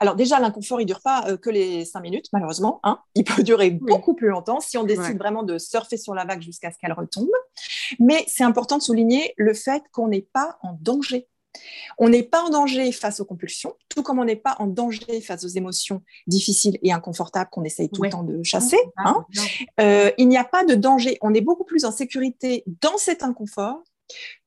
alors 0.00 0.16
déjà, 0.16 0.40
l'inconfort, 0.40 0.80
il 0.80 0.84
ne 0.84 0.88
dure 0.88 1.02
pas 1.02 1.28
euh, 1.28 1.36
que 1.36 1.50
les 1.50 1.84
cinq 1.84 2.00
minutes, 2.00 2.26
malheureusement. 2.32 2.80
Hein. 2.82 2.98
Il 3.14 3.22
peut 3.24 3.42
durer 3.44 3.70
beaucoup 3.70 4.14
plus 4.14 4.28
longtemps 4.28 4.58
si 4.58 4.76
on 4.76 4.84
décide 4.84 5.18
vraiment 5.18 5.44
de 5.44 5.58
surfer 5.58 5.96
sur 5.96 6.14
la 6.14 6.24
vague 6.24 6.42
jusqu'à 6.42 6.72
ce 6.72 6.78
qu'elle 6.78 6.92
retombe. 6.92 7.28
Mais 8.00 8.24
c'est 8.26 8.44
important 8.44 8.78
de 8.78 8.82
souligner 8.82 9.34
le 9.36 9.54
fait 9.54 9.82
qu'on 9.92 10.08
n'est 10.08 10.26
pas 10.32 10.58
en 10.62 10.76
danger. 10.80 11.28
On 11.98 12.08
n'est 12.08 12.22
pas 12.22 12.42
en 12.42 12.50
danger 12.50 12.92
face 12.92 13.20
aux 13.20 13.24
compulsions, 13.24 13.74
tout 13.88 14.02
comme 14.02 14.18
on 14.18 14.24
n'est 14.24 14.36
pas 14.36 14.56
en 14.58 14.66
danger 14.66 15.20
face 15.20 15.44
aux 15.44 15.48
émotions 15.48 16.02
difficiles 16.26 16.78
et 16.82 16.92
inconfortables 16.92 17.50
qu'on 17.50 17.64
essaye 17.64 17.88
tout 17.90 18.02
le 18.02 18.10
temps 18.10 18.22
de 18.22 18.42
chasser. 18.42 18.78
Hein. 18.96 19.24
Euh, 19.80 20.10
il 20.18 20.28
n'y 20.28 20.36
a 20.36 20.44
pas 20.44 20.64
de 20.64 20.74
danger. 20.74 21.18
On 21.20 21.34
est 21.34 21.40
beaucoup 21.40 21.64
plus 21.64 21.84
en 21.84 21.92
sécurité 21.92 22.64
dans 22.82 22.96
cet 22.98 23.22
inconfort 23.22 23.82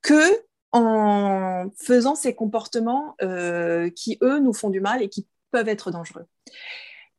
que 0.01 0.23
en 0.71 1.65
faisant 1.77 2.15
ces 2.15 2.35
comportements 2.35 3.15
euh, 3.21 3.89
qui, 3.89 4.17
eux, 4.21 4.39
nous 4.39 4.53
font 4.53 4.69
du 4.69 4.81
mal 4.81 5.01
et 5.01 5.09
qui 5.09 5.27
peuvent 5.51 5.67
être 5.67 5.91
dangereux. 5.91 6.25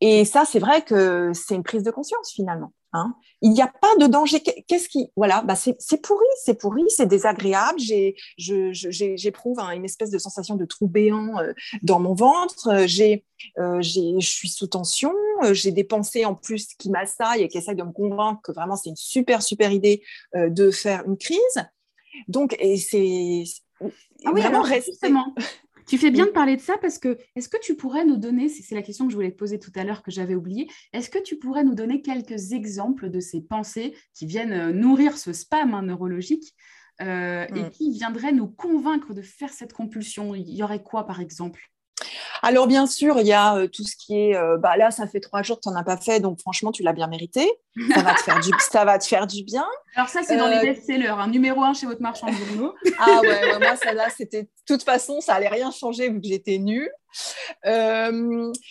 Et 0.01 0.25
ça, 0.25 0.45
c'est 0.45 0.59
vrai 0.59 0.83
que 0.83 1.33
c'est 1.35 1.55
une 1.55 1.63
prise 1.63 1.83
de 1.83 1.91
conscience 1.91 2.33
finalement. 2.33 2.73
Hein. 2.93 3.15
Il 3.43 3.53
n'y 3.53 3.63
a 3.63 3.69
pas 3.69 3.95
de 4.01 4.07
danger. 4.07 4.41
Qu'est-ce 4.41 4.89
qui, 4.89 5.11
voilà, 5.15 5.43
bah 5.43 5.55
c'est 5.55 5.77
pourri, 6.03 6.27
c'est 6.43 6.55
pourri, 6.55 6.83
c'est 6.89 7.07
désagréable. 7.07 7.79
J'éprouve 8.39 9.61
une 9.61 9.85
espèce 9.85 10.11
de 10.11 10.19
sensation 10.19 10.57
de 10.57 10.65
trou 10.65 10.89
béant 10.89 11.39
euh, 11.39 11.53
dans 11.83 12.01
mon 12.01 12.15
ventre. 12.15 12.87
J'ai, 12.87 13.25
euh, 13.59 13.81
je 13.81 14.19
suis 14.21 14.49
sous 14.49 14.67
tension. 14.67 15.15
J'ai 15.53 15.71
des 15.71 15.85
pensées 15.85 16.25
en 16.25 16.35
plus 16.35 16.75
qui 16.79 16.91
m'assaillent 16.91 17.43
et 17.43 17.49
qui 17.49 17.59
essayent 17.59 17.77
de 17.77 17.83
me 17.83 17.93
convaincre 17.93 18.41
que 18.43 18.53
vraiment 18.53 18.77
c'est 18.77 18.91
une 18.91 18.97
super 18.97 19.43
super 19.43 19.71
idée 19.71 20.03
euh, 20.35 20.49
de 20.49 20.71
faire 20.71 21.05
une 21.07 21.17
crise. 21.17 21.39
Donc, 22.27 22.57
et 22.59 22.77
c'est 22.77 23.45
ah 24.25 24.31
oui, 24.33 24.41
vraiment 24.41 24.65
justement, 24.65 25.35
tu 25.91 25.99
fais 25.99 26.11
bien 26.11 26.27
de 26.27 26.31
parler 26.31 26.57
de 26.57 26.61
ça 26.61 26.79
parce 26.79 26.99
que 26.99 27.19
est-ce 27.35 27.49
que 27.49 27.59
tu 27.61 27.75
pourrais 27.75 28.05
nous 28.05 28.17
donner, 28.17 28.49
c'est 28.49 28.75
la 28.75 28.83
question 28.83 29.07
que 29.07 29.11
je 29.11 29.17
voulais 29.17 29.33
te 29.33 29.37
poser 29.37 29.59
tout 29.59 29.73
à 29.75 29.85
l'heure 29.85 30.03
que 30.03 30.11
j'avais 30.11 30.35
oublié, 30.35 30.69
est-ce 30.93 31.11
que 31.11 31.19
tu 31.19 31.37
pourrais 31.37 31.65
nous 31.65 31.75
donner 31.75 32.01
quelques 32.01 32.53
exemples 32.53 33.11
de 33.11 33.21
ces 33.21 33.41
pensées 33.41 33.95
qui 34.15 34.27
viennent 34.27 34.53
euh, 34.53 34.73
nourrir 34.73 35.19
ce 35.19 35.33
spam 35.33 35.75
hein, 35.75 35.83
neurologique 35.83 36.55
et 37.01 37.05
mm. 37.05 37.71
qui 37.71 37.93
viendrait 37.93 38.33
nous 38.33 38.47
convaincre 38.47 39.15
de 39.15 39.23
faire 39.23 39.53
cette 39.55 39.73
compulsion? 39.73 40.35
Il 40.35 40.55
y 40.55 40.63
aurait 40.63 40.83
quoi, 40.83 41.07
par 41.07 41.21
exemple? 41.21 41.71
Alors, 42.43 42.67
bien 42.67 42.87
sûr, 42.87 43.19
il 43.21 43.27
y 43.27 43.33
a 43.33 43.57
euh, 43.57 43.69
tout 43.69 43.85
ce 43.85 43.97
qui 43.97 44.17
est. 44.17 44.37
Euh, 44.37 44.57
bah, 44.57 44.77
là, 44.77 44.91
ça 44.91 45.07
fait 45.07 45.21
trois 45.21 45.43
jours 45.43 45.57
que 45.57 45.63
tu 45.63 45.69
n'en 45.69 45.77
as 45.77 45.85
pas 45.85 45.97
fait, 45.97 46.21
donc 46.21 46.41
franchement, 46.41 46.73
tu 46.73 46.83
l'as 46.83 46.93
bien 46.93 47.07
mérité. 47.07 47.51
Ça 47.95 48.03
va 48.03 48.15
te 48.15 48.21
faire 48.21 48.41
du, 48.41 48.51
ça 48.59 48.85
va 48.85 48.99
te 48.99 49.05
faire 49.05 49.27
du 49.27 49.45
bien. 49.45 49.67
Alors, 49.95 50.09
ça, 50.09 50.21
c'est 50.23 50.37
dans 50.37 50.49
les 50.49 50.57
euh, 50.57 50.63
best-sellers, 50.63 51.09
un 51.09 51.19
hein, 51.19 51.29
numéro 51.29 51.63
un 51.63 51.75
chez 51.75 51.87
votre 51.87 52.01
marchand 52.01 52.27
de 52.29 52.33
journaux. 52.33 52.75
ah 52.99 53.21
ouais, 53.23 53.59
moi, 53.59 53.77
ça 53.77 53.93
là, 53.93 54.09
c'était. 54.17 54.43
De 54.43 54.49
toute 54.67 54.83
façon, 54.83 55.21
ça 55.21 55.35
allait 55.35 55.49
rien 55.49 55.71
changer 55.71 56.09
vu 56.09 56.21
que 56.21 56.27
j'étais 56.27 56.59
nulle. 56.59 56.91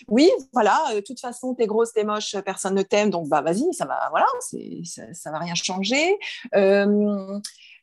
oui, 0.07 0.31
voilà, 0.53 0.81
de 0.95 1.01
toute 1.01 1.19
façon, 1.19 1.53
t'es 1.53 1.67
grosse, 1.67 1.93
t'es 1.93 2.03
moche, 2.03 2.35
personne 2.45 2.75
ne 2.75 2.83
t'aime, 2.83 3.09
donc 3.09 3.27
bah 3.27 3.41
vas-y, 3.41 3.73
ça 3.73 3.85
va, 3.85 4.07
voilà, 4.11 4.27
ça, 4.41 5.01
ça 5.13 5.31
va 5.31 5.39
rien 5.39 5.55
changer. 5.55 6.17
Euh, 6.55 7.39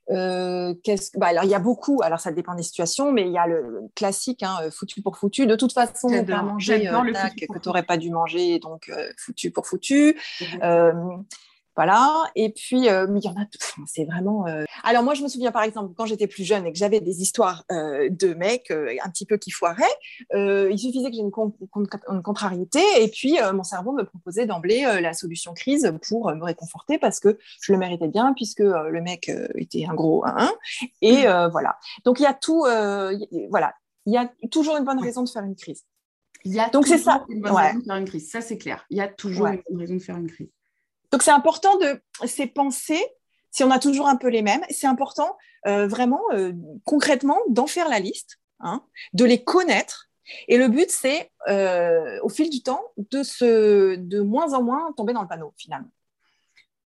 bah, 0.09 1.26
alors 1.26 1.44
il 1.44 1.50
y 1.50 1.54
a 1.54 1.59
beaucoup, 1.59 2.00
alors 2.02 2.20
ça 2.20 2.32
dépend 2.32 2.54
des 2.54 2.62
situations, 2.62 3.12
mais 3.12 3.22
il 3.22 3.32
y 3.32 3.38
a 3.38 3.46
le 3.46 3.82
classique, 3.94 4.42
hein, 4.42 4.57
euh, 4.62 4.70
foutu 4.70 5.02
pour 5.02 5.16
foutu. 5.16 5.46
De 5.46 5.57
toute 5.57 5.72
façon, 5.72 6.09
on 6.09 6.24
peut 6.24 6.32
manger 6.32 6.88
euh, 6.88 7.02
que 7.02 7.59
tu 7.59 7.68
n'aurais 7.68 7.82
pas 7.82 7.96
dû 7.96 8.11
manger, 8.11 8.59
donc 8.59 8.90
foutu 9.16 9.50
pour 9.50 9.66
foutu. 9.66 10.16
Voilà. 11.76 12.24
Et 12.34 12.50
puis, 12.50 12.88
euh, 12.88 13.06
il 13.14 13.22
y 13.22 13.28
en 13.28 13.40
a 13.40 13.44
tout. 13.44 13.84
C'est 13.86 14.04
vraiment. 14.04 14.46
Euh, 14.46 14.64
alors, 14.82 15.02
moi, 15.02 15.14
je 15.14 15.22
me 15.22 15.28
souviens, 15.28 15.52
par 15.52 15.62
exemple, 15.62 15.92
quand 15.94 16.06
j'étais 16.06 16.26
plus 16.26 16.44
jeune 16.44 16.66
et 16.66 16.72
que 16.72 16.78
j'avais 16.78 17.00
des 17.00 17.20
histoires 17.20 17.64
euh, 17.70 18.08
de 18.10 18.32
mecs 18.32 18.70
un 18.70 19.10
petit 19.10 19.26
peu 19.26 19.36
qui 19.36 19.50
foiraient, 19.50 19.84
il 20.32 20.78
suffisait 20.78 21.10
que 21.10 21.16
j'ai 21.16 21.20
une, 21.20 21.30
une, 22.10 22.22
contrariété 22.22 22.80
et 22.98 23.08
puis 23.08 23.38
mon 23.52 23.62
cerveau 23.62 23.92
me 23.92 24.04
proposait 24.04 24.46
d'emblée 24.46 24.82
la 25.00 25.12
solution 25.12 25.52
crise 25.54 25.92
pour 26.08 26.32
me 26.34 26.44
réconforter 26.44 26.98
parce 26.98 27.20
que 27.20 27.38
je 27.60 27.72
le 27.72 27.78
méritais 27.78 28.08
bien 28.08 28.32
puisque 28.34 28.60
le 28.60 29.00
mec 29.00 29.30
était 29.54 29.86
un 29.86 29.94
gros 29.94 30.24
1. 30.24 30.50
Et 31.02 31.26
voilà. 31.50 31.76
Donc, 32.04 32.20
il 32.20 32.22
y 32.22 32.26
a 32.26 32.34
tout. 32.34 32.64
voilà. 33.50 33.74
Il 34.06 34.12
y 34.12 34.16
a 34.16 34.30
toujours 34.50 34.76
une 34.76 34.84
bonne 34.84 35.00
raison 35.00 35.22
de 35.24 35.28
faire 35.28 35.44
une 35.44 35.56
crise. 35.56 35.84
Il 36.44 36.54
y 36.54 36.60
a 36.60 36.68
Donc, 36.68 36.86
c'est 36.86 36.98
ça. 36.98 37.24
une 37.28 37.40
bonne 37.40 37.52
raison 37.52 37.78
de 37.78 37.84
faire 37.84 37.96
une 37.96 38.04
crise. 38.04 38.30
Ça, 38.30 38.40
c'est 38.40 38.58
clair. 38.58 38.86
Il 38.90 38.96
y 38.96 39.00
a 39.00 39.08
toujours 39.08 39.48
une 39.48 39.60
bonne 39.68 39.80
raison 39.80 39.94
de 39.94 39.98
faire 39.98 40.16
une 40.16 40.30
crise. 40.30 40.50
Donc 41.16 41.22
c'est 41.22 41.30
important 41.30 41.78
de 41.78 41.98
ces 42.26 42.46
pensées, 42.46 43.02
si 43.50 43.64
on 43.64 43.70
a 43.70 43.78
toujours 43.78 44.06
un 44.06 44.16
peu 44.16 44.28
les 44.28 44.42
mêmes, 44.42 44.60
c'est 44.68 44.86
important 44.86 45.34
euh, 45.66 45.86
vraiment 45.86 46.20
euh, 46.34 46.52
concrètement 46.84 47.38
d'en 47.48 47.66
faire 47.66 47.88
la 47.88 48.00
liste, 48.00 48.38
hein, 48.60 48.84
de 49.14 49.24
les 49.24 49.42
connaître. 49.42 50.10
Et 50.46 50.58
le 50.58 50.68
but, 50.68 50.90
c'est 50.90 51.32
euh, 51.48 52.18
au 52.22 52.28
fil 52.28 52.50
du 52.50 52.62
temps 52.62 52.82
de, 52.98 53.22
se, 53.22 53.96
de 53.96 54.20
moins 54.20 54.52
en 54.52 54.62
moins 54.62 54.92
tomber 54.92 55.14
dans 55.14 55.22
le 55.22 55.28
panneau 55.28 55.54
finalement. 55.56 55.88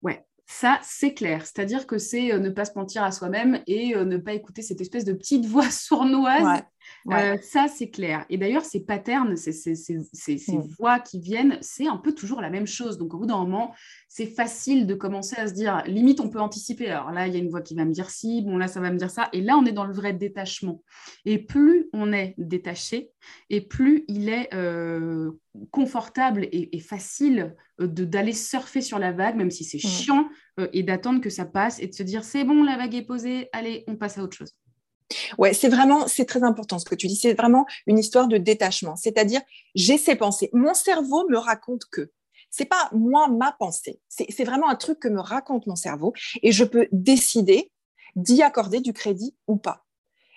Ouais, 0.04 0.24
ça, 0.46 0.80
c'est 0.84 1.16
clair. 1.16 1.48
C'est-à-dire 1.48 1.88
que 1.88 1.98
c'est 1.98 2.38
ne 2.38 2.52
pas 2.52 2.66
se 2.66 2.74
mentir 2.76 3.04
à 3.04 3.12
soi-même 3.12 3.64
et 3.66 3.96
ne 3.96 4.18
pas 4.18 4.34
écouter 4.34 4.62
cette 4.62 4.80
espèce 4.80 5.06
de 5.06 5.14
petite 5.14 5.48
voix 5.48 5.72
sournoise 5.72 6.62
euh, 7.12 7.38
ça, 7.42 7.68
c'est 7.68 7.90
clair. 7.90 8.26
Et 8.30 8.38
d'ailleurs, 8.38 8.66
ces 8.66 8.82
patterns, 8.82 9.36
ces, 9.36 9.74
mm. 10.48 10.62
voix 10.78 11.00
qui 11.00 11.20
viennent, 11.20 11.58
c'est 11.62 11.88
un 11.88 11.98
peu 11.98 12.14
toujours 12.14 12.42
la 12.42 12.50
même 12.50 12.68
chose. 12.68 12.98
Donc, 12.98 13.14
au 13.14 13.20
bout 13.20 13.26
d'un 13.26 13.38
moment, 13.38 13.74
c'est 14.08 14.26
facile 14.26 14.86
de 14.86 14.94
commencer 14.94 15.36
à 15.38 15.48
se 15.48 15.54
dire, 15.54 15.84
limite, 15.86 16.20
on 16.20 16.30
peut 16.30 16.40
anticiper. 16.40 16.88
Alors 16.88 17.12
là, 17.12 17.28
il 17.28 17.34
y 17.34 17.38
a 17.38 17.40
une 17.40 17.50
voix 17.50 17.62
qui 17.62 17.76
va 17.76 17.86
me 17.86 17.92
dire 17.92 18.10
si, 18.10 18.42
bon, 18.42 18.58
là, 18.58 18.68
ça 18.68 18.80
va 18.80 18.92
me 18.92 18.98
dire 18.98 19.12
ça. 19.12 19.30
Et 19.34 19.42
là, 19.42 19.58
on 19.58 19.66
est 19.66 19.72
dans 19.72 19.86
le 19.86 19.94
vrai 19.94 20.14
détachement. 20.14 20.84
Et 21.26 21.40
plus 21.40 21.88
on 21.94 22.14
est 22.14 22.36
détaché, 22.38 23.12
et 23.50 23.62
plus 23.62 24.04
il 24.08 24.30
est 24.30 24.54
euh, 24.54 25.32
confortable 25.72 26.48
et, 26.52 26.80
facile 26.80 27.56
euh, 27.82 27.88
d'aller 27.88 28.34
surfer 28.34 28.82
sur 28.82 29.00
la 29.00 29.12
vague, 29.12 29.36
même 29.36 29.52
si 29.52 29.64
c'est 29.64 29.78
mm. 29.78 29.90
chiant, 29.90 30.30
et 30.74 30.84
d'attendre 30.84 31.22
que 31.22 31.30
ça 31.30 31.46
passe 31.46 31.82
et 31.82 31.88
de 31.88 31.94
se 31.94 32.04
dire, 32.04 32.26
c'est 32.26 32.44
bon, 32.44 32.64
la 32.64 32.76
vague 32.76 32.94
est 32.94 33.04
posée, 33.04 33.48
allez, 33.54 33.86
on 33.88 33.96
passe 33.96 34.18
à 34.18 34.24
autre 34.24 34.36
chose. 34.36 34.54
Ouais, 35.38 35.54
c'est 35.54 35.70
vraiment, 35.70 36.08
c'est 36.08 36.26
très 36.26 36.44
important 36.44 36.80
ce 36.80 36.86
que 36.86 36.96
tu 36.96 37.08
dis. 37.08 37.16
C'est 37.16 37.34
vraiment 37.34 37.66
une 37.88 37.98
histoire 37.98 38.28
de 38.28 38.38
détachement. 38.38 38.96
C'est-à-dire, 38.96 39.42
j'ai 39.76 39.98
ces 39.98 40.16
pensées. 40.16 40.50
Mon 40.54 40.74
cerveau 40.74 41.28
me 41.30 41.38
raconte 41.38 41.86
que. 41.92 42.12
C'est 42.52 42.66
pas 42.66 42.90
moi 42.94 43.28
ma 43.28 43.52
pensée. 43.52 44.00
C'est 44.08 44.44
vraiment 44.44 44.70
un 44.70 44.76
truc 44.76 45.00
que 45.00 45.08
me 45.08 45.22
raconte 45.22 45.68
mon 45.68 45.76
cerveau 45.76 46.14
et 46.42 46.52
je 46.52 46.64
peux 46.64 46.88
décider 46.92 47.72
d'y 48.16 48.42
accorder 48.42 48.80
du 48.80 48.92
crédit 48.92 49.36
ou 49.48 49.56
pas. 49.56 49.86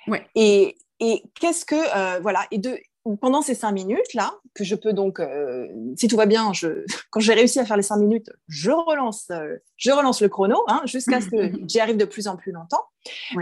Ouais. 0.07 0.27
Et, 0.35 0.77
et 1.01 1.23
qu'est-ce 1.41 1.65
que 1.65 1.75
euh, 1.75 2.21
voilà 2.21 2.47
et 2.51 2.59
de 2.59 2.79
pendant 3.21 3.43
ces 3.43 3.55
cinq 3.55 3.73
minutes 3.73 4.15
là, 4.15 4.35
que 4.55 4.65
je 4.65 4.75
peux 4.75 4.93
donc, 4.93 5.19
euh, 5.19 5.67
si 5.97 6.09
tout 6.09 6.17
va 6.17 6.27
bien, 6.27 6.53
je, 6.53 6.85
quand 7.11 7.21
j'ai 7.21 7.35
réussi 7.35 7.59
à 7.59 7.65
faire 7.65 7.77
les 7.77 7.83
cinq 7.83 7.97
minutes, 7.97 8.31
je 8.49 8.71
relance, 8.71 9.27
euh, 9.31 9.57
je 9.77 9.91
relance 9.91 10.21
le 10.23 10.29
chrono 10.29 10.63
hein, 10.69 10.83
jusqu'à 10.85 11.21
ce 11.21 11.29
que 11.29 11.53
j'y 11.67 11.81
arrive 11.81 11.97
de 11.97 12.05
plus 12.05 12.29
en 12.29 12.37
plus 12.37 12.53
longtemps. 12.53 12.85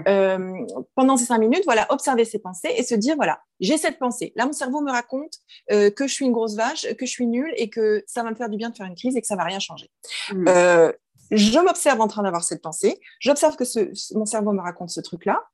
Euh, 0.08 0.64
pendant 0.94 1.18
ces 1.18 1.26
cinq 1.26 1.38
minutes, 1.38 1.62
voilà, 1.64 1.86
observer 1.90 2.24
ses 2.24 2.38
pensées 2.38 2.70
et 2.76 2.82
se 2.82 2.94
dire 2.94 3.16
voilà, 3.16 3.40
j'ai 3.60 3.76
cette 3.76 3.98
pensée. 3.98 4.32
Là, 4.34 4.46
mon 4.46 4.52
cerveau 4.52 4.80
me 4.80 4.90
raconte 4.90 5.34
que 5.68 6.06
je 6.06 6.12
suis 6.12 6.24
une 6.24 6.32
grosse 6.32 6.54
vache, 6.54 6.86
que 6.94 7.04
je 7.04 7.10
suis 7.10 7.26
nulle 7.26 7.52
et 7.56 7.68
que 7.68 8.02
ça 8.06 8.22
va 8.22 8.30
me 8.30 8.34
faire 8.34 8.48
du 8.48 8.56
bien 8.56 8.70
de 8.70 8.76
faire 8.76 8.86
une 8.86 8.94
crise 8.94 9.16
et 9.16 9.20
que 9.20 9.26
ça 9.26 9.36
va 9.36 9.44
rien 9.44 9.58
changer. 9.58 9.90
Mm. 10.32 10.46
je 11.32 11.58
m'observe 11.58 12.00
en 12.00 12.08
train 12.08 12.22
d'avoir 12.22 12.42
cette 12.42 12.62
pensée. 12.62 12.98
J'observe 13.18 13.56
que 13.56 13.66
ce, 13.66 13.90
mon 14.16 14.24
cerveau 14.24 14.52
me 14.52 14.62
raconte 14.62 14.88
ce 14.88 15.00
truc-là. 15.00 15.44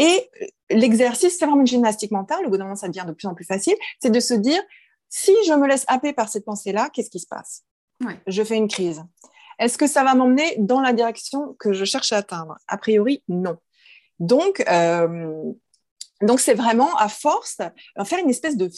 Et 0.00 0.30
l'exercice, 0.70 1.38
c'est 1.38 1.44
vraiment 1.44 1.60
une 1.60 1.66
gymnastique 1.66 2.10
mentale, 2.10 2.46
au 2.46 2.48
bout 2.48 2.56
d'un 2.56 2.64
moment, 2.64 2.74
ça 2.74 2.88
devient 2.88 3.04
de 3.06 3.12
plus 3.12 3.28
en 3.28 3.34
plus 3.34 3.44
facile, 3.44 3.74
c'est 4.00 4.08
de 4.08 4.18
se 4.18 4.32
dire, 4.32 4.62
si 5.10 5.32
je 5.46 5.52
me 5.52 5.68
laisse 5.68 5.84
happer 5.88 6.14
par 6.14 6.30
cette 6.30 6.46
pensée-là, 6.46 6.88
qu'est-ce 6.90 7.10
qui 7.10 7.20
se 7.20 7.26
passe? 7.26 7.64
Je 8.26 8.42
fais 8.42 8.56
une 8.56 8.66
crise. 8.68 9.04
Est-ce 9.58 9.76
que 9.76 9.86
ça 9.86 10.02
va 10.02 10.14
m'emmener 10.14 10.54
dans 10.56 10.80
la 10.80 10.94
direction 10.94 11.54
que 11.58 11.74
je 11.74 11.84
cherche 11.84 12.14
à 12.14 12.16
atteindre? 12.16 12.56
A 12.66 12.78
priori, 12.78 13.22
non. 13.28 13.58
Donc, 14.20 14.64
euh, 14.70 15.52
donc 16.22 16.40
c'est 16.40 16.54
vraiment 16.54 16.96
à 16.96 17.10
force 17.10 17.58
de 17.98 18.04
faire 18.04 18.20
une 18.20 18.30
espèce 18.30 18.56
de, 18.56 18.70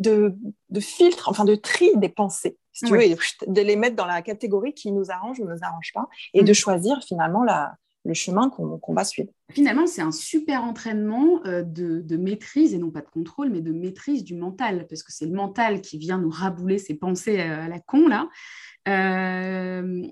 de, 0.00 0.80
filtre, 0.80 1.28
enfin 1.28 1.44
de 1.44 1.54
tri 1.54 1.88
des 1.94 2.08
pensées, 2.08 2.58
si 2.72 2.86
tu 2.86 2.96
veux, 2.96 3.16
de 3.46 3.60
les 3.60 3.76
mettre 3.76 3.94
dans 3.94 4.06
la 4.06 4.22
catégorie 4.22 4.74
qui 4.74 4.90
nous 4.90 5.12
arrange 5.12 5.38
ou 5.38 5.44
ne 5.44 5.52
nous 5.52 5.62
arrange 5.62 5.92
pas, 5.94 6.08
et 6.32 6.42
de 6.42 6.50
mm. 6.50 6.54
choisir 6.54 7.00
finalement 7.04 7.44
la, 7.44 7.76
le 8.04 8.14
chemin 8.14 8.50
qu'on 8.50 8.94
va 8.94 9.04
suivre. 9.04 9.30
Finalement, 9.50 9.86
c'est 9.86 10.02
un 10.02 10.12
super 10.12 10.62
entraînement 10.62 11.40
euh, 11.46 11.62
de, 11.62 12.16
maîtrise, 12.16 12.74
et 12.74 12.78
non 12.78 12.90
pas 12.90 13.00
de 13.00 13.08
contrôle, 13.08 13.50
mais 13.50 13.60
de 13.60 13.72
maîtrise 13.72 14.24
du 14.24 14.34
mental, 14.34 14.86
parce 14.88 15.02
que 15.02 15.12
c'est 15.12 15.26
le 15.26 15.32
mental 15.32 15.80
qui 15.80 15.98
vient 15.98 16.18
nous 16.18 16.30
rabouler 16.30 16.78
ces 16.78 16.94
pensées 16.94 17.40
euh, 17.40 17.64
à 17.64 17.68
la 17.68 17.80
con, 17.80 18.06
là. 18.08 18.28
Euh, 18.88 20.02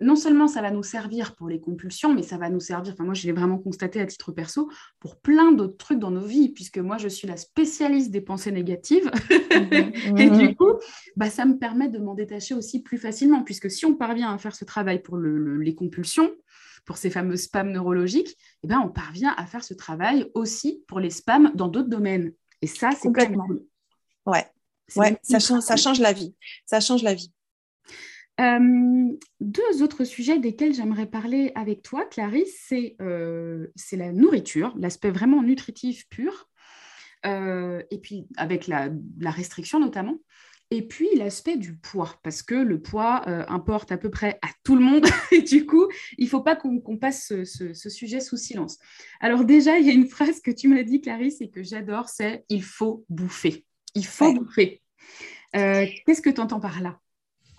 non 0.00 0.16
seulement 0.16 0.48
ça 0.48 0.62
va 0.62 0.70
nous 0.70 0.82
servir 0.82 1.34
pour 1.34 1.48
les 1.48 1.60
compulsions, 1.60 2.14
mais 2.14 2.22
ça 2.22 2.38
va 2.38 2.48
nous 2.48 2.60
servir, 2.60 2.94
enfin 2.94 3.04
moi 3.04 3.12
je 3.12 3.26
l'ai 3.26 3.32
vraiment 3.32 3.58
constaté 3.58 4.00
à 4.00 4.06
titre 4.06 4.32
perso, 4.32 4.70
pour 4.98 5.16
plein 5.16 5.52
d'autres 5.52 5.76
trucs 5.76 5.98
dans 5.98 6.10
nos 6.10 6.24
vies, 6.24 6.48
puisque 6.48 6.78
moi 6.78 6.96
je 6.96 7.08
suis 7.08 7.28
la 7.28 7.36
spécialiste 7.36 8.10
des 8.10 8.22
pensées 8.22 8.52
négatives. 8.52 9.10
Mhm. 9.50 9.92
et 10.18 10.30
du 10.30 10.56
coup, 10.56 10.72
bah, 11.16 11.28
ça 11.28 11.44
me 11.44 11.58
permet 11.58 11.88
de 11.88 11.98
m'en 11.98 12.14
détacher 12.14 12.54
aussi 12.54 12.82
plus 12.82 12.98
facilement, 12.98 13.42
puisque 13.42 13.70
si 13.70 13.84
on 13.84 13.94
parvient 13.94 14.32
à 14.32 14.38
faire 14.38 14.54
ce 14.54 14.64
travail 14.64 15.02
pour 15.02 15.18
les 15.18 15.74
compulsions, 15.74 16.30
pour 16.84 16.96
ces 16.96 17.10
fameux 17.10 17.36
spams 17.36 17.70
neurologiques, 17.70 18.36
eh 18.62 18.68
ben, 18.68 18.80
on 18.84 18.88
parvient 18.88 19.34
à 19.36 19.46
faire 19.46 19.64
ce 19.64 19.74
travail 19.74 20.30
aussi 20.34 20.84
pour 20.88 21.00
les 21.00 21.10
spams 21.10 21.52
dans 21.54 21.68
d'autres 21.68 21.88
domaines. 21.88 22.32
Et 22.62 22.66
ça, 22.66 22.90
c'est 22.92 23.08
complètement. 23.08 23.48
Ouais, 24.26 24.46
ouais 24.96 25.18
ça, 25.22 25.38
change, 25.38 25.62
ça 25.62 25.76
change 25.76 26.00
la 26.00 26.12
vie. 26.12 26.34
Ça 26.66 26.80
change 26.80 27.02
la 27.02 27.14
vie. 27.14 27.32
Euh, 28.40 29.18
deux 29.40 29.82
autres 29.82 30.04
sujets 30.04 30.38
desquels 30.38 30.72
j'aimerais 30.72 31.06
parler 31.06 31.52
avec 31.54 31.82
toi, 31.82 32.06
Clarisse, 32.06 32.64
c'est 32.66 32.96
euh, 33.02 33.66
la 33.92 34.12
nourriture, 34.12 34.74
l'aspect 34.78 35.10
vraiment 35.10 35.42
nutritif 35.42 36.08
pur, 36.08 36.48
euh, 37.26 37.82
et 37.90 37.98
puis 37.98 38.26
avec 38.36 38.66
la, 38.66 38.88
restriction 39.20 39.78
notamment, 39.78 40.16
et 40.70 40.82
puis 40.82 41.08
l'aspect 41.16 41.56
du 41.56 41.76
poids, 41.76 42.14
parce 42.22 42.42
que 42.42 42.54
le 42.54 42.80
poids 42.80 43.28
importe 43.50 43.92
à 43.92 43.98
peu 43.98 44.10
près 44.10 44.38
à 44.42 44.48
tout 44.62 44.76
le 44.76 44.82
monde, 44.82 45.06
et 45.32 45.42
du 45.42 45.66
coup, 45.66 45.86
il 46.18 46.24
ne 46.24 46.30
faut 46.30 46.42
pas 46.42 46.56
qu'on 46.56 46.96
passe 46.96 47.28
ce, 47.28 47.44
ce, 47.74 47.90
sujet 47.90 48.20
sous 48.20 48.36
silence. 48.36 48.78
Alors 49.20 49.44
déjà, 49.44 49.78
il 49.78 49.86
y 49.86 49.90
a 49.90 49.92
une 49.92 50.06
phrase 50.06 50.40
que 50.40 50.50
tu 50.50 50.68
m'as 50.68 50.82
dit, 50.82 51.00
Clarisse, 51.00 51.40
et 51.40 51.50
que 51.50 51.62
j'adore, 51.62 52.08
c'est 52.08 52.44
«il 52.48 52.62
faut 52.62 53.04
bouffer». 53.08 53.64
Il 53.94 54.06
faut 54.06 54.32
bouffer. 54.32 54.80
Qu'est-ce 55.52 56.22
que 56.22 56.30
tu 56.30 56.40
entends 56.40 56.60
par 56.60 56.80
là? 56.80 56.98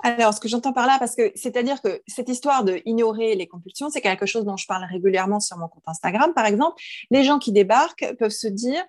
Alors, 0.04 0.34
ce 0.34 0.40
que 0.40 0.48
j'entends 0.48 0.74
par 0.74 0.88
là, 0.88 0.98
parce 0.98 1.16
que 1.16 1.32
c'est-à-dire 1.36 1.82
que 1.82 2.02
cette 2.08 2.28
histoire 2.28 2.64
de 2.64 2.82
ignorer 2.86 3.36
les 3.36 3.48
compulsions, 3.48 3.90
c'est 3.90 4.02
quelque 4.02 4.26
chose 4.26 4.46
dont 4.46 4.58
je 4.58 4.66
parle 4.66 4.84
régulièrement 4.86 5.40
sur 5.40 5.58
mon 5.58 5.68
compte 5.68 5.84
Instagram, 5.86 6.34
par 6.34 6.46
exemple. 6.46 6.82
Les 7.12 7.24
gens 7.24 7.38
qui 7.38 7.52
débarquent 7.52 8.16
peuvent 8.18 8.32
se 8.32 8.48
dire, 8.48 8.84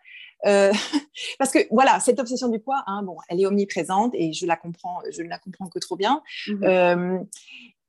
euh, 0.46 0.72
parce 1.38 1.50
que 1.50 1.60
voilà, 1.70 2.00
cette 2.00 2.20
obsession 2.20 2.48
du 2.48 2.58
poids, 2.58 2.82
hein, 2.86 3.02
bon, 3.02 3.16
elle 3.28 3.40
est 3.40 3.46
omniprésente 3.46 4.14
et 4.14 4.32
je 4.32 4.46
la 4.46 4.56
comprends, 4.56 5.00
je 5.10 5.22
ne 5.22 5.28
la 5.28 5.38
comprends 5.38 5.68
que 5.68 5.78
trop 5.78 5.96
bien. 5.96 6.22
Mmh 6.48 6.64
euh, 6.64 7.18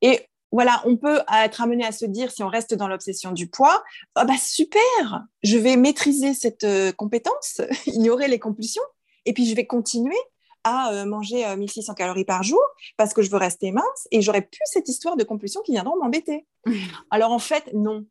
et 0.02 0.20
voilà, 0.52 0.82
on 0.84 0.96
peut 0.96 1.20
être 1.42 1.62
amené 1.62 1.84
à 1.84 1.90
se 1.90 2.04
dire, 2.04 2.30
si 2.30 2.44
on 2.44 2.48
reste 2.48 2.74
dans 2.74 2.86
l'obsession 2.86 3.32
du 3.32 3.48
poids, 3.48 3.82
oh 4.16 4.22
bah 4.24 4.36
super, 4.38 5.24
je 5.42 5.56
vais 5.56 5.76
maîtriser 5.76 6.32
cette 6.32 6.62
euh, 6.62 6.92
compétence, 6.92 7.60
ignorer 7.86 8.28
les 8.28 8.38
compulsions, 8.38 8.82
et 9.24 9.32
puis 9.32 9.46
je 9.46 9.56
vais 9.56 9.66
continuer 9.66 10.16
à 10.64 11.04
manger 11.04 11.44
1600 11.56 11.92
euh, 11.92 11.94
calories 11.94 12.24
par 12.24 12.42
jour 12.42 12.60
parce 12.96 13.12
que 13.12 13.22
je 13.22 13.30
veux 13.30 13.36
rester 13.36 13.70
mince 13.70 14.08
et 14.10 14.22
j'aurais 14.22 14.42
plus 14.42 14.60
cette 14.64 14.88
histoire 14.88 15.16
de 15.16 15.22
compulsion 15.22 15.60
qui 15.60 15.72
viendront 15.72 15.98
m'embêter. 16.02 16.46
Alors 17.10 17.30
en 17.30 17.38
fait, 17.38 17.70
non. 17.74 18.06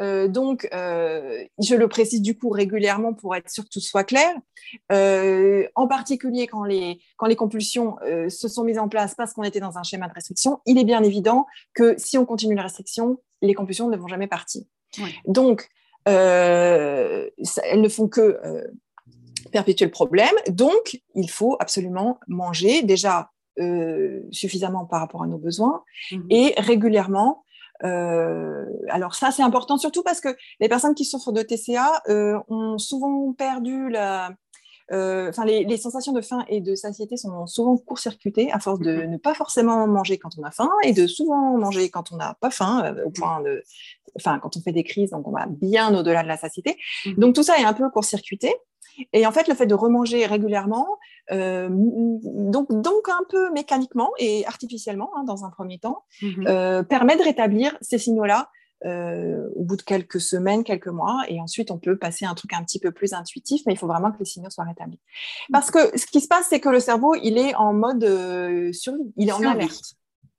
Euh, 0.00 0.28
donc, 0.28 0.68
euh, 0.72 1.44
je 1.58 1.74
le 1.74 1.88
précise 1.88 2.22
du 2.22 2.36
coup 2.36 2.48
régulièrement 2.48 3.14
pour 3.14 3.34
être 3.34 3.50
sûr 3.50 3.64
que 3.64 3.68
tout 3.68 3.80
soit 3.80 4.04
clair. 4.04 4.34
Euh, 4.92 5.66
en 5.74 5.86
particulier 5.86 6.46
quand 6.46 6.64
les, 6.64 7.00
quand 7.16 7.26
les 7.26 7.36
compulsions 7.36 7.96
se 8.28 8.48
sont 8.48 8.64
mises 8.64 8.78
en 8.78 8.88
place 8.88 9.14
parce 9.14 9.32
qu'on 9.32 9.42
était 9.42 9.60
dans 9.60 9.78
un 9.78 9.82
schéma 9.82 10.08
de 10.08 10.14
restriction, 10.14 10.60
il 10.66 10.78
est 10.78 10.84
bien 10.84 11.02
évident 11.02 11.46
que 11.74 11.94
si 11.98 12.18
on 12.18 12.24
continue 12.24 12.54
la 12.54 12.62
restriction, 12.62 13.20
les 13.42 13.54
compulsions 13.54 13.88
ne 13.88 13.96
vont 13.96 14.08
jamais 14.08 14.26
partir. 14.26 14.62
Donc, 15.26 15.68
elles 16.06 17.30
ne 17.76 17.88
font 17.88 18.08
que 18.08 18.40
perpétuer 19.52 19.84
le 19.84 19.92
problème. 19.92 20.34
Donc, 20.48 21.00
il 21.14 21.30
faut 21.30 21.56
absolument 21.60 22.18
manger 22.26 22.82
déjà 22.82 23.30
suffisamment 24.32 24.86
par 24.86 25.00
rapport 25.00 25.22
à 25.22 25.26
nos 25.26 25.38
besoins 25.38 25.84
mmh 26.10 26.20
et 26.30 26.54
régulièrement 26.58 27.43
euh, 27.82 28.64
alors 28.88 29.14
ça, 29.14 29.30
c'est 29.30 29.42
important, 29.42 29.78
surtout 29.78 30.02
parce 30.02 30.20
que 30.20 30.28
les 30.60 30.68
personnes 30.68 30.94
qui 30.94 31.04
souffrent 31.04 31.32
de 31.32 31.42
TCA 31.42 32.02
euh, 32.08 32.38
ont 32.48 32.78
souvent 32.78 33.32
perdu 33.32 33.88
la... 33.88 34.30
Euh, 34.92 35.30
enfin, 35.30 35.46
les, 35.46 35.76
sensations 35.78 36.12
de 36.12 36.20
faim 36.20 36.44
et 36.46 36.60
de 36.60 36.74
satiété 36.74 37.16
sont 37.16 37.46
souvent 37.46 37.74
court-circuitées 37.78 38.52
à 38.52 38.58
force 38.58 38.80
de 38.80 38.92
mhm. 38.92 39.12
ne 39.12 39.16
pas 39.16 39.32
forcément 39.32 39.86
manger 39.86 40.18
quand 40.18 40.28
on 40.38 40.42
a 40.42 40.50
faim 40.50 40.70
et 40.82 40.92
de 40.92 41.06
souvent 41.06 41.56
manger 41.56 41.88
quand 41.88 42.12
on 42.12 42.16
n'a 42.16 42.36
pas 42.38 42.50
faim, 42.50 42.94
au 43.06 43.10
point 43.10 43.40
de, 43.40 43.62
enfin, 44.16 44.38
quand 44.38 44.58
on 44.58 44.60
fait 44.60 44.72
des 44.72 44.84
crises, 44.84 45.10
donc 45.10 45.26
on 45.26 45.32
va 45.32 45.46
bien 45.48 45.94
au-delà 45.98 46.22
de 46.22 46.28
la 46.28 46.36
satiété. 46.36 46.76
Mhm. 47.06 47.14
Donc 47.14 47.34
tout 47.34 47.42
ça 47.42 47.58
est 47.58 47.64
un 47.64 47.72
peu 47.72 47.88
court-circuité. 47.88 48.54
Et 49.12 49.26
en 49.26 49.32
fait, 49.32 49.48
le 49.48 49.54
fait 49.54 49.66
de 49.66 49.74
remanger 49.74 50.26
régulièrement, 50.26 50.98
euh, 51.30 51.68
donc, 51.70 52.70
donc 52.70 53.08
un 53.08 53.24
peu 53.28 53.50
mécaniquement 53.52 54.10
et 54.18 54.46
artificiellement 54.46 55.10
hein, 55.16 55.24
dans 55.24 55.44
un 55.44 55.50
premier 55.50 55.78
temps, 55.78 56.04
mhm. 56.22 56.46
euh, 56.46 56.82
permet 56.82 57.16
de 57.16 57.22
rétablir 57.22 57.76
ces 57.80 57.98
signaux-là 57.98 58.50
euh, 58.84 59.48
au 59.56 59.64
bout 59.64 59.76
de 59.76 59.82
quelques 59.82 60.20
semaines, 60.20 60.62
quelques 60.62 60.88
mois, 60.88 61.22
et 61.28 61.40
ensuite 61.40 61.70
on 61.70 61.78
peut 61.78 61.96
passer 61.96 62.26
à 62.26 62.30
un 62.30 62.34
truc 62.34 62.52
un 62.52 62.62
petit 62.62 62.78
peu 62.78 62.90
plus 62.90 63.14
intuitif, 63.14 63.62
mais 63.66 63.72
il 63.72 63.78
faut 63.78 63.86
vraiment 63.86 64.12
que 64.12 64.18
les 64.18 64.26
signaux 64.26 64.50
soient 64.50 64.64
rétablis. 64.64 65.00
Parce 65.52 65.70
que 65.70 65.96
ce 65.96 66.06
qui 66.06 66.20
se 66.20 66.28
passe, 66.28 66.46
c'est 66.50 66.60
que 66.60 66.68
le 66.68 66.80
cerveau, 66.80 67.14
il 67.14 67.38
est 67.38 67.54
en 67.54 67.72
mode 67.72 68.04
survie, 68.72 69.12
il 69.16 69.28
est 69.28 69.32
en 69.32 69.42
alerte. 69.42 69.94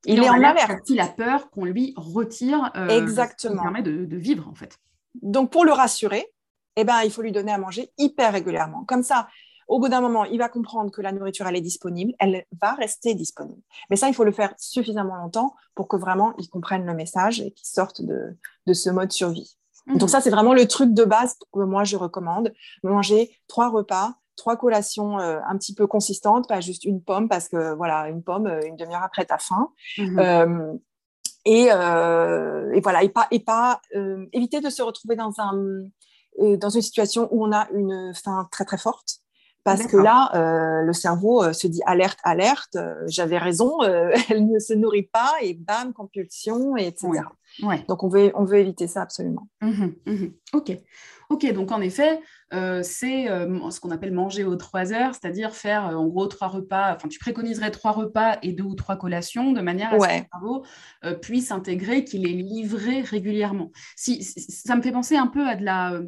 Il, 0.07 0.23
est 0.23 0.29
en 0.29 0.43
alerte. 0.43 0.87
Il 0.89 0.99
a 0.99 1.07
peur 1.07 1.49
qu'on 1.49 1.65
lui 1.65 1.95
retire 1.97 2.71
Exactement. 2.89 3.53
ce 3.53 3.57
qui 3.57 3.63
permet 3.63 3.81
de, 3.81 4.05
de 4.05 4.17
vivre, 4.17 4.47
en 4.47 4.53
fait. 4.53 4.77
Donc 5.23 5.51
pour 5.51 5.65
le 5.65 5.71
rassurer, 5.71 6.27
eh 6.75 6.83
ben, 6.83 7.01
il 7.03 7.11
faut 7.11 7.21
lui 7.21 7.31
donner 7.31 7.51
à 7.51 7.57
manger 7.57 7.91
hyper 7.97 8.33
régulièrement. 8.33 8.83
Comme 8.85 9.03
ça, 9.03 9.27
au 9.67 9.79
bout 9.79 9.89
d'un 9.89 10.01
moment, 10.01 10.25
il 10.25 10.37
va 10.37 10.49
comprendre 10.49 10.91
que 10.91 11.01
la 11.01 11.11
nourriture, 11.11 11.47
elle 11.47 11.55
est 11.55 11.61
disponible, 11.61 12.13
elle 12.19 12.45
va 12.61 12.73
rester 12.73 13.15
disponible. 13.15 13.61
Mais 13.89 13.95
ça, 13.95 14.07
il 14.07 14.13
faut 14.13 14.23
le 14.23 14.31
faire 14.31 14.53
suffisamment 14.57 15.15
longtemps 15.15 15.55
pour 15.73 15.87
que 15.87 15.95
vraiment 15.95 16.33
il 16.37 16.49
comprenne 16.49 16.85
le 16.85 16.93
message 16.93 17.41
et 17.41 17.51
qu'il 17.51 17.67
sorte 17.67 18.01
de, 18.01 18.37
ce 18.73 18.89
mode 18.89 19.11
survie. 19.11 19.57
Mhm. 19.87 19.97
Donc 19.97 20.09
ça, 20.09 20.21
c'est 20.21 20.29
vraiment 20.29 20.53
le 20.53 20.67
truc 20.67 20.93
de 20.93 21.03
base 21.03 21.35
que 21.51 21.59
moi, 21.61 21.83
je 21.83 21.97
recommande. 21.97 22.53
Manger 22.83 23.35
trois 23.47 23.69
repas, 23.69 24.13
trois 24.35 24.55
collations 24.55 25.19
euh, 25.19 25.39
un 25.47 25.57
petit 25.57 25.73
peu 25.73 25.87
consistantes, 25.87 26.47
pas 26.47 26.61
juste 26.61 26.85
une 26.85 27.01
pomme, 27.01 27.27
parce 27.27 27.47
que 27.47 27.73
voilà, 27.73 28.09
une 28.09 28.21
pomme, 28.21 28.47
euh, 28.47 28.61
une 28.65 28.75
demi-heure 28.75 29.03
après, 29.03 29.25
tu 29.25 29.33
as 29.33 29.39
faim. 29.39 29.69
Mhm. 29.97 30.19
Euh, 30.19 30.73
et, 31.47 32.81
voilà, 32.81 33.03
et 33.03 33.09
pas, 33.09 33.27
et 33.29 33.39
pas 33.39 33.79
éviter 34.33 34.61
de 34.61 34.69
se 34.71 34.81
retrouver 34.81 35.15
dans 35.15 35.31
un 35.37 35.83
dans 36.39 36.69
une 36.69 36.81
situation 36.81 37.27
où 37.31 37.45
on 37.45 37.51
a 37.51 37.67
une 37.71 38.13
faim 38.13 38.47
très 38.51 38.65
très 38.65 38.77
forte. 38.77 39.21
Parce 39.65 39.87
que 39.87 39.97
là, 39.97 40.29
euh, 40.35 40.83
le 40.83 40.93
cerveau 40.93 41.43
euh, 41.43 41.51
se 41.51 41.65
dit 41.65 41.81
alerte, 41.87 42.19
alerte, 42.23 42.75
euh, 42.75 42.93
j'avais 43.07 43.39
raison, 43.39 43.81
elle 44.29 44.47
ne 44.47 44.59
se 44.59 44.75
nourrit 44.75 45.09
pas 45.11 45.33
et 45.41 45.55
bam, 45.55 45.91
compulsion, 45.91 46.77
et 46.77 46.85
etc. 46.85 47.09
Donc 47.87 48.03
on 48.03 48.07
veut, 48.07 48.31
on 48.35 48.45
veut 48.45 48.59
éviter 48.59 48.85
ça 48.85 49.01
absolument. 49.01 49.47
Mmh 49.61 49.87
mmh 50.05 50.25
ok. 50.53 50.77
Ok, 51.29 51.51
donc 51.53 51.71
en 51.71 51.81
effet, 51.81 52.21
c'est 52.51 53.25
ce 53.25 53.79
qu'on 53.79 53.91
appelle 53.91 54.13
manger 54.13 54.43
aux 54.43 54.55
trois 54.55 54.93
heures, 54.93 55.13
c'est-à-dire 55.13 55.53
faire 55.53 55.85
en 55.85 56.07
gros 56.07 56.27
trois 56.27 56.47
repas, 56.47 56.95
enfin 56.95 57.07
tu 57.07 57.19
préconiserais 57.19 57.71
trois 57.71 57.91
repas 57.91 58.37
et 58.43 58.53
deux 58.53 58.63
ou 58.63 58.75
trois 58.75 58.95
collations 58.95 59.51
de 59.51 59.61
manière 59.61 59.93
à 59.93 59.99
ce 59.99 60.07
que 60.07 60.13
le 60.13 60.25
cerveau 60.31 60.65
puisse 61.21 61.51
intégrer 61.51 62.03
qu'il 62.03 62.27
est 62.27 62.33
livré 62.33 63.01
régulièrement. 63.01 63.71
Si, 63.95 64.23
ça 64.23 64.75
me 64.75 64.81
fait 64.81 64.91
penser 64.91 65.15
un 65.15 65.27
peu 65.27 65.47
à 65.47 65.55
de 65.55 65.65
la 65.65 66.01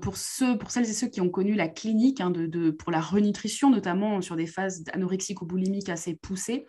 pour, 0.00 0.16
ceux, 0.16 0.56
pour 0.56 0.70
celles 0.70 0.88
et 0.88 0.92
ceux 0.92 1.08
qui 1.08 1.20
ont 1.20 1.28
connu 1.28 1.54
la 1.54 1.68
clinique 1.68 2.20
hein, 2.20 2.30
de, 2.30 2.70
pour 2.70 2.92
la 2.92 3.00
renutrition, 3.00 3.70
notamment 3.70 4.20
sur 4.20 4.36
des 4.36 4.46
phases 4.46 4.84
anorexiques 4.92 5.42
ou 5.42 5.46
boulimiques 5.46 5.88
assez 5.88 6.14
poussées, 6.14 6.66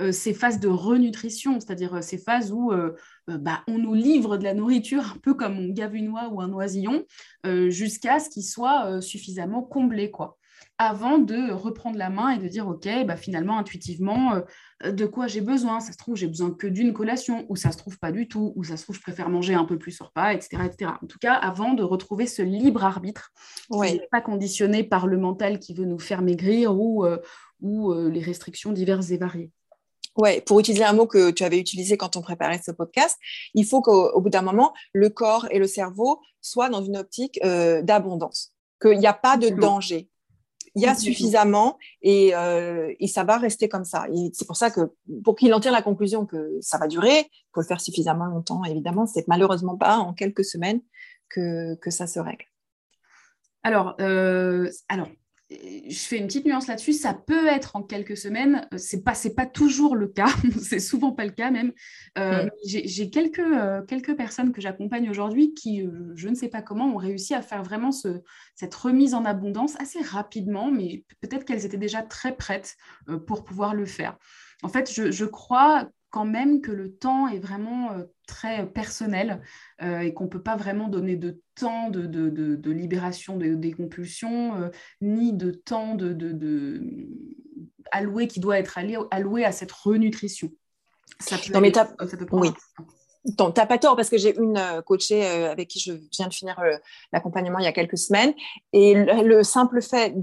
euh, 0.00 0.12
ces 0.12 0.34
phases 0.34 0.60
de 0.60 0.68
renutrition, 0.68 1.58
c'est-à-dire 1.60 1.96
euh, 1.96 2.00
ces 2.02 2.18
phases 2.18 2.52
où 2.52 2.72
euh, 2.72 2.92
bah, 3.28 3.62
on 3.68 3.78
nous 3.78 3.94
livre 3.94 4.36
de 4.36 4.44
la 4.44 4.54
nourriture 4.54 5.12
un 5.14 5.18
peu 5.18 5.34
comme 5.34 5.58
on 5.58 5.68
gave 5.68 5.94
une 5.94 6.08
oie 6.08 6.28
ou 6.30 6.40
un 6.40 6.52
oisillon, 6.52 7.04
jusqu'à 7.68 8.18
ce 8.18 8.30
qu'il 8.30 8.44
soit 8.44 9.00
suffisamment 9.00 9.62
comblé. 9.62 10.10
Quoi 10.10 10.38
avant 10.78 11.18
de 11.18 11.50
reprendre 11.50 11.98
la 11.98 12.08
main 12.08 12.30
et 12.30 12.38
de 12.38 12.46
dire, 12.46 12.68
OK, 12.68 12.88
bah, 13.04 13.16
finalement, 13.16 13.58
intuitivement, 13.58 14.34
euh, 14.84 14.92
de 14.92 15.06
quoi 15.06 15.26
j'ai 15.26 15.40
besoin 15.40 15.80
Ça 15.80 15.92
se 15.92 15.98
trouve, 15.98 16.14
j'ai 16.16 16.28
besoin 16.28 16.52
que 16.52 16.68
d'une 16.68 16.92
collation, 16.92 17.46
ou 17.48 17.56
ça 17.56 17.72
se 17.72 17.78
trouve 17.78 17.98
pas 17.98 18.12
du 18.12 18.28
tout, 18.28 18.52
ou 18.54 18.62
ça 18.62 18.76
se 18.76 18.84
trouve, 18.84 18.96
je 18.96 19.02
préfère 19.02 19.28
manger 19.28 19.54
un 19.54 19.64
peu 19.64 19.76
plus 19.76 19.90
sur 19.90 20.06
repas, 20.06 20.32
etc., 20.32 20.62
etc. 20.66 20.92
En 21.02 21.06
tout 21.06 21.18
cas, 21.18 21.34
avant 21.34 21.74
de 21.74 21.82
retrouver 21.82 22.26
ce 22.26 22.42
libre 22.42 22.84
arbitre, 22.84 23.32
qui 23.72 23.78
n'est 23.78 24.08
pas 24.10 24.20
conditionné 24.20 24.84
par 24.84 25.08
le 25.08 25.18
mental 25.18 25.58
qui 25.58 25.74
veut 25.74 25.84
nous 25.84 25.98
faire 25.98 26.22
maigrir 26.22 26.78
ou, 26.78 27.04
euh, 27.04 27.18
ou 27.60 27.92
euh, 27.92 28.08
les 28.08 28.22
restrictions 28.22 28.72
diverses 28.72 29.10
et 29.10 29.18
variées. 29.18 29.50
Ouais, 30.18 30.40
pour 30.40 30.60
utiliser 30.60 30.84
un 30.84 30.92
mot 30.92 31.06
que 31.06 31.30
tu 31.30 31.44
avais 31.44 31.58
utilisé 31.58 31.96
quand 31.96 32.16
on 32.16 32.22
préparait 32.22 32.60
ce 32.62 32.72
podcast, 32.72 33.16
il 33.54 33.64
faut 33.64 33.80
qu'au 33.80 34.20
bout 34.20 34.30
d'un 34.30 34.42
moment, 34.42 34.74
le 34.92 35.08
corps 35.08 35.46
et 35.50 35.58
le 35.58 35.66
cerveau 35.66 36.20
soient 36.40 36.68
dans 36.68 36.82
une 36.82 36.96
optique 36.96 37.40
d'abondance, 37.42 38.52
qu'il 38.82 38.98
n'y 38.98 39.06
a 39.06 39.14
pas 39.14 39.36
de 39.36 39.48
danger 39.48 40.10
il 40.78 40.82
y 40.82 40.86
a 40.86 40.94
suffisamment 40.94 41.78
euh, 42.06 42.94
et, 42.98 43.08
ça 43.08 43.24
va 43.24 43.38
rester 43.38 43.68
comme 43.68 43.84
ça. 43.84 44.06
c'est 44.32 44.46
pour 44.46 44.56
ça 44.56 44.70
que 44.70 44.92
pour 45.24 45.34
qu'il 45.36 45.52
en 45.52 45.60
tire 45.60 45.72
la 45.72 45.82
conclusion 45.82 46.24
que 46.24 46.56
ça 46.60 46.78
va 46.78 46.86
durer, 46.86 47.18
il 47.18 47.50
faut 47.52 47.60
le 47.60 47.66
faire 47.66 47.80
suffisamment 47.80 48.26
longtemps. 48.26 48.64
Évidemment, 48.64 49.06
c'est 49.06 49.26
malheureusement 49.28 49.76
pas 49.76 49.96
en 49.96 50.12
quelques 50.12 50.44
semaines 50.44 50.80
que, 51.28 51.74
que 51.76 51.90
ça 51.90 52.06
se 52.06 52.20
règle. 52.20 52.44
Alors, 53.64 53.96
euh, 54.00 54.70
alors 54.88 55.08
je 55.50 55.98
fais 55.98 56.18
une 56.18 56.26
petite 56.26 56.44
nuance 56.44 56.66
là-dessus, 56.66 56.92
ça 56.92 57.14
peut 57.14 57.46
être 57.46 57.74
en 57.74 57.82
quelques 57.82 58.16
semaines, 58.16 58.68
euh, 58.74 58.78
c'est 58.78 59.02
pas 59.02 59.14
pas 59.34 59.46
toujours 59.46 59.96
le 59.96 60.08
cas, 60.08 60.28
c'est 60.60 60.78
souvent 60.78 61.12
pas 61.12 61.24
le 61.24 61.30
cas 61.30 61.50
même. 61.50 61.72
Euh, 62.18 62.44
mm. 62.44 62.50
J'ai 62.66 63.10
quelques 63.10 63.38
euh, 63.38 63.82
quelques 63.82 64.14
personnes 64.14 64.52
que 64.52 64.60
j'accompagne 64.60 65.08
aujourd'hui 65.08 65.54
qui, 65.54 65.86
je 66.14 66.28
ne 66.28 66.34
sais 66.34 66.48
pas 66.48 66.60
comment, 66.60 66.86
ont 66.86 66.96
réussi 66.96 67.34
à 67.34 67.40
faire 67.40 67.62
vraiment 67.62 67.92
ce, 67.92 68.20
cette 68.54 68.74
remise 68.74 69.14
en 69.14 69.24
abondance 69.24 69.80
assez 69.80 70.00
rapidement, 70.00 70.70
mais 70.70 71.04
peut-être 71.20 71.44
qu'elles 71.44 71.64
étaient 71.64 71.78
déjà 71.78 72.02
très 72.02 72.36
prêtes 72.36 72.76
pour 73.26 73.44
pouvoir 73.44 73.74
le 73.74 73.86
faire. 73.86 74.18
En 74.62 74.68
fait, 74.68 74.92
je, 74.92 75.10
je 75.10 75.24
crois 75.24 75.88
quand 76.10 76.24
même 76.24 76.60
que 76.60 76.72
le 76.72 76.94
temps 76.94 77.28
est 77.28 77.38
vraiment 77.38 77.92
euh, 77.92 78.04
très 78.26 78.66
personnel 78.66 79.42
euh, 79.82 80.00
et 80.00 80.14
qu'on 80.14 80.24
ne 80.24 80.28
peut 80.28 80.42
pas 80.42 80.56
vraiment 80.56 80.88
donner 80.88 81.16
de 81.16 81.42
temps 81.54 81.90
de, 81.90 82.06
de, 82.06 82.28
de, 82.28 82.70
libération 82.70 83.36
des 83.36 83.72
compulsions, 83.72 84.54
euh, 84.56 84.68
ni 85.00 85.32
de 85.32 85.50
temps 85.50 85.94
de, 85.94 86.80
alloué 87.90 88.28
qui 88.28 88.40
doit 88.40 88.58
être 88.58 88.78
alloué, 89.10 89.44
à 89.44 89.52
cette 89.52 89.72
renutrition. 89.72 90.50
Ça 91.20 91.36
non, 91.52 91.60
mais 91.60 91.72
oui. 92.32 92.50
Tu 93.26 93.32
n'as 93.42 93.66
pas 93.66 93.78
tort 93.78 93.96
parce 93.96 94.08
que 94.08 94.16
j'ai 94.16 94.38
une 94.38 94.60
coachée 94.86 95.26
avec 95.26 95.68
qui 95.68 95.80
je 95.80 95.92
viens 96.12 96.28
de 96.28 96.32
finir 96.32 96.62
l'accompagnement 97.12 97.58
il 97.58 97.64
y 97.64 97.68
a 97.68 97.72
quelques 97.72 97.98
semaines 97.98 98.32
et 98.72 98.94
le 98.94 99.42
simple 99.42 99.82
fait 99.82 100.14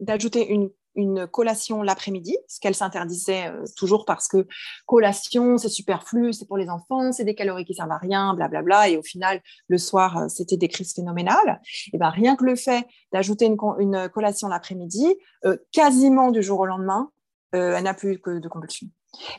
d'ajouter 0.00 0.48
une 0.48 0.70
une 0.94 1.26
collation 1.26 1.82
l'après-midi, 1.82 2.36
ce 2.48 2.60
qu'elle 2.60 2.74
s'interdisait 2.74 3.48
euh, 3.48 3.64
toujours 3.76 4.04
parce 4.04 4.28
que 4.28 4.46
collation, 4.86 5.58
c'est 5.58 5.68
superflu, 5.68 6.32
c'est 6.32 6.46
pour 6.46 6.56
les 6.56 6.68
enfants, 6.68 7.12
c'est 7.12 7.24
des 7.24 7.34
calories 7.34 7.64
qui 7.64 7.74
servent 7.74 7.92
à 7.92 7.98
rien, 7.98 8.34
blablabla. 8.34 8.62
Bla, 8.62 8.82
bla, 8.82 8.88
et 8.88 8.96
au 8.96 9.02
final, 9.02 9.40
le 9.68 9.78
soir, 9.78 10.16
euh, 10.18 10.28
c'était 10.28 10.56
des 10.56 10.68
crises 10.68 10.94
phénoménales. 10.94 11.60
Et 11.92 11.98
ben 11.98 12.10
rien 12.10 12.36
que 12.36 12.44
le 12.44 12.56
fait 12.56 12.86
d'ajouter 13.12 13.46
une, 13.46 14.08
collation 14.10 14.48
l'après-midi, 14.48 15.06
euh, 15.44 15.56
quasiment 15.72 16.30
du 16.30 16.42
jour 16.42 16.60
au 16.60 16.66
lendemain, 16.66 17.10
elle 17.52 17.84
n'a 17.84 17.92
plus 17.92 18.18
que 18.18 18.38
de 18.38 18.48
compulsion. 18.48 18.88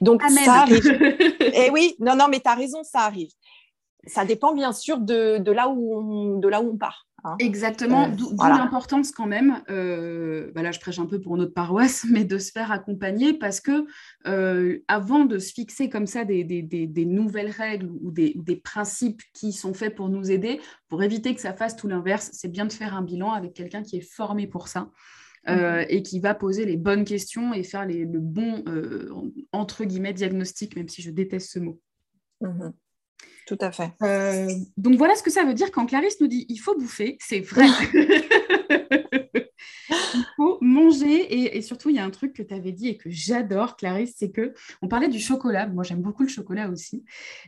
Donc 0.01 0.21
ça 0.21 0.53
arrive. 0.53 0.85
et 1.39 1.65
eh 1.65 1.69
oui, 1.71 1.95
non, 1.99 2.15
non, 2.15 2.27
mais 2.29 2.39
tu 2.39 2.47
as 2.47 2.53
raison, 2.53 2.83
ça 2.83 2.99
arrive. 2.99 3.31
Ça 4.05 4.23
dépend 4.23 4.53
bien 4.53 4.71
sûr 4.71 4.99
de, 4.99 5.39
de 5.39 5.51
là, 5.51 5.69
où 5.69 6.39
de 6.39 6.47
là 6.47 6.61
où 6.61 6.73
on 6.73 6.77
part. 6.77 7.07
Hein. 7.25 7.37
Exactement, 7.39 8.07
euh, 8.07 8.11
d'où 8.11 8.35
l'importance 8.37 9.11
quand 9.11 9.25
même, 9.25 9.63
euh, 9.69 10.51
bah 10.53 10.61
là 10.61 10.71
je 10.71 10.79
prêche 10.81 10.99
un 10.99 11.05
peu 11.05 11.21
pour 11.21 11.37
notre 11.37 11.53
paroisse, 11.53 12.05
mais 12.11 12.25
de 12.25 12.37
se 12.37 12.51
faire 12.51 12.71
accompagner 12.71 13.33
parce 13.33 13.61
que 13.61 13.85
euh, 14.27 14.79
avant 14.89 15.23
de 15.23 15.39
se 15.39 15.53
fixer 15.53 15.89
comme 15.89 16.05
ça 16.05 16.25
des, 16.25 17.05
nouvelles 17.05 17.51
règles 17.51 17.89
ou 18.01 18.11
des, 18.11 18.61
principes 18.63 19.21
qui 19.33 19.53
sont 19.53 19.73
faits 19.73 19.95
pour 19.95 20.09
nous 20.09 20.31
aider, 20.31 20.59
pour 20.89 21.01
éviter 21.01 21.33
que 21.33 21.41
ça 21.41 21.53
fasse 21.53 21.75
tout 21.75 21.87
l'inverse, 21.87 22.29
c'est 22.33 22.49
bien 22.49 22.65
de 22.65 22.73
faire 22.73 22.93
un 22.93 23.01
bilan 23.01 23.31
avec 23.31 23.53
quelqu'un 23.53 23.83
qui 23.83 23.97
est 23.97 24.07
formé 24.07 24.47
pour 24.47 24.67
ça. 24.67 24.89
Mhm. 25.45 25.87
et 25.89 26.03
qui 26.03 26.21
va 26.21 26.35
poser 26.35 26.63
les 26.63 26.77
bonnes 26.77 27.03
questions 27.03 27.53
et 27.53 27.63
faire 27.63 27.85
le 27.85 28.19
bon, 28.19 28.63
entre 29.51 29.83
guillemets, 29.83 30.13
diagnostic, 30.13 30.77
même 30.77 30.87
si 30.87 31.01
je 31.01 31.11
déteste 31.11 31.51
ce 31.51 31.59
mot. 31.59 31.81
Mhm. 32.39 32.71
Tout 33.45 33.57
à 33.59 33.71
fait. 33.71 33.91
Euh, 34.01 34.47
donc 34.77 34.95
voilà 34.95 35.15
ce 35.15 35.23
que 35.23 35.31
ça 35.31 35.43
veut 35.43 35.53
dire 35.53 35.71
quand 35.71 35.85
Clarisse 35.85 36.19
nous 36.21 36.27
dit 36.27 36.45
il 36.47 36.57
faut 36.57 36.77
bouffer, 36.77 37.17
c'est 37.19 37.41
vrai. 37.41 37.65
il 39.89 40.25
faut 40.37 40.57
manger 40.61 41.55
et, 41.55 41.61
surtout 41.61 41.89
il 41.89 41.97
y 41.97 41.99
a 41.99 42.05
un 42.05 42.09
truc 42.09 42.33
que 42.33 42.41
tu 42.41 42.53
avais 42.53 42.71
dit 42.71 42.87
et 42.87 42.97
que 42.97 43.09
j'adore 43.09 43.75
Clarisse, 43.75 44.15
c'est 44.17 44.31
que 44.31 44.53
on 44.81 44.87
parlait 44.87 45.09
du 45.09 45.19
chocolat, 45.19 45.67
moi 45.67 45.83
j'aime 45.83 46.01
beaucoup 46.01 46.23
le 46.23 46.29
chocolat 46.29 46.69
aussi, 46.69 47.03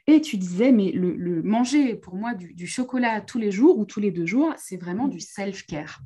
et 0.08 0.20
tu 0.20 0.38
disais 0.38 0.72
mais 0.72 0.92
le, 0.92 1.42
manger 1.44 1.96
pour 1.96 2.16
moi 2.16 2.34
du, 2.34 2.68
chocolat 2.68 3.22
tous 3.22 3.40
les 3.40 3.52
jours 3.52 3.78
ou 3.78 3.86
tous 3.86 4.00
les 4.00 4.12
deux 4.12 4.26
jours, 4.26 4.54
c'est 4.58 4.78
vraiment 4.78 5.08
du 5.08 5.20
self-care. 5.20 6.00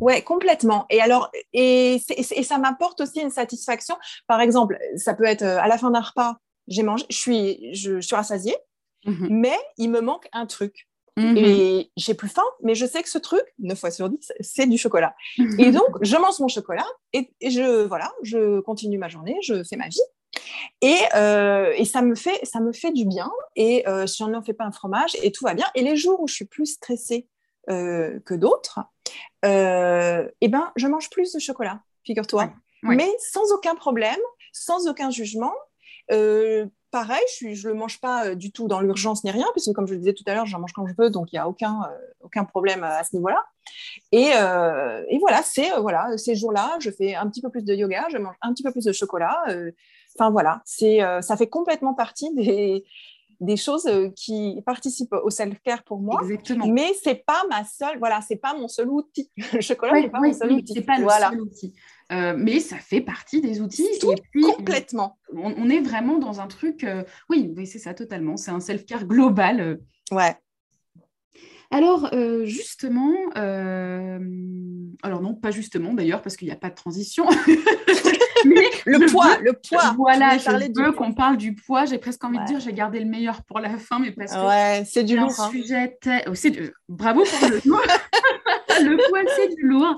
Ouais, 0.00 0.22
complètement. 0.22 0.86
Et 0.88 1.00
alors, 1.00 1.30
et, 1.52 2.00
et 2.16 2.42
ça 2.42 2.58
m'apporte 2.58 3.02
aussi 3.02 3.20
une 3.20 3.28
satisfaction. 3.28 3.96
Par 4.26 4.40
exemple, 4.40 4.78
ça 4.96 5.12
peut 5.12 5.26
être 5.26 5.42
euh, 5.42 5.60
à 5.60 5.68
la 5.68 5.76
fin 5.76 5.90
d'un 5.90 6.00
repas, 6.00 6.36
j'ai 6.68 6.82
mangé, 6.82 7.04
je 7.10 7.16
suis, 7.16 7.74
je, 7.74 8.00
suis 8.00 8.16
rassasiée, 8.16 8.56
mhm. 9.04 9.28
mais 9.30 9.58
il 9.76 9.90
me 9.90 10.00
manque 10.00 10.28
un 10.32 10.46
truc. 10.46 10.88
Mhm. 11.16 11.36
Et 11.36 11.90
j'ai 11.96 12.14
plus 12.14 12.28
faim, 12.28 12.44
mais 12.62 12.74
je 12.74 12.86
sais 12.86 13.02
que 13.02 13.08
ce 13.08 13.18
truc, 13.18 13.42
9 13.58 13.78
fois 13.78 13.90
sur 13.90 14.08
10, 14.08 14.32
c'est 14.40 14.66
du 14.66 14.78
chocolat. 14.78 15.14
et 15.58 15.70
donc, 15.70 15.88
je 16.02 16.16
mange 16.16 16.38
mon 16.40 16.48
chocolat 16.48 16.86
et, 17.12 17.30
je, 17.42 17.84
voilà, 17.84 18.12
je 18.22 18.60
continue 18.60 18.98
ma 18.98 19.08
journée, 19.08 19.36
je 19.42 19.62
fais 19.64 19.76
ma 19.76 19.88
vie. 19.88 20.00
Et, 20.80 20.98
euh, 21.14 21.72
et 21.76 21.84
ça, 21.84 22.02
me 22.02 22.14
fait, 22.14 22.40
ça 22.44 22.60
me 22.60 22.72
fait 22.72 22.92
du 22.92 23.04
bien. 23.04 23.30
Et 23.56 23.86
euh, 23.88 24.06
je 24.06 24.24
n'en 24.24 24.42
fais 24.42 24.52
pas 24.52 24.64
un 24.64 24.72
fromage 24.72 25.16
et 25.22 25.32
tout 25.32 25.44
va 25.44 25.54
bien. 25.54 25.66
Et 25.74 25.82
les 25.82 25.96
jours 25.96 26.20
où 26.20 26.28
je 26.28 26.34
suis 26.34 26.44
plus 26.44 26.66
stressée 26.66 27.28
euh, 27.68 28.18
que 28.20 28.34
d'autres, 28.34 28.80
eh 29.42 30.48
ben, 30.48 30.72
je 30.76 30.86
mange 30.86 31.10
plus 31.10 31.32
de 31.32 31.38
chocolat, 31.38 31.82
figure-toi. 32.04 32.52
Mais 32.82 33.10
sans 33.18 33.52
aucun 33.52 33.74
problème, 33.74 34.20
sans 34.52 34.88
aucun 34.88 35.10
jugement. 35.10 35.54
Euh, 36.94 36.98
pareil, 36.98 37.22
je 37.38 37.48
ne 37.48 37.72
le 37.72 37.78
mange 37.78 38.00
pas 38.00 38.26
euh, 38.26 38.34
du 38.34 38.52
tout 38.52 38.68
dans 38.68 38.80
l'urgence 38.80 39.24
ni 39.24 39.30
rien, 39.30 39.46
puisque 39.52 39.72
comme 39.72 39.86
je 39.86 39.94
le 39.94 39.98
disais 39.98 40.12
tout 40.12 40.24
à 40.26 40.34
l'heure, 40.34 40.46
j'en 40.46 40.60
mange 40.60 40.72
quand 40.72 40.86
je 40.86 40.94
veux, 40.96 41.10
donc 41.10 41.32
il 41.32 41.36
n'y 41.36 41.38
a 41.38 41.48
aucun, 41.48 41.82
euh, 41.82 41.96
aucun 42.20 42.44
problème 42.44 42.84
à 42.84 43.02
ce 43.04 43.16
niveau-là. 43.16 43.44
Et, 44.12 44.30
et, 45.08 45.18
voilà, 45.18 45.42
c'est 45.44 45.70
voilà, 45.80 46.16
ces 46.16 46.34
jours-là, 46.34 46.76
je 46.80 46.90
fais 46.90 47.14
un 47.14 47.28
petit 47.28 47.40
peu 47.40 47.50
plus 47.50 47.62
de 47.62 47.74
yoga, 47.74 48.06
je 48.10 48.18
mange 48.18 48.34
un 48.42 48.52
petit 48.52 48.62
peu 48.62 48.72
plus 48.72 48.84
de 48.84 48.92
chocolat. 48.92 49.44
Enfin 50.16 50.30
voilà, 50.30 50.60
c'est 50.64 51.00
ça 51.20 51.36
fait 51.36 51.46
complètement 51.46 51.94
partie 51.94 52.34
des, 52.34 52.84
des 53.40 53.56
choses 53.56 53.88
qui 54.16 54.60
participent 54.66 55.12
au 55.12 55.30
self-care 55.30 55.84
pour 55.84 56.00
moi. 56.00 56.20
Exactement. 56.22 56.66
Mais 56.66 56.92
c'est 57.00 57.24
pas 57.24 57.42
ma 57.48 57.64
seule, 57.64 57.98
voilà, 57.98 58.20
c'est 58.26 58.36
pas 58.36 58.54
mon 58.54 58.66
seul 58.66 58.88
outil. 58.88 59.30
Le 59.52 59.60
chocolat 59.60 60.00
n'est 60.00 60.10
pas 60.10 60.20
mon 60.20 60.32
seul 60.32 60.52
outil. 60.52 60.80
Pas 60.80 60.98
le 60.98 61.08
seul 61.08 61.40
outil. 61.40 61.74
Euh, 62.10 62.34
mais 62.36 62.58
ça 62.60 62.76
fait 62.76 63.00
partie 63.00 63.40
des 63.40 63.60
outils. 63.60 63.86
et 64.02 64.22
puis, 64.32 64.42
complètement. 64.42 65.18
On, 65.32 65.70
est 65.70 65.80
vraiment 65.80 66.18
dans 66.18 66.40
un 66.40 66.48
truc, 66.48 66.82
euh, 66.82 67.04
oui, 67.28 67.54
c'est 67.66 67.78
ça 67.78 67.94
totalement. 67.94 68.36
C'est 68.36 68.50
un 68.50 68.60
self-care 68.60 69.04
global. 69.04 69.60
Euh. 69.60 69.76
Ouais. 70.10 70.34
Alors, 71.72 72.10
justement, 72.46 73.14
alors 73.36 75.22
non, 75.22 75.34
pas 75.34 75.52
justement 75.52 75.94
d'ailleurs, 75.94 76.20
parce 76.20 76.36
qu'il 76.36 76.48
n'y 76.48 76.52
a 76.52 76.56
pas 76.56 76.70
de 76.70 76.74
transition. 76.74 77.26
le 78.44 79.10
poids, 79.12 79.38
le 79.38 79.52
poids. 79.52 79.94
Voilà, 79.96 80.36
je 80.36 80.50
veux 80.82 80.90
qu'on 80.90 81.12
parle 81.12 81.36
du 81.36 81.54
poids. 81.54 81.84
J'ai 81.84 81.98
presque 81.98 82.24
envie 82.24 82.38
de 82.38 82.44
dire, 82.44 82.58
j'ai 82.58 82.72
gardé 82.72 82.98
le 82.98 83.06
meilleur 83.06 83.44
pour 83.44 83.60
la 83.60 83.78
fin, 83.78 84.00
mais 84.00 84.10
parce 84.10 84.32
que 84.32 84.46
ouais, 84.48 84.84
c'est 84.84 85.04
du 85.04 85.16
lourd. 85.16 85.32
Hein. 85.38 85.50
sujet 85.52 85.96
oh, 86.26 86.32
Bravo 86.88 87.22
pour 87.22 87.48
le 87.48 87.60
le 88.84 89.08
poil, 89.08 89.26
c'est 89.36 89.54
du 89.54 89.62
lourd. 89.62 89.96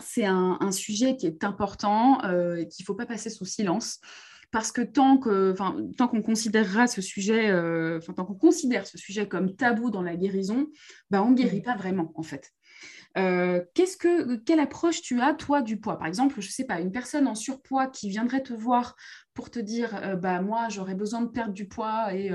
C'est 0.00 0.24
un, 0.24 0.72
sujet 0.72 1.16
qui 1.16 1.26
est 1.26 1.44
important, 1.44 2.22
euh, 2.24 2.64
qu'il 2.64 2.82
ne 2.82 2.86
faut 2.86 2.94
pas 2.94 3.06
passer 3.06 3.30
sous 3.30 3.44
silence. 3.44 4.00
Parce 4.52 4.72
que 4.72 4.80
tant 4.80 5.18
qu'on 5.18 6.22
considérera 6.22 6.86
ce 6.86 7.02
sujet, 7.02 7.50
euh, 7.50 7.98
tant 8.16 8.24
qu'on 8.24 8.34
considère 8.34 8.86
ce 8.86 8.96
sujet 8.96 9.28
comme 9.28 9.54
tabou 9.54 9.90
dans 9.90 10.02
la 10.02 10.16
guérison, 10.16 10.68
bah, 11.10 11.22
on 11.22 11.30
ne 11.30 11.36
guérit 11.36 11.62
pas 11.62 11.76
vraiment, 11.76 12.12
en 12.14 12.22
fait. 12.22 12.52
Euh, 13.18 13.64
quelle 13.74 14.60
approche 14.60 15.00
tu 15.00 15.20
as, 15.20 15.34
toi, 15.34 15.62
du 15.62 15.78
poids? 15.78 15.98
Par 15.98 16.06
exemple, 16.06 16.40
je 16.40 16.50
sais 16.50 16.64
pas, 16.64 16.80
une 16.80 16.92
personne 16.92 17.26
en 17.26 17.34
surpoids 17.34 17.86
qui 17.86 18.08
viendrait 18.10 18.42
te 18.42 18.52
voir 18.52 18.94
pour 19.32 19.50
te 19.50 19.58
dire, 19.58 19.98
euh, 20.02 20.16
bah, 20.16 20.40
moi, 20.42 20.68
j'aurais 20.68 20.94
besoin 20.94 21.22
de 21.22 21.28
perdre 21.28 21.54
du 21.54 21.66
poids 21.66 22.14
et 22.14 22.30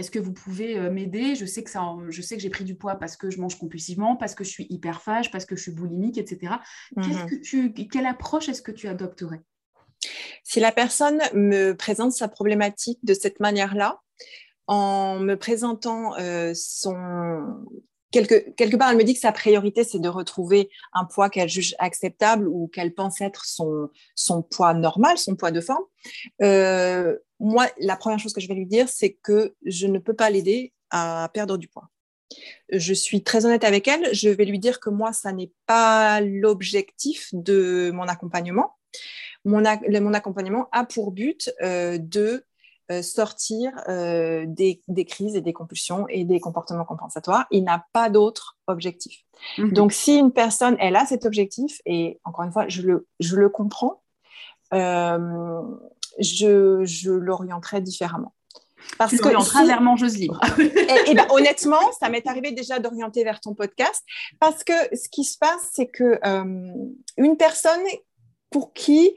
est-ce 0.00 0.10
que 0.10 0.18
vous 0.18 0.32
pouvez 0.32 0.90
m'aider? 0.90 1.36
Je 1.36 1.46
sais 1.46 1.62
que, 1.62 1.70
ça, 1.70 1.86
je 2.08 2.22
sais 2.22 2.36
que 2.36 2.42
j'ai 2.42 2.50
pris 2.50 2.64
du 2.64 2.74
poids 2.74 2.96
parce 2.96 3.16
que 3.16 3.30
je 3.30 3.40
mange 3.40 3.56
compulsivement, 3.56 4.16
parce 4.16 4.34
que 4.34 4.42
je 4.42 4.50
suis 4.50 4.66
hyperphage, 4.70 5.30
parce 5.30 5.44
que 5.44 5.54
je 5.54 5.62
suis 5.62 5.72
boulimique, 5.72 6.18
etc. 6.18 6.54
Mmh 6.96 7.02
que 7.26 7.36
tu, 7.36 7.72
quelle 7.72 8.06
approche 8.06 8.48
est-ce 8.48 8.62
que 8.62 8.72
tu 8.72 8.88
adopterais? 8.88 9.42
Si 10.42 10.58
la 10.58 10.72
personne 10.72 11.20
me 11.34 11.72
présente 11.72 12.12
sa 12.12 12.28
problématique 12.28 12.98
de 13.04 13.14
cette 13.14 13.38
manière-là, 13.38 14.00
en 14.66 15.18
me 15.18 15.34
présentant 15.34 16.14
son, 16.54 17.66
quelque, 18.10 18.76
part, 18.76 18.90
elle 18.90 18.96
me 18.96 19.04
dit 19.04 19.14
que 19.14 19.20
sa 19.20 19.32
priorité, 19.32 19.84
c'est 19.84 19.98
de 19.98 20.08
retrouver 20.08 20.70
un 20.92 21.04
poids 21.04 21.30
qu'elle 21.30 21.48
juge 21.48 21.74
acceptable 21.78 22.48
ou 22.48 22.68
qu'elle 22.68 22.94
pense 22.94 23.20
être 23.20 23.44
son, 23.44 23.90
poids 24.50 24.74
normal, 24.74 25.18
son 25.18 25.36
poids 25.36 25.50
de 25.50 25.60
forme. 25.60 25.84
Euh, 26.42 27.16
moi, 27.38 27.68
la 27.78 27.96
première 27.96 28.18
chose 28.18 28.32
que 28.32 28.40
je 28.40 28.48
vais 28.48 28.54
lui 28.54 28.66
dire, 28.66 28.88
c'est 28.88 29.12
que 29.12 29.54
je 29.64 29.86
ne 29.86 29.98
peux 29.98 30.14
pas 30.14 30.30
l'aider 30.30 30.72
à 30.90 31.30
perdre 31.32 31.56
du 31.56 31.68
poids. 31.68 31.88
Je 32.70 32.94
suis 32.94 33.22
très 33.22 33.46
honnête 33.46 33.64
avec 33.64 33.88
elle. 33.88 34.08
Je 34.12 34.28
vais 34.28 34.44
lui 34.44 34.58
dire 34.58 34.80
que 34.80 34.90
moi, 34.90 35.12
ça 35.12 35.32
n'est 35.32 35.52
pas 35.66 36.20
l'objectif 36.20 37.30
de 37.32 37.90
mon 37.92 38.04
accompagnement. 38.04 38.74
Mon, 39.44 39.64
accompagnement 39.64 40.68
a 40.70 40.84
pour 40.84 41.12
but 41.12 41.50
euh, 41.62 41.96
de 41.98 42.44
sortir 43.02 43.72
euh, 43.88 44.44
des, 44.46 44.80
crises 45.06 45.36
et 45.36 45.40
des 45.40 45.52
compulsions 45.52 46.06
et 46.08 46.24
des 46.24 46.40
comportements 46.40 46.84
compensatoires. 46.84 47.46
Il 47.50 47.64
n'a 47.64 47.86
pas 47.92 48.10
d'autre 48.10 48.58
objectif. 48.66 49.24
Mhm. 49.58 49.72
Donc, 49.72 49.92
si 49.92 50.18
une 50.18 50.32
personne, 50.32 50.76
elle 50.80 50.96
a 50.96 51.06
cet 51.06 51.24
objectif, 51.24 51.80
et 51.86 52.20
encore 52.24 52.44
une 52.44 52.52
fois, 52.52 52.68
je 52.68 52.82
le, 52.82 53.06
je 53.20 53.36
le 53.36 53.48
comprends, 53.48 54.02
euh, 54.74 55.62
je, 56.18 56.84
je 56.84 57.10
l'orienterai 57.10 57.80
différemment. 57.80 58.34
Parce 58.98 59.16
que 59.16 59.40
si... 59.40 59.66
vers 59.66 59.82
mangeuse 59.82 60.16
libre. 60.16 60.40
et, 60.58 60.62
et 61.10 61.14
ben, 61.14 61.26
honnêtement, 61.30 61.92
ça 62.00 62.08
m'est 62.08 62.26
arrivé 62.26 62.50
déjà 62.52 62.78
d'orienter 62.78 63.24
vers 63.24 63.40
ton 63.40 63.54
podcast 63.54 64.02
parce 64.40 64.64
que 64.64 64.72
ce 64.96 65.08
qui 65.10 65.24
se 65.24 65.36
passe, 65.38 65.70
c'est 65.72 65.86
que 65.86 66.18
une 67.18 67.36
personne 67.36 67.82
pour 68.50 68.72
qui 68.72 69.14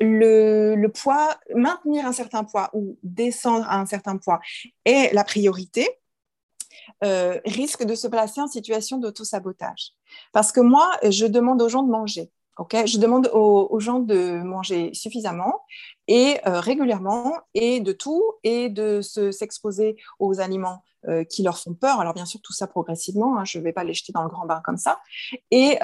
le, 0.00 0.86
poids, 0.88 1.36
maintenir 1.54 2.06
un 2.06 2.12
certain 2.12 2.44
poids 2.44 2.70
ou 2.72 2.98
descendre 3.02 3.66
à 3.68 3.78
un 3.78 3.86
certain 3.86 4.16
poids 4.16 4.40
est 4.84 5.12
la 5.14 5.24
priorité, 5.24 5.88
euh, 7.02 7.40
risque 7.44 7.84
de 7.84 7.94
se 7.94 8.06
placer 8.08 8.40
en 8.40 8.48
situation 8.48 8.98
d'auto-sabotage. 8.98 9.92
Parce 10.32 10.52
que 10.52 10.60
moi, 10.60 10.90
je 11.08 11.26
demande 11.26 11.62
aux 11.62 11.68
gens 11.68 11.82
de 11.82 11.90
manger. 11.90 12.30
ok? 12.58 12.86
Je 12.86 12.98
demande 12.98 13.30
aux, 13.32 13.80
gens 13.80 14.00
de 14.00 14.42
manger 14.42 14.92
suffisamment 14.92 15.62
et 16.08 16.38
euh, 16.46 16.60
régulièrement 16.60 17.38
et 17.54 17.80
de 17.80 17.92
tout 17.92 18.22
et 18.42 18.68
de 18.68 19.00
s'exposer 19.00 19.96
aux 20.18 20.40
aliments 20.40 20.82
euh, 21.08 21.24
qui 21.24 21.42
leur 21.42 21.58
font 21.58 21.74
peur. 21.74 22.00
Alors 22.00 22.14
bien 22.14 22.26
sûr, 22.26 22.40
tout 22.42 22.52
ça 22.52 22.66
progressivement, 22.66 23.38
hein, 23.38 23.44
je 23.44 23.58
ne 23.58 23.64
vais 23.64 23.72
pas 23.72 23.84
les 23.84 23.94
jeter 23.94 24.12
dans 24.12 24.22
le 24.22 24.28
grand 24.28 24.46
bain 24.46 24.60
comme 24.64 24.78
ça. 24.78 25.00
Et, 25.50 25.78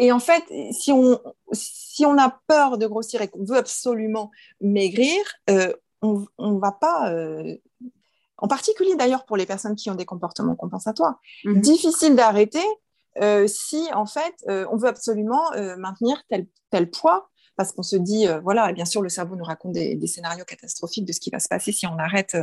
et 0.00 0.12
en 0.12 0.18
fait, 0.18 0.42
si 0.72 0.92
on, 0.92 1.20
si 1.52 2.06
on 2.06 2.16
a 2.16 2.40
peur 2.46 2.78
de 2.78 2.86
grossir 2.86 3.20
et 3.20 3.28
qu'on 3.28 3.44
veut 3.44 3.58
absolument 3.58 4.30
maigrir, 4.62 5.20
euh, 5.50 5.74
on 6.00 6.26
ne 6.38 6.58
va 6.58 6.72
pas... 6.72 7.12
Euh, 7.12 7.58
en 8.38 8.48
particulier 8.48 8.96
d'ailleurs 8.96 9.26
pour 9.26 9.36
les 9.36 9.44
personnes 9.44 9.76
qui 9.76 9.90
ont 9.90 9.94
des 9.94 10.06
comportements 10.06 10.56
compensatoires. 10.56 11.20
Mhm. 11.44 11.60
Difficile 11.60 12.16
d'arrêter 12.16 12.64
euh, 13.20 13.46
si 13.46 13.92
en 13.92 14.06
fait 14.06 14.34
on 14.48 14.78
veut 14.78 14.88
absolument 14.88 15.50
maintenir 15.76 16.22
tel, 16.30 16.46
tel 16.70 16.90
poids 16.90 17.28
parce 17.56 17.72
qu'on 17.72 17.82
se 17.82 17.96
dit, 17.96 18.26
voilà, 18.42 18.72
bien 18.72 18.86
sûr, 18.86 19.02
le 19.02 19.10
cerveau 19.10 19.36
nous 19.36 19.44
raconte 19.44 19.72
des, 19.72 19.94
des, 19.96 20.06
scénarios 20.06 20.46
catastrophiques 20.46 21.04
de 21.04 21.12
ce 21.12 21.20
qui 21.20 21.28
va 21.28 21.40
se 21.40 21.48
passer 21.48 21.72
si 21.72 21.86
on 21.86 21.98
arrête 21.98 22.38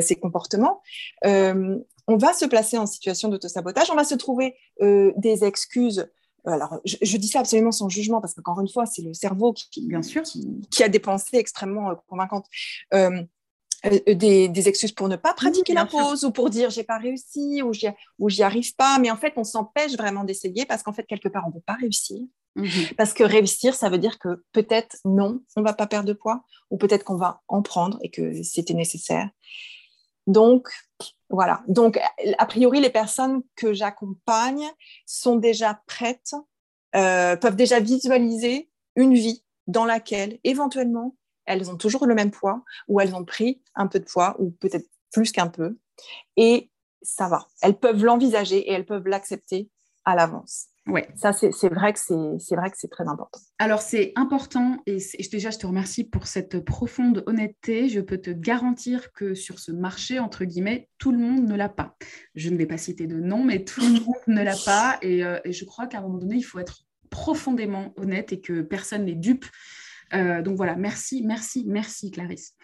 ces 0.00 0.16
comportements. 0.16 0.82
on 1.22 2.16
va 2.16 2.32
se 2.32 2.46
placer 2.46 2.76
en 2.76 2.86
situation 2.86 3.28
d'autosabotage, 3.28 3.92
on 3.92 3.94
va 3.94 4.02
se 4.02 4.16
trouver 4.16 4.56
des 4.80 5.44
excuses 5.44 6.10
alors, 6.46 6.80
je, 6.84 7.16
dis 7.16 7.28
ça 7.28 7.40
absolument 7.40 7.72
sans 7.72 7.88
jugement 7.88 8.20
parce 8.20 8.34
qu'encore 8.34 8.60
une 8.60 8.68
fois, 8.68 8.86
c'est 8.86 9.02
le 9.02 9.12
cerveau 9.12 9.52
qui, 9.52 9.86
bien 9.86 10.02
sûr, 10.02 10.22
qui, 10.22 10.82
a 10.82 10.88
des 10.88 11.00
pensées 11.00 11.36
extrêmement 11.36 11.90
euh, 11.90 11.94
convaincantes. 12.06 12.46
Euh, 12.94 13.22
euh, 13.84 14.14
des, 14.14 14.68
excuses 14.68 14.92
pour 14.92 15.08
ne 15.08 15.16
pas 15.16 15.34
pratiquer 15.34 15.74
la 15.74 15.86
pause 15.86 16.24
ou 16.24 16.30
pour 16.30 16.50
dire 16.50 16.70
j'ai 16.70 16.82
pas 16.82 16.98
réussi 16.98 17.62
ou 17.62 17.72
j'y, 17.72 17.88
ou 18.18 18.28
j'y 18.28 18.42
arrive 18.42 18.74
pas. 18.74 18.98
Mais 18.98 19.10
en 19.10 19.16
fait, 19.16 19.34
on 19.36 19.44
s'empêche 19.44 19.96
vraiment 19.96 20.24
d'essayer 20.24 20.64
parce 20.66 20.82
qu'en 20.82 20.92
fait, 20.92 21.04
quelque 21.04 21.28
part, 21.28 21.44
on 21.46 21.50
ne 21.50 21.54
veut 21.54 21.64
pas 21.66 21.74
réussir. 21.74 22.20
Mhm. 22.56 22.68
Parce 22.96 23.12
que 23.12 23.22
réussir, 23.22 23.74
ça 23.74 23.90
veut 23.90 23.98
dire 23.98 24.18
que 24.18 24.42
peut-être 24.52 24.96
non, 25.04 25.40
on 25.56 25.62
va 25.62 25.74
pas 25.74 25.86
perdre 25.86 26.08
de 26.08 26.14
poids 26.14 26.42
ou 26.70 26.78
peut-être 26.78 27.04
qu'on 27.04 27.16
va 27.16 27.42
en 27.48 27.62
prendre 27.62 27.98
et 28.02 28.10
que 28.10 28.42
c'était 28.42 28.74
nécessaire. 28.74 29.28
Donc, 30.26 30.68
voilà. 31.30 31.62
Donc, 31.68 32.00
a 32.38 32.46
priori, 32.46 32.80
les 32.80 32.90
personnes 32.90 33.42
que 33.54 33.72
j'accompagne 33.72 34.64
sont 35.06 35.36
déjà 35.36 35.80
prêtes, 35.86 36.34
euh, 36.94 37.36
peuvent 37.36 37.56
déjà 37.56 37.80
visualiser 37.80 38.70
une 38.96 39.14
vie 39.14 39.44
dans 39.66 39.84
laquelle, 39.84 40.38
éventuellement, 40.44 41.16
elles 41.44 41.70
ont 41.70 41.76
toujours 41.76 42.06
le 42.06 42.14
même 42.14 42.30
poids 42.30 42.62
ou 42.88 43.00
elles 43.00 43.14
ont 43.14 43.24
pris 43.24 43.62
un 43.74 43.86
peu 43.86 44.00
de 44.00 44.04
poids 44.04 44.36
ou 44.38 44.50
peut-être 44.50 44.88
plus 45.12 45.32
qu'un 45.32 45.46
peu. 45.46 45.78
Et 46.36 46.70
ça 47.02 47.28
va. 47.28 47.46
Elles 47.62 47.78
peuvent 47.78 48.04
l'envisager 48.04 48.58
et 48.58 48.72
elles 48.72 48.86
peuvent 48.86 49.06
l'accepter 49.06 49.70
à 50.04 50.14
l'avance. 50.14 50.66
Ouais. 50.86 51.08
Ça, 51.16 51.32
c'est 51.32 51.68
vrai 51.68 51.92
que 51.92 51.98
c'est 51.98 52.54
vrai 52.54 52.70
que 52.70 52.76
c'est 52.76 52.90
très 52.90 53.08
important. 53.08 53.40
Alors, 53.58 53.80
c'est 53.80 54.12
important 54.14 54.78
et, 54.86 54.98
déjà, 55.32 55.50
je 55.50 55.58
te 55.58 55.66
remercie 55.66 56.04
pour 56.04 56.26
cette 56.28 56.60
profonde 56.60 57.24
honnêteté. 57.26 57.88
Je 57.88 58.00
peux 58.00 58.18
te 58.18 58.30
garantir 58.30 59.12
que 59.12 59.34
sur 59.34 59.58
ce 59.58 59.72
marché, 59.72 60.20
entre 60.20 60.44
guillemets, 60.44 60.88
tout 60.98 61.10
le 61.10 61.18
monde 61.18 61.48
ne 61.48 61.56
l'a 61.56 61.68
pas. 61.68 61.96
Je 62.36 62.50
ne 62.50 62.56
vais 62.56 62.66
pas 62.66 62.78
citer 62.78 63.06
de 63.06 63.18
nom, 63.18 63.42
mais 63.44 63.64
tout 63.64 63.80
le 63.80 64.00
monde 64.04 64.14
ne 64.28 64.42
l'a 64.42 64.56
pas. 64.64 64.98
Et, 65.02 65.24
euh, 65.24 65.40
et 65.44 65.52
je 65.52 65.64
crois 65.64 65.86
qu'à 65.88 65.98
un 65.98 66.02
moment 66.02 66.18
donné, 66.18 66.36
il 66.36 66.44
faut 66.44 66.60
être 66.60 66.84
profondément 67.10 67.92
honnête 67.96 68.32
et 68.32 68.40
que 68.40 68.62
personne 68.62 69.06
n'est 69.06 69.14
dupe. 69.14 69.46
Euh, 70.14 70.42
donc 70.42 70.56
voilà, 70.56 70.76
merci, 70.76 71.22
merci, 71.24 71.64
merci 71.66 72.10
Clarisse. 72.10 72.54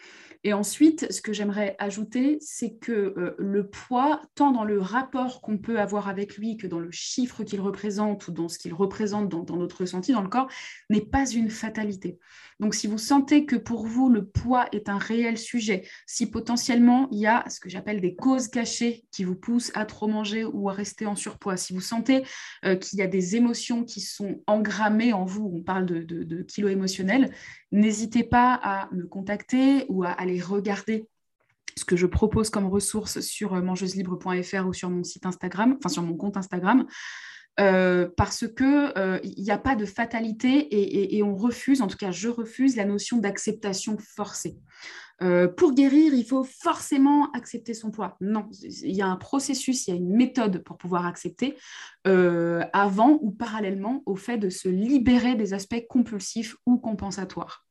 Et 0.45 0.53
ensuite, 0.53 1.11
ce 1.13 1.23
que 1.23 1.33
j'aimerais 1.33 1.77
ajouter, 1.79 2.39
c'est 2.41 2.75
que 2.75 2.93
euh, 2.93 3.35
le 3.39 3.69
poids, 3.69 4.21
tant 4.35 4.51
dans 4.51 4.65
le 4.65 4.81
rapport 4.81 5.41
qu'on 5.41 5.57
peut 5.57 5.79
avoir 5.79 6.09
avec 6.09 6.37
lui 6.37 6.57
que 6.57 6.67
dans 6.67 6.81
le 6.81 6.91
chiffre 6.91 7.45
qu'il 7.45 7.61
représente 7.61 8.27
ou 8.27 8.33
dans 8.33 8.49
ce 8.49 8.59
qu'il 8.59 8.75
représente 8.75 9.29
dans, 9.29 9.45
dans, 9.45 9.57
notre 9.57 9.83
ressenti 9.83 10.13
dans 10.13 10.23
le 10.23 10.29
corps, 10.29 10.49
n'est 10.91 11.05
pas 11.05 11.31
une 11.31 11.49
fatalité. 11.49 12.19
Donc, 12.63 12.77
si 12.77 12.87
vous 12.87 12.97
sentez 12.97 13.45
que 13.45 13.57
pour 13.57 13.89
vous, 13.89 14.09
le 14.09 14.25
poids 14.25 14.67
est 14.71 14.89
un 14.89 14.97
réel 14.97 15.37
sujet, 15.37 15.83
si 16.07 16.31
potentiellement 16.31 17.09
il 17.11 17.19
y 17.19 17.27
a 17.27 17.45
ce 17.51 17.59
que 17.59 17.69
j'appelle 17.69 18.01
des 18.01 18.15
causes 18.15 18.47
cachées 18.47 19.05
qui 19.11 19.25
vous 19.25 19.35
poussent 19.35 19.73
à 19.75 19.85
trop 19.85 20.07
manger 20.07 20.45
ou 20.45 20.71
à 20.71 20.73
rester 20.73 21.05
en 21.05 21.17
surpoids, 21.17 21.57
si 21.57 21.73
vous 21.73 21.81
sentez 21.81 22.25
euh, 22.65 22.77
qu'il 22.77 23.01
y 23.01 23.03
a 23.03 23.09
des 23.09 23.35
émotions 23.35 23.83
qui 23.83 24.01
sont 24.01 24.45
engrammées 24.47 25.13
en 25.13 25.25
vous, 25.25 25.53
on 25.53 25.61
parle 25.61 25.87
de, 25.87 26.43
kilos 26.43 26.71
émotionnels, 26.71 27.35
n'hésitez 27.73 28.23
pas 28.23 28.55
à 28.63 28.89
me 28.93 29.09
contacter 29.09 29.85
ou 29.89 30.05
à 30.05 30.11
aller 30.11 30.41
regarder 30.41 31.09
ce 31.77 31.85
que 31.85 31.97
je 31.97 32.07
propose 32.07 32.49
comme 32.49 32.67
ressources 32.67 33.19
sur 33.19 33.55
euh, 33.55 33.61
mangeuselibre.fr 33.61 34.69
ou 34.69 34.73
sur 34.73 34.89
mon 34.89 35.03
site 35.03 35.27
Instagram, 35.27 35.79
enfin 35.79 35.89
sur 35.89 36.05
mon 36.05 36.17
compte 36.17 36.37
Instagram. 36.37 36.87
Euh, 37.61 38.09
parce 38.17 38.47
que 38.49 38.99
euh, 38.99 39.21
il 39.23 39.43
n'y 39.43 39.51
a 39.51 39.59
pas 39.59 39.77
de 39.77 39.85
fatalité 39.85 41.15
et, 41.15 41.23
on 41.23 41.37
refuse, 41.37 41.83
en 41.83 41.87
tout 41.87 41.99
cas 41.99 42.11
je 42.11 42.29
refuse 42.29 42.77
la 42.77 42.87
notion 42.87 43.19
d'acceptation 43.19 43.99
forcée. 43.99 44.57
pour 45.57 45.75
guérir, 45.75 46.15
il 46.15 46.25
faut 46.25 46.45
forcément 46.45 47.31
accepter 47.33 47.75
son 47.75 47.91
poids. 47.91 48.17
Non, 48.21 48.49
il 48.63 48.97
y 48.97 49.03
a 49.03 49.07
un 49.07 49.17
processus, 49.17 49.87
il 49.87 49.91
y 49.91 49.93
a 49.95 49.97
une 49.97 50.17
méthode 50.17 50.65
pour 50.65 50.79
pouvoir 50.79 51.07
accepter 51.07 51.57
avant 52.05 53.19
ou 53.21 53.31
parallèlement 53.31 54.03
au 54.07 54.17
fait 54.17 54.39
de 54.39 54.49
se 54.49 54.69
libérer 54.69 55.35
des 55.37 55.55
aspects 55.55 55.87
compulsifs 55.89 56.57
ou 56.67 56.79
compensatoires. 56.79 57.65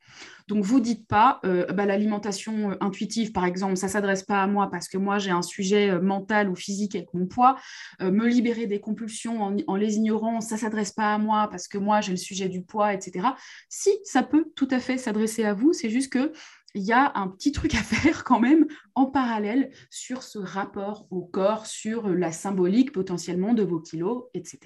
Donc, 0.47 0.63
vous 0.63 0.79
dites 0.79 1.07
pas, 1.07 1.39
euh, 1.45 1.65
bah, 1.67 1.85
l'alimentation 1.85 2.71
euh, 2.71 2.75
intuitive, 2.81 3.31
par 3.31 3.45
exemple, 3.45 3.77
ça 3.77 3.87
s'adresse 3.87 4.23
pas 4.23 4.43
à 4.43 4.47
moi 4.47 4.69
parce 4.69 4.89
que 4.89 4.97
moi, 4.97 5.17
j'ai 5.17 5.31
un 5.31 5.41
sujet 5.41 5.91
euh, 5.91 6.01
mental 6.01 6.49
ou 6.49 6.55
physique 6.55 6.95
avec 6.95 7.13
mon 7.13 7.25
poids. 7.25 7.57
me 8.01 8.27
libérer 8.27 8.67
des 8.67 8.79
compulsions 8.79 9.55
en, 9.67 9.75
les 9.75 9.95
ignorant, 9.95 10.41
ça 10.41 10.57
s'adresse 10.57 10.91
pas 10.91 11.13
à 11.13 11.17
moi 11.17 11.47
parce 11.49 11.67
que 11.67 11.77
moi, 11.77 12.01
j'ai 12.01 12.11
le 12.11 12.17
sujet 12.17 12.49
du 12.49 12.63
poids, 12.63 12.93
etc. 12.93 13.27
Si, 13.69 13.89
ça 14.03 14.23
peut 14.23 14.45
tout 14.55 14.67
à 14.71 14.79
fait 14.79 14.97
s'adresser 14.97 15.45
à 15.45 15.53
vous. 15.53 15.73
C'est 15.73 15.89
juste 15.89 16.11
que 16.11 16.33
il 16.73 16.83
y 16.83 16.93
a 16.93 17.11
un 17.15 17.27
petit 17.27 17.51
truc 17.51 17.75
à 17.75 17.77
faire 17.83 18.23
quand 18.23 18.39
même 18.39 18.65
en 18.95 19.05
parallèle 19.05 19.71
sur 19.89 20.23
ce 20.23 20.39
rapport 20.39 21.07
au 21.11 21.21
corps, 21.21 21.65
sur 21.65 22.09
la 22.09 22.31
symbolique 22.31 22.91
potentiellement 22.91 23.53
de 23.53 23.63
vos 23.63 23.79
kilos, 23.79 24.25
etc., 24.33 24.59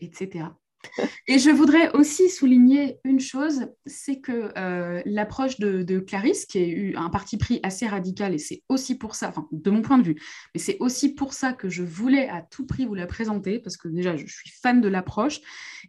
etc. 0.00 0.46
Et 1.28 1.38
je 1.38 1.50
voudrais 1.50 1.90
aussi 1.92 2.28
souligner 2.28 2.98
une 3.04 3.20
chose, 3.20 3.66
c'est 3.86 4.20
que 4.20 4.50
euh, 4.58 5.02
l'approche 5.04 5.58
de, 5.58 6.00
Clarisse, 6.00 6.46
qui 6.46 6.58
a 6.58 6.66
eu 6.66 6.94
un 6.96 7.10
parti 7.10 7.36
pris 7.36 7.60
assez 7.62 7.86
radical, 7.86 8.34
et 8.34 8.38
c'est 8.38 8.62
aussi 8.68 8.96
pour 8.96 9.14
ça, 9.14 9.28
enfin 9.28 9.46
de 9.52 9.70
mon 9.70 9.82
point 9.82 9.98
de 9.98 10.04
vue, 10.04 10.20
mais 10.54 10.60
c'est 10.60 10.76
aussi 10.80 11.14
pour 11.14 11.32
ça 11.32 11.52
que 11.52 11.68
je 11.68 11.82
voulais 11.82 12.28
à 12.28 12.42
tout 12.42 12.66
prix 12.66 12.86
vous 12.86 12.94
la 12.94 13.06
présenter, 13.06 13.58
parce 13.58 13.76
que 13.76 13.88
déjà 13.88 14.16
je 14.16 14.26
suis 14.26 14.50
fan 14.62 14.80
de 14.80 14.88
l'approche, 14.88 15.40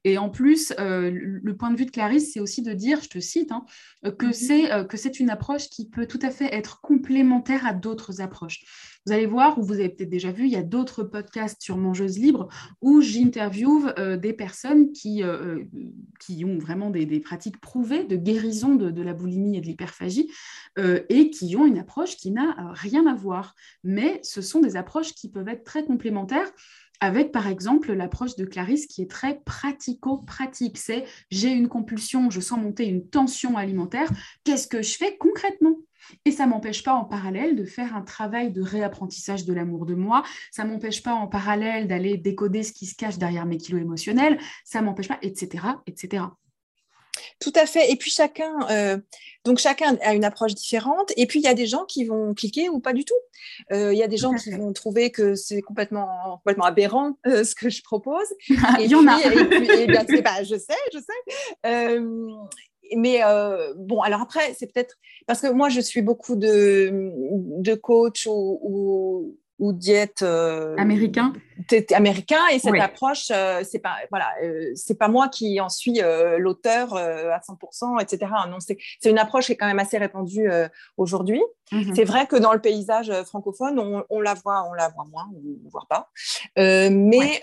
et 0.03 0.17
en 0.17 0.29
plus 0.29 0.73
euh, 0.79 1.11
le 1.13 1.55
point 1.57 1.71
de 1.71 1.77
vue 1.77 1.85
de 1.85 1.91
Clarisse, 1.91 2.33
c'est 2.33 2.39
aussi 2.39 2.61
de 2.61 2.73
dire, 2.73 3.01
je 3.01 3.09
te 3.09 3.19
cite, 3.19 3.51
hein, 3.51 3.65
que 4.17 4.27
mhm. 4.27 4.33
c'est 4.33 4.71
euh, 4.71 4.83
que 4.83 4.97
c'est 4.97 5.19
une 5.19 5.29
approche 5.29 5.69
qui 5.69 5.89
peut 5.89 6.05
tout 6.05 6.19
à 6.21 6.29
fait 6.29 6.53
être 6.53 6.81
complémentaire 6.81 7.65
à 7.65 7.73
d'autres 7.73 8.21
approches. 8.21 8.63
Vous 9.06 9.12
allez 9.12 9.26
voir, 9.26 9.60
ou 9.60 9.64
vous 9.64 9.74
avez 9.74 9.89
peut-être 9.89 10.10
déjà 10.10 10.32
vu, 10.32 10.45
il 10.45 10.51
y 10.51 10.56
a 10.56 10.64
d'autres 10.64 11.04
podcasts 11.04 11.62
sur 11.62 11.76
Mangeuse 11.78 12.18
Libre 12.18 12.47
où 12.82 13.01
j'interviewe 13.01 13.93
euh, 13.99 14.16
des 14.16 14.32
personnes 14.32 14.93
qui, 14.93 15.24
euh, 15.24 15.58
euh, 15.58 15.64
qui 16.22 16.45
ont 16.45 16.58
vraiment 16.58 16.89
des, 16.89 17.20
pratiques 17.20 17.60
prouvées 17.60 18.06
de 18.06 18.16
guérison 18.16 18.76
de, 18.76 19.01
la 19.01 19.14
boulimie 19.14 19.58
et 19.58 19.62
de 19.62 19.66
l'hyperphagie 19.66 20.32
et 20.78 21.30
qui 21.30 21.56
ont 21.56 21.66
une 21.66 21.78
approche 21.78 22.16
qui 22.16 22.32
n'a 22.32 22.56
rien 22.74 23.06
à 23.06 23.14
voir. 23.14 23.56
Mais 23.84 24.20
ce 24.24 24.41
sont 24.41 24.62
des 24.62 24.76
approches 24.76 25.14
qui 25.14 25.30
peuvent 25.30 25.47
être 25.47 25.64
très 25.64 25.84
complémentaires 25.84 26.51
avec 26.99 27.32
par 27.32 27.47
exemple 27.47 27.91
l'approche 27.91 28.36
de 28.38 28.45
Clarisse 28.45 28.88
qui 28.88 29.01
est 29.01 29.12
très 29.12 29.41
pratico-pratique. 29.45 30.78
C'est 30.78 31.04
j'ai 31.30 31.49
une 31.49 31.68
compulsion, 31.68 32.30
je 32.30 32.39
sens 32.39 32.60
monter 32.60 32.86
une 32.86 33.08
tension 33.08 33.58
alimentaire, 33.58 34.10
qu'est-ce 34.43 34.68
que 34.68 34.82
je 34.82 34.95
fais 34.95 35.18
concrètement? 35.18 35.78
Et 36.26 36.32
ça 36.32 36.45
ne 36.45 36.51
m'empêche 36.51 36.84
pas 36.84 36.93
en 36.93 37.06
parallèle 37.06 37.56
de 37.56 37.66
faire 37.66 37.95
un 37.95 38.01
travail 38.01 38.51
de 38.51 38.62
réapprentissage 38.62 39.45
de 39.45 39.54
l'amour 39.54 39.86
de 39.86 39.95
moi. 39.95 40.24
Ça 40.51 40.64
ne 40.64 40.72
m'empêche 40.72 41.04
pas 41.04 41.14
en 41.14 41.28
parallèle 41.28 41.88
d'aller 41.88 42.18
décoder 42.18 42.64
ce 42.64 42.74
qui 42.74 42.86
se 42.86 42.95
cache 42.95 43.18
derrière 43.18 43.45
mes 43.45 43.58
kilos 43.58 43.82
émotionnels. 43.82 44.39
Ça 44.66 44.82
ne 44.82 44.86
m'empêche 44.86 45.08
pas, 45.08 45.20
etc., 45.22 45.66
etc. 45.88 46.24
Tout 47.39 47.54
à 47.56 47.66
fait. 47.66 47.91
Et 47.91 47.95
puis 47.95 48.10
chacun, 48.10 48.51
euh, 48.72 48.97
donc 49.45 49.60
chacun 49.60 49.97
a 50.01 50.14
une 50.14 50.24
approche 50.24 50.56
différente. 50.56 51.12
Et 51.18 51.28
puis 51.28 51.39
il 51.39 51.43
y 51.43 51.47
a 51.47 51.54
des 51.54 51.68
gens 51.68 51.86
qui 51.86 52.06
vont 52.06 52.34
cliquer 52.34 52.70
ou 52.70 52.80
pas 52.80 52.93
du 52.93 53.06
tout. 53.06 53.14
Euh, 53.72 53.93
il 53.93 53.99
y 53.99 54.04
a 54.04 54.08
des 54.08 54.18
gens 54.18 54.34
qui 54.34 54.51
vont 54.51 54.72
trouver 54.74 55.12
que 55.12 55.36
c'est 55.36 55.62
complètement, 55.62 56.38
complètement 56.38 56.66
aberrant 56.66 57.18
euh, 57.28 57.43
ce 57.43 57.54
que 57.54 57.70
je 57.70 57.84
propose. 57.84 58.28
il 58.80 58.89
y 58.89 58.95
en 58.95 59.06
a. 59.08 59.18
je 59.20 60.58
sais, 60.58 60.76
je 60.93 60.99
sais 60.99 62.64
mais 62.95 63.23
euh, 63.23 63.73
bon, 63.75 64.01
alors 64.01 64.21
après, 64.21 64.53
c'est 64.53 64.71
peut-être 64.71 64.97
parce 65.27 65.41
que 65.41 65.51
moi, 65.51 65.69
je 65.69 65.79
suis 65.79 66.01
beaucoup 66.01 66.35
de, 66.35 66.89
de 67.61 67.73
coach 67.75 68.27
ou, 68.27 68.59
ou 68.61 69.37
diète 69.60 70.22
euh, 70.24 70.76
américain. 70.78 71.34
américain 71.95 72.41
et 72.51 72.60
cette 72.60 72.80
approche 72.80 73.28
euh, 73.32 73.62
c'est 73.64 73.80
pas 73.80 73.95
voilà 74.10 74.30
euh, 74.43 74.72
c'est 74.76 74.97
pas 74.97 75.08
moi 75.08 75.30
qui 75.30 75.62
en 75.62 75.70
suis 75.70 76.01
l'auteur 76.38 76.95
à 76.95 77.39
100% 77.39 78.01
etc 78.01 78.32
non 78.49 78.58
c'est 78.60 78.78
une 79.10 79.20
approche 79.20 79.45
qui 79.45 79.54
est 79.54 79.56
quand 79.56 79.68
même 79.68 79.80
assez 79.80 79.97
répandue 79.97 80.49
aujourd'hui. 80.97 81.41
Mhm. 81.72 81.95
c'est 81.95 82.04
vrai 82.04 82.28
que 82.28 82.36
dans 82.36 82.51
le 82.54 82.60
paysage 82.60 83.12
francophone 83.24 83.80
on, 84.10 84.22
la 84.22 84.34
voit 84.34 84.68
on 84.70 84.74
la 84.74 84.89
voit 84.89 85.06
moins 85.06 85.30
ou 85.34 85.70
voire 85.70 85.88
pas. 85.88 86.10
Mais 86.58 87.41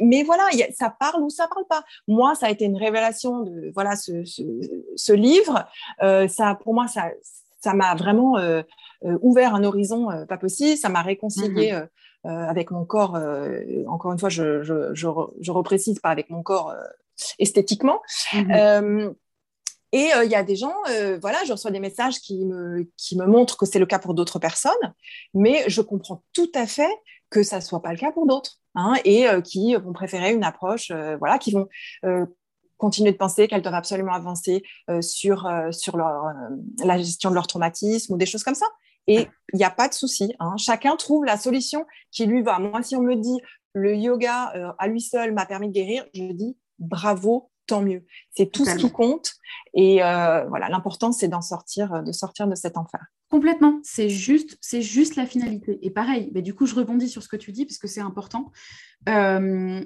mais 0.00 0.22
voilà 0.24 0.48
ça 0.74 0.90
parle 0.90 1.22
ou 1.22 1.30
ça 1.30 1.48
parle 1.48 1.66
pas. 1.68 1.82
Moi 2.06 2.34
ça 2.34 2.46
a 2.46 2.50
été 2.50 2.64
une 2.64 2.76
révélation 2.76 3.40
de 3.40 3.70
voilà 3.74 3.96
ce, 3.96 4.24
ce, 4.24 4.42
ce 4.96 5.12
livre. 5.12 5.66
Ça 6.00 6.58
pour 6.62 6.74
moi 6.74 6.88
ça 6.88 7.10
ça 7.68 7.74
m'a 7.74 7.94
vraiment 7.94 8.38
euh, 9.04 9.16
ouvert 9.20 9.54
un 9.54 9.62
horizon 9.62 10.10
euh, 10.10 10.24
pas 10.24 10.38
possible. 10.38 10.76
Ça 10.76 10.88
m'a 10.88 11.02
réconcilié 11.02 11.72
mhm. 11.72 11.88
euh, 12.26 12.48
avec 12.48 12.70
mon 12.70 12.84
corps. 12.84 13.18
encore 13.86 14.12
une 14.12 14.18
fois, 14.18 14.28
je, 14.28 14.62
je, 14.62 14.94
je, 14.94 15.50
reprécise 15.50 16.00
pas 16.00 16.08
avec 16.08 16.30
mon 16.30 16.42
corps 16.42 16.74
esthétiquement. 17.38 18.00
Mhm. 18.32 19.14
Et 19.92 20.10
il 20.22 20.30
y 20.30 20.34
a 20.34 20.42
des 20.42 20.56
gens, 20.56 20.74
voilà, 21.22 21.38
je 21.46 21.52
reçois 21.52 21.70
des 21.70 21.80
messages 21.80 22.20
qui 22.20 22.44
me, 22.44 22.86
qui 22.98 23.16
me 23.16 23.24
montrent 23.24 23.56
que 23.56 23.64
c'est 23.64 23.78
le 23.78 23.86
cas 23.86 23.98
pour 23.98 24.12
d'autres 24.12 24.38
personnes, 24.38 24.94
mais 25.32 25.64
je 25.66 25.80
comprends 25.80 26.22
tout 26.34 26.50
à 26.54 26.66
fait 26.66 26.94
que 27.30 27.42
ça 27.42 27.56
ne 27.56 27.62
soit 27.62 27.80
pas 27.80 27.92
le 27.92 27.98
cas 27.98 28.12
pour 28.12 28.26
d'autres, 28.26 28.58
hein, 28.74 28.96
et 29.06 29.26
qui 29.44 29.74
vont 29.76 29.94
préférer 29.94 30.34
une 30.34 30.44
approche, 30.44 30.92
voilà, 31.18 31.38
qui 31.38 31.52
vont 31.52 31.68
continuer 32.78 33.12
de 33.12 33.16
penser 33.18 33.46
qu'elles 33.48 33.62
doivent 33.62 33.74
absolument 33.74 34.12
avancer 34.12 34.62
sur, 35.00 35.46
sur 35.70 35.96
leur, 35.96 36.32
la 36.82 36.96
gestion 36.96 37.28
de 37.28 37.34
leur 37.34 37.46
traumatisme 37.46 38.14
ou 38.14 38.16
des 38.16 38.26
choses 38.26 38.44
comme 38.44 38.54
ça. 38.54 38.66
Et 39.08 39.26
il 39.54 39.56
n'y 39.56 39.64
a 39.64 39.70
pas 39.70 39.88
de 39.88 39.94
souci. 39.94 40.34
Hein. 40.38 40.54
Chacun 40.58 40.94
trouve 40.96 41.24
la 41.24 41.38
solution 41.38 41.86
qui 42.12 42.26
lui 42.26 42.42
va. 42.42 42.58
Moi, 42.58 42.82
si 42.82 42.94
on 42.94 43.02
me 43.02 43.16
dit 43.16 43.38
le 43.72 43.96
yoga 43.96 44.52
euh, 44.54 44.72
à 44.78 44.86
lui 44.86 45.00
seul 45.00 45.32
m'a 45.32 45.46
permis 45.46 45.68
de 45.68 45.72
guérir, 45.72 46.04
je 46.14 46.32
dis 46.32 46.56
bravo, 46.78 47.50
tant 47.66 47.82
mieux. 47.82 48.04
C'est 48.36 48.50
tout 48.52 48.64
ce 48.64 48.76
qui 48.76 48.90
compte. 48.90 49.32
Et 49.74 50.02
euh, 50.02 50.44
voilà, 50.48 50.68
l'important, 50.68 51.10
c'est 51.12 51.28
d'en 51.28 51.40
sortir, 51.40 52.02
de 52.02 52.12
sortir 52.12 52.46
de 52.46 52.54
cet 52.54 52.76
enfer. 52.76 53.00
Complètement. 53.30 53.80
C'est 53.82 54.08
juste, 54.08 54.56
c'est 54.60 54.82
juste 54.82 55.16
la 55.16 55.26
finalité. 55.26 55.78
Et 55.82 55.90
pareil, 55.90 56.30
mais 56.34 56.42
du 56.42 56.54
coup, 56.54 56.66
je 56.66 56.74
rebondis 56.74 57.08
sur 57.08 57.22
ce 57.22 57.28
que 57.28 57.36
tu 57.36 57.52
dis 57.52 57.66
parce 57.66 57.78
que 57.78 57.88
c'est 57.88 58.00
important. 58.00 58.52
Euh, 59.08 59.82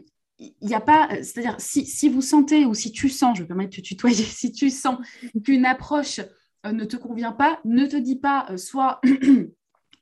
il 0.61 0.67
n'y 0.69 0.75
a 0.75 0.81
pas, 0.81 1.09
c'est-à-dire, 1.23 1.57
si, 1.59 1.87
si, 1.87 2.09
vous 2.09 2.23
sentez 2.23 2.65
ou 2.67 2.75
si 2.75 2.93
tu 2.93 3.09
sens, 3.09 3.37
je 3.37 3.43
vais 3.43 3.49
permettre 3.49 3.71
de 3.71 3.77
te 3.77 3.81
tutoyer, 3.81 4.25
si 4.25 4.53
tu 4.53 4.71
sens 4.71 4.99
qu'une 5.45 5.65
approche 5.65 6.21
euh, 6.67 6.73
ne 6.73 6.85
te 6.85 6.97
convient 6.97 7.33
pas, 7.33 7.61
ne 7.65 7.87
te 7.87 7.97
dis 7.97 8.17
pas 8.17 8.47
euh, 8.51 8.57
soit 8.57 9.01
je 9.05 9.49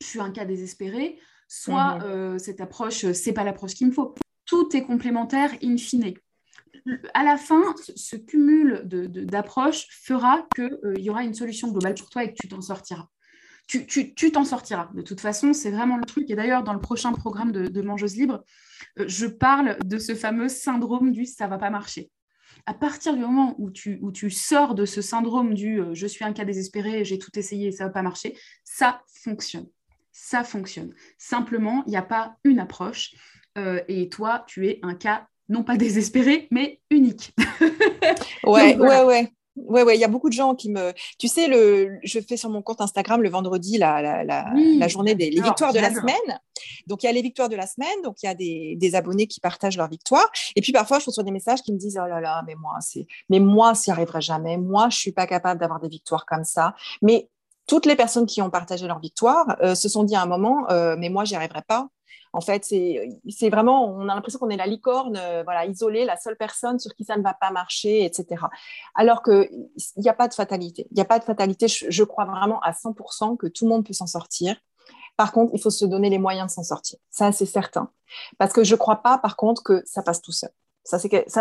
suis 0.01 0.21
un 0.21 0.31
cas 0.31 0.45
désespéré, 0.45 1.19
soit 1.49 1.97
mhm. 1.97 2.03
euh, 2.05 2.39
cette 2.39 2.61
approche, 2.61 3.11
c'est 3.13 3.33
pas 3.33 3.45
l'approche 3.45 3.75
qu'il 3.75 3.87
me 3.87 3.93
faut. 3.93 4.15
Tout 4.45 4.75
est 4.75 4.83
complémentaire 4.83 5.53
in 5.63 5.77
fine. 5.77 6.15
À 7.15 7.25
la 7.25 7.37
fin, 7.37 7.63
ce, 7.95 8.17
cumul 8.17 8.83
d'approches 8.85 9.87
fera 9.91 10.47
qu'il 10.55 10.99
y 10.99 11.11
aura 11.11 11.25
une 11.25 11.35
solution 11.35 11.69
globale 11.69 11.95
pour 11.95 12.09
toi 12.09 12.25
et 12.25 12.33
que 12.33 12.37
tu 12.41 12.49
t'en 12.49 12.61
sortiras. 12.61 13.07
Tu 13.71 14.33
t'en 14.33 14.45
sortiras. 14.45 14.89
De 14.95 15.03
toute 15.03 15.21
façon, 15.21 15.53
c'est 15.53 15.71
vraiment 15.71 15.97
le 15.97 16.05
truc. 16.05 16.31
Et 16.31 16.35
d'ailleurs, 16.35 16.63
dans 16.65 16.73
le 16.73 16.81
prochain 16.81 17.13
programme 17.13 17.53
de, 17.53 17.67
de 17.67 17.83
Mangeuse 17.83 18.17
Libre, 18.17 18.45
euh, 18.99 19.05
je 19.07 19.27
parle 19.27 19.79
de 19.85 19.99
ce 19.99 20.15
fameux 20.15 20.49
syndrome 20.49 21.13
du 21.13 21.25
ça 21.25 21.47
va 21.47 21.59
pas 21.59 21.71
marcher. 21.71 22.11
À 22.67 22.75
partir 22.75 23.15
du 23.15 23.21
moment 23.21 23.55
où 23.59 23.71
tu, 23.71 23.99
où 24.03 24.13
tu 24.13 24.31
sors 24.31 24.75
de 24.75 24.85
ce 24.85 25.01
syndrome 25.01 25.55
du 25.55 25.81
je 25.93 26.07
suis 26.07 26.25
un 26.25 26.33
cas 26.33 26.45
désespéré, 26.45 27.05
j'ai 27.05 27.19
tout 27.19 27.31
essayé 27.39 27.69
et 27.69 27.73
ça 27.73 27.85
va 27.85 27.91
pas 27.91 28.03
marcher, 28.03 28.37
ça 28.65 29.03
fonctionne. 29.23 29.67
Ça 30.13 30.45
fonctionne. 30.45 30.93
Simplement, 31.17 31.83
il 31.87 31.91
n'y 31.91 31.97
a 31.97 32.03
pas 32.03 32.37
une 32.45 32.59
approche. 32.59 33.15
et 33.57 34.09
toi, 34.11 34.45
tu 34.47 34.69
es 34.69 34.79
un 34.83 34.95
cas 34.95 35.27
non 35.49 35.65
pas 35.65 35.77
désespéré, 35.77 36.49
mais 36.51 36.81
unique. 36.91 37.35
ouais, 38.45 38.77
ouais, 38.77 39.05
ouais. 39.05 39.33
Ouais, 39.57 39.83
ouais, 39.83 39.97
il 39.97 40.01
y 40.01 40.05
a 40.05 40.09
beaucoup 40.09 40.29
de 40.29 40.35
gens 40.35 40.55
qui 40.55 40.71
me. 40.71 40.93
Tu 41.19 41.29
sais, 41.29 41.49
le... 41.49 41.99
je 42.05 42.21
fais 42.21 42.37
sur 42.37 42.51
mon 42.51 42.63
compte 42.63 42.81
Instagram 42.81 43.23
le 43.23 43.29
vendredi 43.29 43.79
la, 43.79 44.01
la, 44.01 44.25
la, 44.25 44.89
journée 44.89 45.15
des 45.15 45.31
les 45.31 45.43
victoires 45.43 45.73
de 45.73 45.81
la 45.81 45.91
semaine. 45.91 46.41
Donc, 46.87 47.03
il 47.03 47.07
y 47.07 47.09
a 47.09 47.13
les 47.13 47.23
victoires 47.23 47.49
de 47.49 47.57
la 47.57 47.67
semaine. 47.67 48.01
Donc, 48.05 48.17
il 48.23 48.27
y 48.27 48.29
a 48.29 48.35
des, 48.35 48.77
des, 48.77 48.95
abonnés 48.95 49.27
qui 49.27 49.41
partagent 49.41 49.77
leurs 49.77 49.89
victoires. 49.89 50.31
Et 50.55 50.61
puis, 50.61 50.73
parfois, 50.73 50.99
je 50.99 51.07
reçois 51.07 51.25
des 51.25 51.31
messages 51.31 51.63
qui 51.63 51.73
me 51.73 51.79
disent 51.79 51.99
Oh 52.03 52.07
là 52.07 52.21
là, 52.21 52.43
mais 52.47 52.55
moi, 52.55 52.75
c'est. 52.81 53.07
Mais 53.29 53.41
moi, 53.41 53.75
ça 53.75 53.91
n'y 53.91 53.97
arriverait 53.97 54.21
jamais. 54.21 54.57
Moi, 54.57 54.83
je 54.83 54.97
ne 54.97 55.01
suis 55.01 55.13
pas 55.13 55.27
capable 55.27 55.61
d'avoir 55.61 55.81
des 55.81 55.89
victoires 55.89 56.27
comme 56.27 56.45
ça. 56.45 56.75
Mais 57.03 57.29
toutes 57.67 57.87
les 57.87 57.97
personnes 57.97 58.27
qui 58.27 58.43
ont 58.43 58.51
partagé 58.51 58.87
leur 58.87 59.01
victoire 59.01 59.57
euh, 59.63 59.75
se 59.75 59.89
sont 59.89 60.05
dit 60.05 60.15
à 60.15 60.23
un 60.23 60.27
moment 60.27 60.71
euh, 60.71 60.97
Mais 60.99 61.09
moi, 61.09 61.25
j'y 61.25 61.35
arriverai 61.35 61.63
pas. 61.67 61.89
En 62.33 62.41
fait, 62.41 62.65
c'est 62.65 63.51
vraiment, 63.51 63.93
on 63.93 64.09
a 64.09 64.15
l'impression 64.15 64.39
qu'on 64.39 64.51
est 64.51 64.57
la 64.57 64.67
licorne, 64.67 65.17
euh, 65.17 65.43
voilà, 65.43 65.67
isolée, 65.67 66.05
la 66.05 66.17
seule 66.17 66.37
personne 66.37 66.79
sur 66.79 66.95
qui 66.95 67.05
ça 67.05 67.17
ne 67.17 67.23
va 67.23 67.35
pas 67.35 67.51
marcher, 67.51 68.05
etc. 68.05 68.45
Alors 68.95 69.23
qu'il 69.23 69.49
n'y 69.97 70.09
a 70.09 70.15
pas 70.15 70.29
de 70.29 70.35
fatalité. 70.35 70.87
Il 70.91 70.95
n'y 70.95 71.01
a 71.01 71.07
pas 71.07 71.19
de 71.19 71.25
fatalité. 71.25 71.67
Je, 71.67 72.05
crois 72.05 72.27
vraiment 72.27 72.61
à 72.61 72.71
100% 72.71 73.37
que 73.37 73.49
tout 73.49 73.65
le 73.65 73.71
monde 73.71 73.85
peut 73.85 73.93
s'en 73.93 74.07
sortir. 74.07 74.57
Par 75.17 75.33
contre, 75.33 75.53
il 75.55 75.61
faut 75.61 75.71
se 75.71 75.85
donner 75.85 76.09
les 76.09 76.19
moyens 76.19 76.49
de 76.49 76.53
s'en 76.53 76.63
sortir. 76.63 76.99
Ça, 77.11 77.33
c'est 77.33 77.47
certain. 77.47 77.91
Parce 78.39 78.53
que 78.53 78.63
je 78.63 78.75
ne 78.75 78.79
crois 78.79 79.03
pas, 79.03 79.19
par 79.19 79.37
contre, 79.37 79.63
que 79.65 79.83
ça 79.85 80.03
passe 80.03 80.23
tout 80.23 80.33
seul. 80.33 80.51
Ça, 80.85 80.99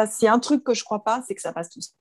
c'est 0.07 0.27
un 0.27 0.39
truc 0.39 0.63
que 0.63 0.73
je 0.73 0.81
ne 0.81 0.85
crois 0.85 1.03
pas, 1.03 1.23
c'est 1.27 1.35
que 1.35 1.41
ça 1.41 1.53
passe 1.53 1.69
tout 1.69 1.81
seul. 1.81 1.93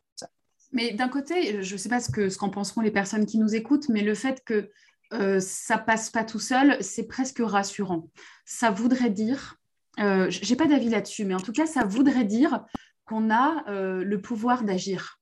Mais 0.73 0.93
d'un 0.93 1.09
côté, 1.09 1.63
je 1.63 1.75
ne 1.75 1.79
sais 1.79 1.89
pas 1.89 2.01
ce 2.01 2.37
qu'en 2.37 2.51
penseront 2.51 2.81
les 2.81 2.91
personnes 2.91 3.27
qui 3.27 3.39
nous 3.39 3.55
écoutent, 3.55 3.89
mais 3.89 4.03
le 4.03 4.15
fait 4.15 4.45
que 4.45 4.71
euh, 5.13 5.41
ça 5.41 5.79
passe 5.79 6.11
pas 6.11 6.25
tout 6.25 6.39
seul, 6.39 6.83
c'est 6.83 7.07
presque 7.07 7.41
rassurant. 7.41 8.11
Ça 8.45 8.71
voudrait 8.71 9.11
dire, 9.11 9.59
euh, 10.01 10.27
j'ai 10.31 10.57
pas 10.57 10.67
d'avis 10.67 10.89
là-dessus, 10.89 11.25
mais 11.25 11.35
en 11.35 11.41
tout 11.41 11.53
cas, 11.53 11.67
ça 11.67 11.85
voudrait 11.85 12.25
dire 12.25 12.65
qu'on 13.05 13.31
a 13.31 13.65
euh, 13.69 14.05
le 14.05 14.21
pouvoir 14.21 14.63
d'agir. 14.63 15.19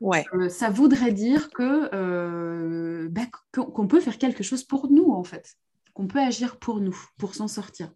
Ouais. 0.00 0.24
Euh, 0.34 0.48
ça 0.48 0.70
voudrait 0.70 1.12
dire 1.12 1.50
que 1.50 3.06
bah, 3.08 3.26
qu'on 3.52 3.86
peut 3.86 4.00
faire 4.00 4.18
quelque 4.18 4.42
chose 4.42 4.64
pour 4.64 4.90
nous, 4.90 5.12
en 5.12 5.24
fait. 5.24 5.54
Qu'on 5.94 6.06
peut 6.06 6.20
agir 6.20 6.58
pour 6.58 6.80
nous, 6.80 6.96
pour 7.18 7.34
s'en 7.34 7.48
sortir. 7.48 7.92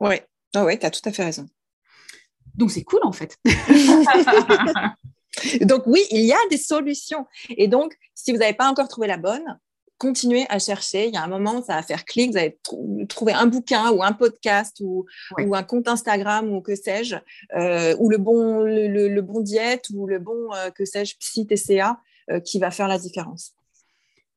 Ouais, 0.00 0.26
oh 0.56 0.62
ouais, 0.62 0.78
tu 0.78 0.86
as 0.86 0.90
tout 0.90 1.00
à 1.04 1.12
fait 1.12 1.24
raison. 1.24 1.46
Donc 2.54 2.70
c'est 2.70 2.84
cool, 2.84 3.00
en 3.02 3.12
fait. 3.12 3.38
donc 5.62 5.86
oui, 5.86 6.02
il 6.10 6.24
y 6.24 6.32
a 6.32 6.48
des 6.50 6.56
solutions. 6.56 7.26
Et 7.48 7.68
donc, 7.68 7.96
si 8.14 8.32
vous 8.32 8.38
n'avez 8.38 8.54
pas 8.54 8.68
encore 8.68 8.88
trouvé 8.88 9.06
la 9.06 9.16
bonne, 9.16 9.58
continuez 9.98 10.46
à 10.48 10.58
chercher. 10.58 11.08
Il 11.08 11.14
y 11.14 11.16
a 11.16 11.22
un 11.22 11.28
moment, 11.28 11.62
ça 11.62 11.76
va 11.76 11.82
faire 11.82 12.04
clic. 12.04 12.32
Vous 12.32 12.36
allez 12.36 12.58
trouver 13.08 13.32
un 13.32 13.46
bouquin 13.46 13.90
ou 13.90 14.02
un 14.02 14.12
podcast 14.12 14.80
ou, 14.80 15.06
ou 15.38 15.54
un 15.54 15.62
compte 15.62 15.88
Instagram 15.88 16.52
ou 16.52 16.60
que 16.60 16.74
sais-je, 16.74 17.16
euh, 17.56 17.96
ou 17.98 18.10
le 18.10 18.18
bon, 18.18 18.62
le, 18.64 19.20
bon 19.20 19.40
diète 19.40 19.86
ou 19.94 20.06
le 20.06 20.18
bon, 20.18 20.52
euh, 20.54 20.70
que 20.70 20.84
sais-je, 20.84 21.16
psy 21.18 21.46
TCA 21.46 21.98
euh, 22.30 22.40
qui 22.40 22.58
va 22.58 22.70
faire 22.70 22.88
la 22.88 22.98
différence. 22.98 23.52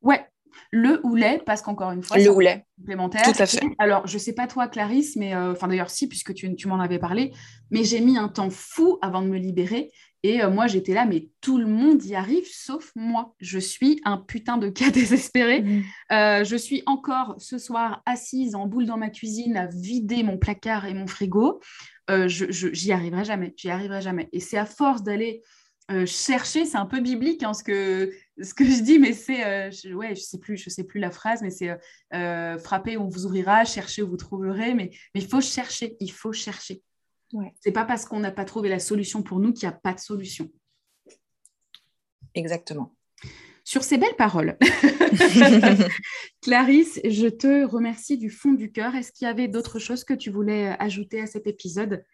Ouais, 0.02 0.26
le 0.72 1.00
ou 1.04 1.16
les, 1.16 1.40
parce 1.40 1.62
qu'encore 1.62 1.92
une 1.92 2.04
fois, 2.04 2.18
le 2.18 2.30
ou 2.30 2.40
les. 2.40 2.64
complémentaire. 2.80 3.24
Tout 3.24 3.42
à 3.42 3.46
fait. 3.46 3.66
Alors, 3.80 4.06
je 4.08 4.16
ne 4.16 4.20
sais 4.20 4.34
pas 4.34 4.48
toi, 4.48 4.68
Clarisse, 4.68 5.16
mais 5.16 5.36
enfin 5.36 5.68
d'ailleurs 5.68 5.90
si, 5.90 6.08
puisque 6.08 6.34
tu, 6.34 6.56
tu 6.56 6.68
m'en 6.68 6.80
avais 6.80 7.00
parlé, 7.00 7.34
mais 7.72 7.84
j'ai 7.84 8.00
mis 8.00 8.18
un 8.18 8.28
temps 8.28 8.50
fou 8.50 9.00
avant 9.02 9.22
de 9.22 9.28
me 9.28 9.38
libérer. 9.38 9.92
Et 10.24 10.42
euh, 10.42 10.50
moi, 10.50 10.68
j'étais 10.68 10.94
là, 10.94 11.06
mais 11.06 11.30
tout 11.42 11.58
le 11.58 11.68
monde 11.68 12.04
y 12.04 12.16
arrive, 12.16 12.48
sauf 12.52 12.92
moi. 12.96 13.36
Je 13.40 13.60
suis 13.60 14.02
un 14.04 14.18
putain 14.18 14.58
de 14.58 14.70
cas 14.70 14.90
désespéré. 14.92 15.62
Mmh. 15.62 15.84
Euh, 16.12 16.44
je 16.44 16.56
suis 16.56 16.84
encore 16.86 17.36
ce 17.38 17.58
soir 17.58 18.02
assise 18.06 18.56
en 18.56 18.68
boule 18.68 18.86
dans 18.86 18.98
ma 18.98 19.10
cuisine 19.10 19.58
à 19.58 19.68
vider 19.68 20.24
mon 20.24 20.38
placard 20.38 20.86
et 20.86 20.94
mon 20.94 21.08
frigo. 21.08 21.62
Euh, 22.10 22.28
je, 22.28 22.46
j'y 22.50 22.92
arriverai 22.92 23.26
jamais. 23.26 23.54
J'y 23.58 23.70
arriverai 23.70 24.02
jamais. 24.02 24.30
Et 24.32 24.40
c'est 24.40 24.58
à 24.58 24.66
force 24.66 25.04
d'aller 25.04 25.42
chercher, 26.06 26.66
c'est 26.66 26.78
un 26.78 26.86
peu 26.86 27.00
biblique 27.00 27.44
hein, 27.44 27.54
ce, 27.54 27.64
que, 27.64 28.12
ce 28.42 28.54
que 28.54 28.66
je 28.66 28.82
dis, 28.82 29.00
mais 29.00 29.14
c'est, 29.14 29.72
je, 29.72 29.94
ouais, 29.94 30.16
je 30.16 30.20
sais 30.20 30.38
plus, 30.38 30.58
je 30.58 30.70
sais 30.70 30.84
plus 30.84 31.00
la 31.00 31.12
phrase, 31.12 31.42
mais 31.42 31.50
c'est 31.50 31.78
frapper, 32.62 32.98
on 32.98 33.08
vous 33.08 33.26
ouvrira, 33.26 33.64
chercher, 33.64 34.02
vous 34.02 34.18
trouverez. 34.18 34.74
Mais, 34.74 34.90
mais 35.16 35.22
il 35.22 35.28
faut 35.28 35.40
chercher, 35.40 35.96
il 36.02 36.12
faut 36.12 36.34
chercher. 36.34 36.82
Ouais. 37.34 37.54
C'est 37.60 37.72
pas 37.72 37.86
parce 37.86 38.06
qu'on 38.06 38.20
n'a 38.20 38.32
pas 38.32 38.46
trouvé 38.46 38.70
la 38.70 38.80
solution 38.80 39.22
pour 39.22 39.40
nous 39.40 39.54
qu'il 39.54 39.68
n'y 39.68 39.74
a 39.74 39.78
pas 39.78 39.94
de 39.94 40.00
solution. 40.00 40.50
Exactement. 42.34 42.94
Sur 43.64 43.84
ces 43.84 43.98
belles 43.98 44.16
paroles, 44.16 44.58
Clarisse, 46.42 47.02
je 47.04 47.28
te 47.28 47.66
remercie 47.66 48.18
du 48.18 48.30
fond 48.30 48.54
du 48.54 48.72
cœur. 48.72 48.96
Est-ce 48.96 49.12
qu'il 49.12 49.28
y 49.28 49.30
avait 49.30 49.50
d'autres 49.50 49.78
choses 49.78 50.06
que 50.06 50.14
tu 50.14 50.30
voulais 50.30 50.76
ajouter 50.80 51.20
à 51.20 51.28
cet 51.28 51.48
épisode? 51.48 52.06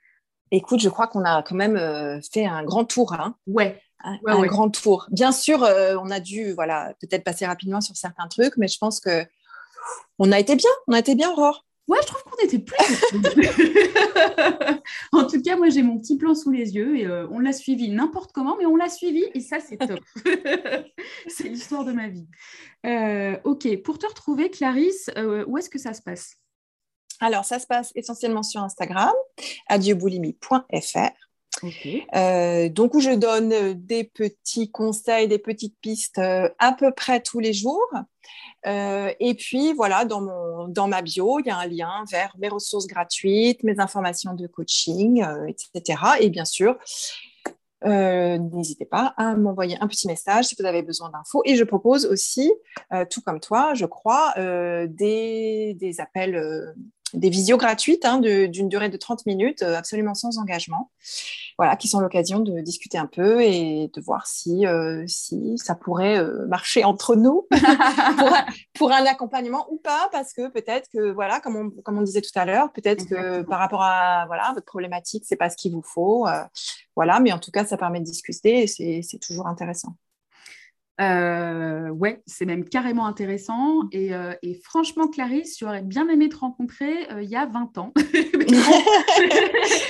Écoute, 0.50 0.80
je 0.80 0.90
crois 0.90 1.06
qu'on 1.06 1.24
a 1.26 1.44
quand 1.44 1.56
même 1.56 1.78
euh, 1.78 2.20
fait 2.32 2.46
un 2.46 2.64
grand 2.64 2.86
tour. 2.86 3.14
Hein. 3.14 3.36
Ouais. 3.46 3.80
Un, 4.04 4.18
grand 4.48 4.70
tour. 4.70 5.08
Bien 5.12 5.32
sûr, 5.32 5.64
euh, 5.64 5.96
on 6.02 6.10
a 6.10 6.20
dû, 6.20 6.54
voilà, 6.54 6.94
peut-être 7.00 7.24
passer 7.24 7.46
rapidement 7.46 7.82
sur 7.82 7.96
certains 7.96 8.28
trucs, 8.28 8.58
mais 8.58 8.68
je 8.68 8.78
pense 8.78 9.00
que 9.00 9.24
on 10.20 10.32
a 10.32 10.40
été 10.40 10.56
bien. 10.56 10.70
On 10.88 10.94
a 10.94 11.00
été 11.00 11.16
bien, 11.16 11.30
Aurore. 11.32 11.66
Ouais, 11.88 12.00
je 12.02 12.08
trouve 12.08 12.24
qu'on 12.24 12.44
était 12.44 12.60
plus. 12.60 12.78
en 15.12 15.28
tout 15.28 15.42
cas, 15.42 15.58
moi, 15.58 15.68
j'ai 15.70 15.84
mon 15.84 16.00
petit 16.00 16.18
plan 16.18 16.34
sous 16.34 16.50
les 16.50 16.76
yeux 16.76 16.98
et 16.98 17.06
euh, 17.06 17.28
on 17.30 17.40
l'a 17.40 17.52
suivi 17.52 17.90
n'importe 17.90 18.32
comment, 18.32 18.56
mais 18.58 18.66
on 18.66 18.78
l'a 18.78 18.88
suivi 18.88 19.26
et 19.34 19.42
ça, 19.42 19.60
c'est 19.60 19.76
top. 19.78 20.00
c'est 21.28 21.50
l'histoire 21.50 21.84
de 21.84 21.92
ma 21.92 22.08
vie. 22.08 22.26
Euh, 22.86 23.38
ok, 23.44 23.82
pour 23.84 24.00
te 24.00 24.08
retrouver, 24.08 24.50
Clarisse, 24.50 25.10
euh, 25.18 25.44
où 25.48 25.58
est-ce 25.58 25.70
que 25.70 25.80
ça 25.80 25.94
se 25.94 26.02
passe? 26.02 26.38
Alors, 27.20 27.44
ça 27.44 27.60
se 27.60 27.68
passe 27.68 27.92
essentiellement 27.96 28.44
sur 28.44 28.62
Instagram, 28.62 29.12
adieuboulimi.fr. 29.68 31.12
donc 31.62 32.94
où 32.94 33.00
je 33.00 33.16
donne 33.16 33.74
des 33.74 34.04
petits 34.04 34.72
conseils, 34.72 35.28
des 35.28 35.40
petites 35.40 35.76
pistes 35.82 36.20
à 36.20 36.74
peu 36.78 36.92
près 36.92 37.22
tous 37.22 37.40
les 37.40 37.54
jours. 37.54 37.88
Euh, 38.66 39.12
et 39.20 39.34
puis, 39.34 39.74
voilà, 39.74 40.06
dans, 40.06 40.22
mon, 40.22 40.68
dans 40.68 40.88
ma 40.88 41.02
bio, 41.02 41.40
il 41.40 41.48
y 41.48 41.50
a 41.50 41.58
un 41.58 41.68
lien 41.68 42.04
vers 42.10 42.34
mes 42.40 42.50
ressources 42.50 42.88
gratuites, 42.88 43.64
mes 43.64 43.80
informations 43.80 44.34
de 44.34 44.48
coaching, 44.48 45.24
euh, 45.24 45.48
etc. 45.48 46.00
Et 46.22 46.30
bien 46.30 46.46
sûr, 46.46 46.78
euh, 47.86 48.38
n'hésitez 48.38 48.86
pas 48.86 49.14
à 49.18 49.36
m'envoyer 49.36 49.78
un 49.82 49.88
petit 49.88 50.08
message 50.08 50.46
si 50.46 50.56
vous 50.58 50.66
avez 50.66 50.82
besoin 50.82 51.10
d'infos. 51.10 51.42
Et 51.46 51.56
je 51.56 51.64
propose 51.64 52.06
aussi, 52.06 52.52
tout 53.10 53.22
comme 53.22 53.40
toi, 53.40 53.74
je 53.74 53.86
crois, 53.86 54.34
des, 54.38 55.76
des, 55.78 56.00
appels 56.00 56.74
des 57.14 57.30
visios 57.30 57.58
gratuites 57.58 58.06
hein, 58.06 58.20
d'une 58.20 58.70
durée 58.70 58.90
de 58.90 58.98
30 58.98 59.26
minutes, 59.26 59.62
euh, 59.62 59.76
absolument 59.76 60.16
sans 60.16 60.38
engagement, 60.38 60.92
voilà, 61.58 61.76
qui 61.76 61.88
sont 61.88 62.00
l'occasion 62.00 62.40
de 62.40 62.60
discuter 62.62 62.98
un 62.98 63.08
peu 63.08 63.42
et 63.42 63.90
de 63.94 64.02
voir 64.02 64.28
si, 64.28 64.66
euh, 64.66 65.04
si 65.08 65.58
ça 65.58 65.76
pourrait 65.76 66.18
euh, 66.18 66.46
marcher 66.48 66.84
entre 66.84 67.16
nous 67.16 67.48
pour, 68.74 68.92
un 68.92 69.06
accompagnement 69.06 69.66
ou 69.72 69.78
pas, 69.78 70.10
parce 70.12 70.34
que 70.34 70.50
peut-être 70.50 70.90
que, 70.92 71.12
voilà, 71.12 71.40
comme 71.40 71.56
on, 71.56 71.70
comme 71.82 71.98
on 71.98 72.04
disait 72.04 72.22
tout 72.22 72.38
à 72.38 72.46
l'heure, 72.46 72.72
peut-être 72.72 73.08
que 73.08 73.42
par 73.44 73.60
rapport 73.60 73.82
à 73.82 74.26
voilà, 74.28 74.52
votre 74.54 74.66
problématique, 74.66 75.24
c'est 75.28 75.36
pas 75.36 75.50
ce 75.50 75.58
qu'il 75.58 75.74
vous 75.74 75.84
faut. 75.84 76.28
voilà, 76.96 77.20
mais 77.20 77.32
en 77.32 77.40
tout 77.40 77.52
cas, 77.52 77.66
ça 77.66 77.78
permet 77.78 78.00
de 78.00 78.06
discuter 78.06 78.64
et 78.64 79.02
c'est 79.02 79.20
toujours 79.20 79.48
intéressant. 79.48 79.96
Euh, 81.02 81.90
ouais, 81.90 82.22
c'est 82.28 82.46
même 82.46 82.66
carrément 82.66 83.06
intéressant. 83.06 83.82
Et, 83.92 84.14
euh, 84.14 84.34
franchement, 84.64 85.08
Clarisse, 85.08 85.58
j'aurais 85.60 85.82
bien 85.82 86.08
aimé 86.10 86.30
te 86.30 86.38
rencontrer 86.38 87.10
euh, 87.12 87.24
il 87.24 87.30
y 87.30 87.36
a 87.36 87.46
20 87.46 87.78
ans. 87.78 87.94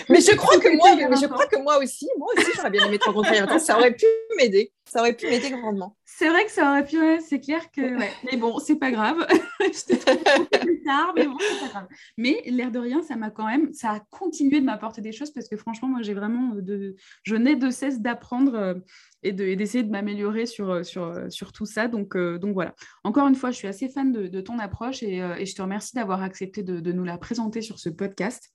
mais 0.10 0.22
je 0.22 0.36
crois 0.36 0.58
que 0.60 0.76
moi, 0.76 1.16
je 1.20 1.26
crois 1.28 1.46
que 1.46 1.62
moi 1.62 1.78
aussi, 1.80 2.08
moi 2.18 2.30
aussi, 2.38 2.52
j'aurais 2.56 2.72
bien 2.72 2.88
aimé 2.88 3.00
te 3.00 3.06
rencontrer 3.06 3.36
il 3.36 3.40
y 3.40 3.42
a 3.42 3.46
20 3.46 3.56
ans. 3.56 3.60
Ça 3.60 3.78
aurait 3.78 3.94
pu 3.94 4.06
m'aider. 4.38 4.72
Ça 4.94 5.00
aurait 5.00 5.16
pu 5.16 5.26
m'aider 5.26 5.50
grandement. 5.50 5.98
C'est 6.06 6.30
vrai 6.30 6.46
que 6.46 6.52
ça 6.52 6.70
aurait 6.70 6.86
pu, 6.86 6.98
c'est 7.28 7.40
clair 7.40 7.72
que. 7.72 7.82
Mais 8.32 8.38
bon, 8.38 8.60
c'est 8.60 8.76
pas 8.76 8.92
grave. 8.92 9.26
je 9.60 9.96
te 9.96 10.60
plus 10.60 10.84
tard, 10.84 11.14
mais 11.16 11.26
bon, 11.26 11.36
c'est 11.40 11.60
pas 11.62 11.68
grave. 11.70 11.88
Mais 12.18 12.44
l'air 12.46 12.70
de 12.70 12.78
rien, 12.78 13.02
ça 13.02 13.16
m'a 13.16 13.32
quand 13.32 13.48
même, 13.48 13.74
ça 13.74 13.92
a 13.92 14.00
continué 14.12 14.60
de 14.60 14.66
m'apporter 14.66 15.02
des 15.02 15.12
choses 15.12 15.32
parce 15.32 15.48
que 15.48 15.58
franchement, 15.58 15.88
moi, 15.88 16.02
j'ai 16.04 16.14
vraiment 16.14 16.54
de, 16.56 16.96
je 17.24 17.36
n'ai 17.36 17.56
de 17.56 17.70
cesse 17.72 18.02
d'apprendre 18.02 18.84
et 19.24 19.32
d'essayer 19.32 19.84
de, 19.84 19.90
m'améliorer 19.90 20.46
sur, 20.46 20.86
sur, 20.86 21.16
sur 21.30 21.54
tout 21.54 21.66
ça. 21.66 21.88
Donc, 21.88 22.16
euh, 22.16 22.38
donc 22.38 22.54
voilà. 22.54 22.76
Encore 23.04 23.28
une 23.28 23.36
fois, 23.36 23.52
je 23.52 23.58
suis 23.58 23.68
assez 23.68 23.90
fan 23.90 24.12
de, 24.12 24.42
ton 24.42 24.60
approche 24.60 25.02
et, 25.02 25.22
euh, 25.22 25.36
et, 25.38 25.46
je 25.46 25.56
te 25.56 25.62
remercie 25.62 25.96
d'avoir 25.96 26.22
accepté 26.22 26.62
de, 26.62 26.92
nous 26.92 27.04
la 27.04 27.18
présenter 27.18 27.62
sur 27.62 27.80
ce 27.80 27.90
podcast. 27.90 28.52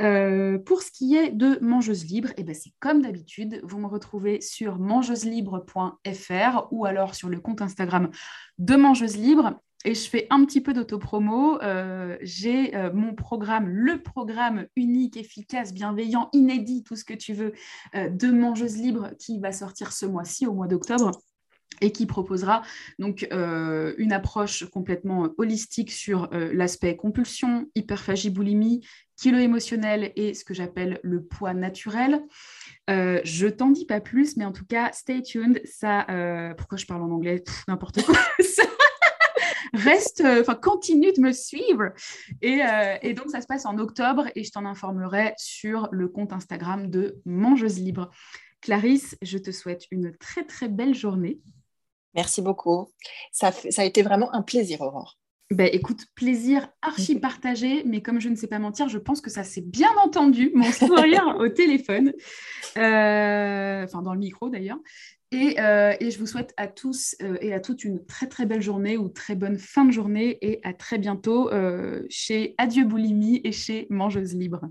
Euh, 0.00 0.58
pour 0.58 0.82
ce 0.82 0.90
qui 0.90 1.16
est 1.16 1.30
de 1.30 1.58
Mangeuse 1.62 2.04
Libre, 2.04 2.28
eh 2.36 2.44
ben 2.44 2.54
c'est 2.54 2.72
comme 2.80 3.02
d'habitude, 3.02 3.60
vous 3.62 3.78
me 3.78 3.86
retrouvez 3.86 4.40
sur 4.40 4.78
mangeuselibre.fr 4.78 6.68
ou 6.70 6.84
alors 6.84 7.14
sur 7.14 7.28
le 7.28 7.40
compte 7.40 7.62
Instagram 7.62 8.10
de 8.58 8.76
Mangeuse 8.76 9.16
Libre. 9.16 9.60
Et 9.84 9.94
je 9.94 10.08
fais 10.08 10.26
un 10.30 10.44
petit 10.44 10.60
peu 10.60 10.72
d'autopromo. 10.72 11.62
Euh, 11.62 12.16
j'ai 12.20 12.74
euh, 12.74 12.92
mon 12.92 13.14
programme, 13.14 13.68
le 13.68 14.02
programme 14.02 14.66
unique, 14.74 15.16
efficace, 15.16 15.72
bienveillant, 15.72 16.28
inédit, 16.32 16.82
tout 16.82 16.96
ce 16.96 17.04
que 17.04 17.14
tu 17.14 17.34
veux, 17.34 17.52
de 17.94 18.30
Mangeuse 18.30 18.76
Libre 18.76 19.10
qui 19.18 19.38
va 19.38 19.52
sortir 19.52 19.92
ce 19.92 20.04
mois-ci, 20.04 20.46
au 20.46 20.54
mois 20.54 20.66
d'octobre 20.66 21.12
et 21.82 21.92
qui 21.92 22.06
proposera 22.06 22.62
donc 22.98 23.28
une 23.30 24.12
approche 24.12 24.64
complètement 24.70 25.28
holistique 25.36 25.92
sur 25.92 26.30
l'aspect 26.32 26.96
compulsion, 26.96 27.66
hyperphagie, 27.74 28.30
boulimie, 28.30 28.86
kilo 29.16 29.38
émotionnel 29.38 30.10
et 30.16 30.32
ce 30.32 30.44
que 30.44 30.54
j'appelle 30.54 31.00
le 31.02 31.22
poids 31.22 31.52
naturel. 31.52 32.22
Euh, 32.88 33.20
je 33.24 33.46
t'en 33.46 33.70
dis 33.70 33.84
pas 33.84 34.00
plus, 34.00 34.38
mais 34.38 34.46
en 34.46 34.52
tout 34.52 34.64
cas, 34.64 34.90
stay 34.92 35.20
tuned. 35.20 35.60
Ça, 35.66 36.06
pourquoi 36.56 36.78
je 36.78 36.86
parle 36.86 37.02
en 37.02 37.10
anglais? 37.10 37.44
N'importe 37.68 38.02
quoi. 38.04 38.16
reste, 39.76 40.20
euh, 40.22 40.40
enfin, 40.40 40.54
continue 40.54 41.12
de 41.12 41.20
me 41.20 41.32
suivre. 41.32 41.92
Euh, 42.44 42.96
et, 43.02 43.14
donc, 43.14 43.30
ça 43.30 43.40
se 43.40 43.46
passe 43.46 43.66
en 43.66 43.78
octobre 43.78 44.24
et 44.34 44.44
je 44.44 44.50
t'en 44.50 44.64
informerai 44.64 45.34
sur 45.36 45.88
le 45.92 46.08
compte 46.08 46.32
Instagram 46.32 46.90
de 46.90 47.20
Mangeuse 47.24 47.78
Libre. 47.78 48.10
Clarisse, 48.60 49.16
je 49.22 49.38
te 49.38 49.50
souhaite 49.50 49.84
une 49.90 50.16
très, 50.16 50.44
très 50.44 50.68
belle 50.68 50.94
journée. 50.94 51.40
Merci 52.16 52.42
beaucoup. 52.42 52.88
Ça, 53.30 53.52
ça 53.52 53.82
a 53.82 53.84
été 53.84 54.02
vraiment 54.02 54.34
un 54.34 54.42
plaisir, 54.42 54.80
Aurore. 54.80 55.18
Ben, 55.52 55.70
écoute, 55.72 56.06
plaisir 56.16 56.68
archi 56.82 57.20
partagé, 57.20 57.84
mais 57.84 58.02
comme 58.02 58.20
je 58.20 58.28
ne 58.28 58.34
sais 58.34 58.48
pas 58.48 58.58
mentir, 58.58 58.88
je 58.88 58.98
pense 58.98 59.20
que 59.20 59.30
ça 59.30 59.44
s'est 59.44 59.60
bien 59.60 59.90
entendu, 60.04 60.50
mon 60.54 60.72
sourire 60.72 61.36
au 61.38 61.48
téléphone, 61.48 62.12
euh, 62.76 63.84
enfin 63.84 64.02
dans 64.02 64.12
le 64.12 64.18
micro 64.18 64.48
d'ailleurs. 64.48 64.78
Euh, 65.34 65.94
et, 66.00 66.10
je 66.10 66.18
vous 66.18 66.26
souhaite 66.26 66.54
à 66.56 66.68
tous 66.68 67.16
euh, 67.20 67.36
et 67.40 67.52
à 67.52 67.60
toutes 67.60 67.84
une 67.84 68.04
très 68.06 68.26
très 68.26 68.46
belle 68.46 68.62
journée 68.62 68.96
ou 68.96 69.08
très 69.08 69.34
bonne 69.34 69.58
fin 69.58 69.84
de 69.84 69.90
journée 69.90 70.38
et 70.40 70.60
à 70.62 70.72
très 70.72 70.98
bientôt 70.98 71.50
euh, 71.50 72.04
chez 72.08 72.54
Adieu 72.58 72.84
Boulimie 72.84 73.40
et 73.44 73.52
chez 73.52 73.86
Mangeuse 73.90 74.34
Libre. 74.34 74.70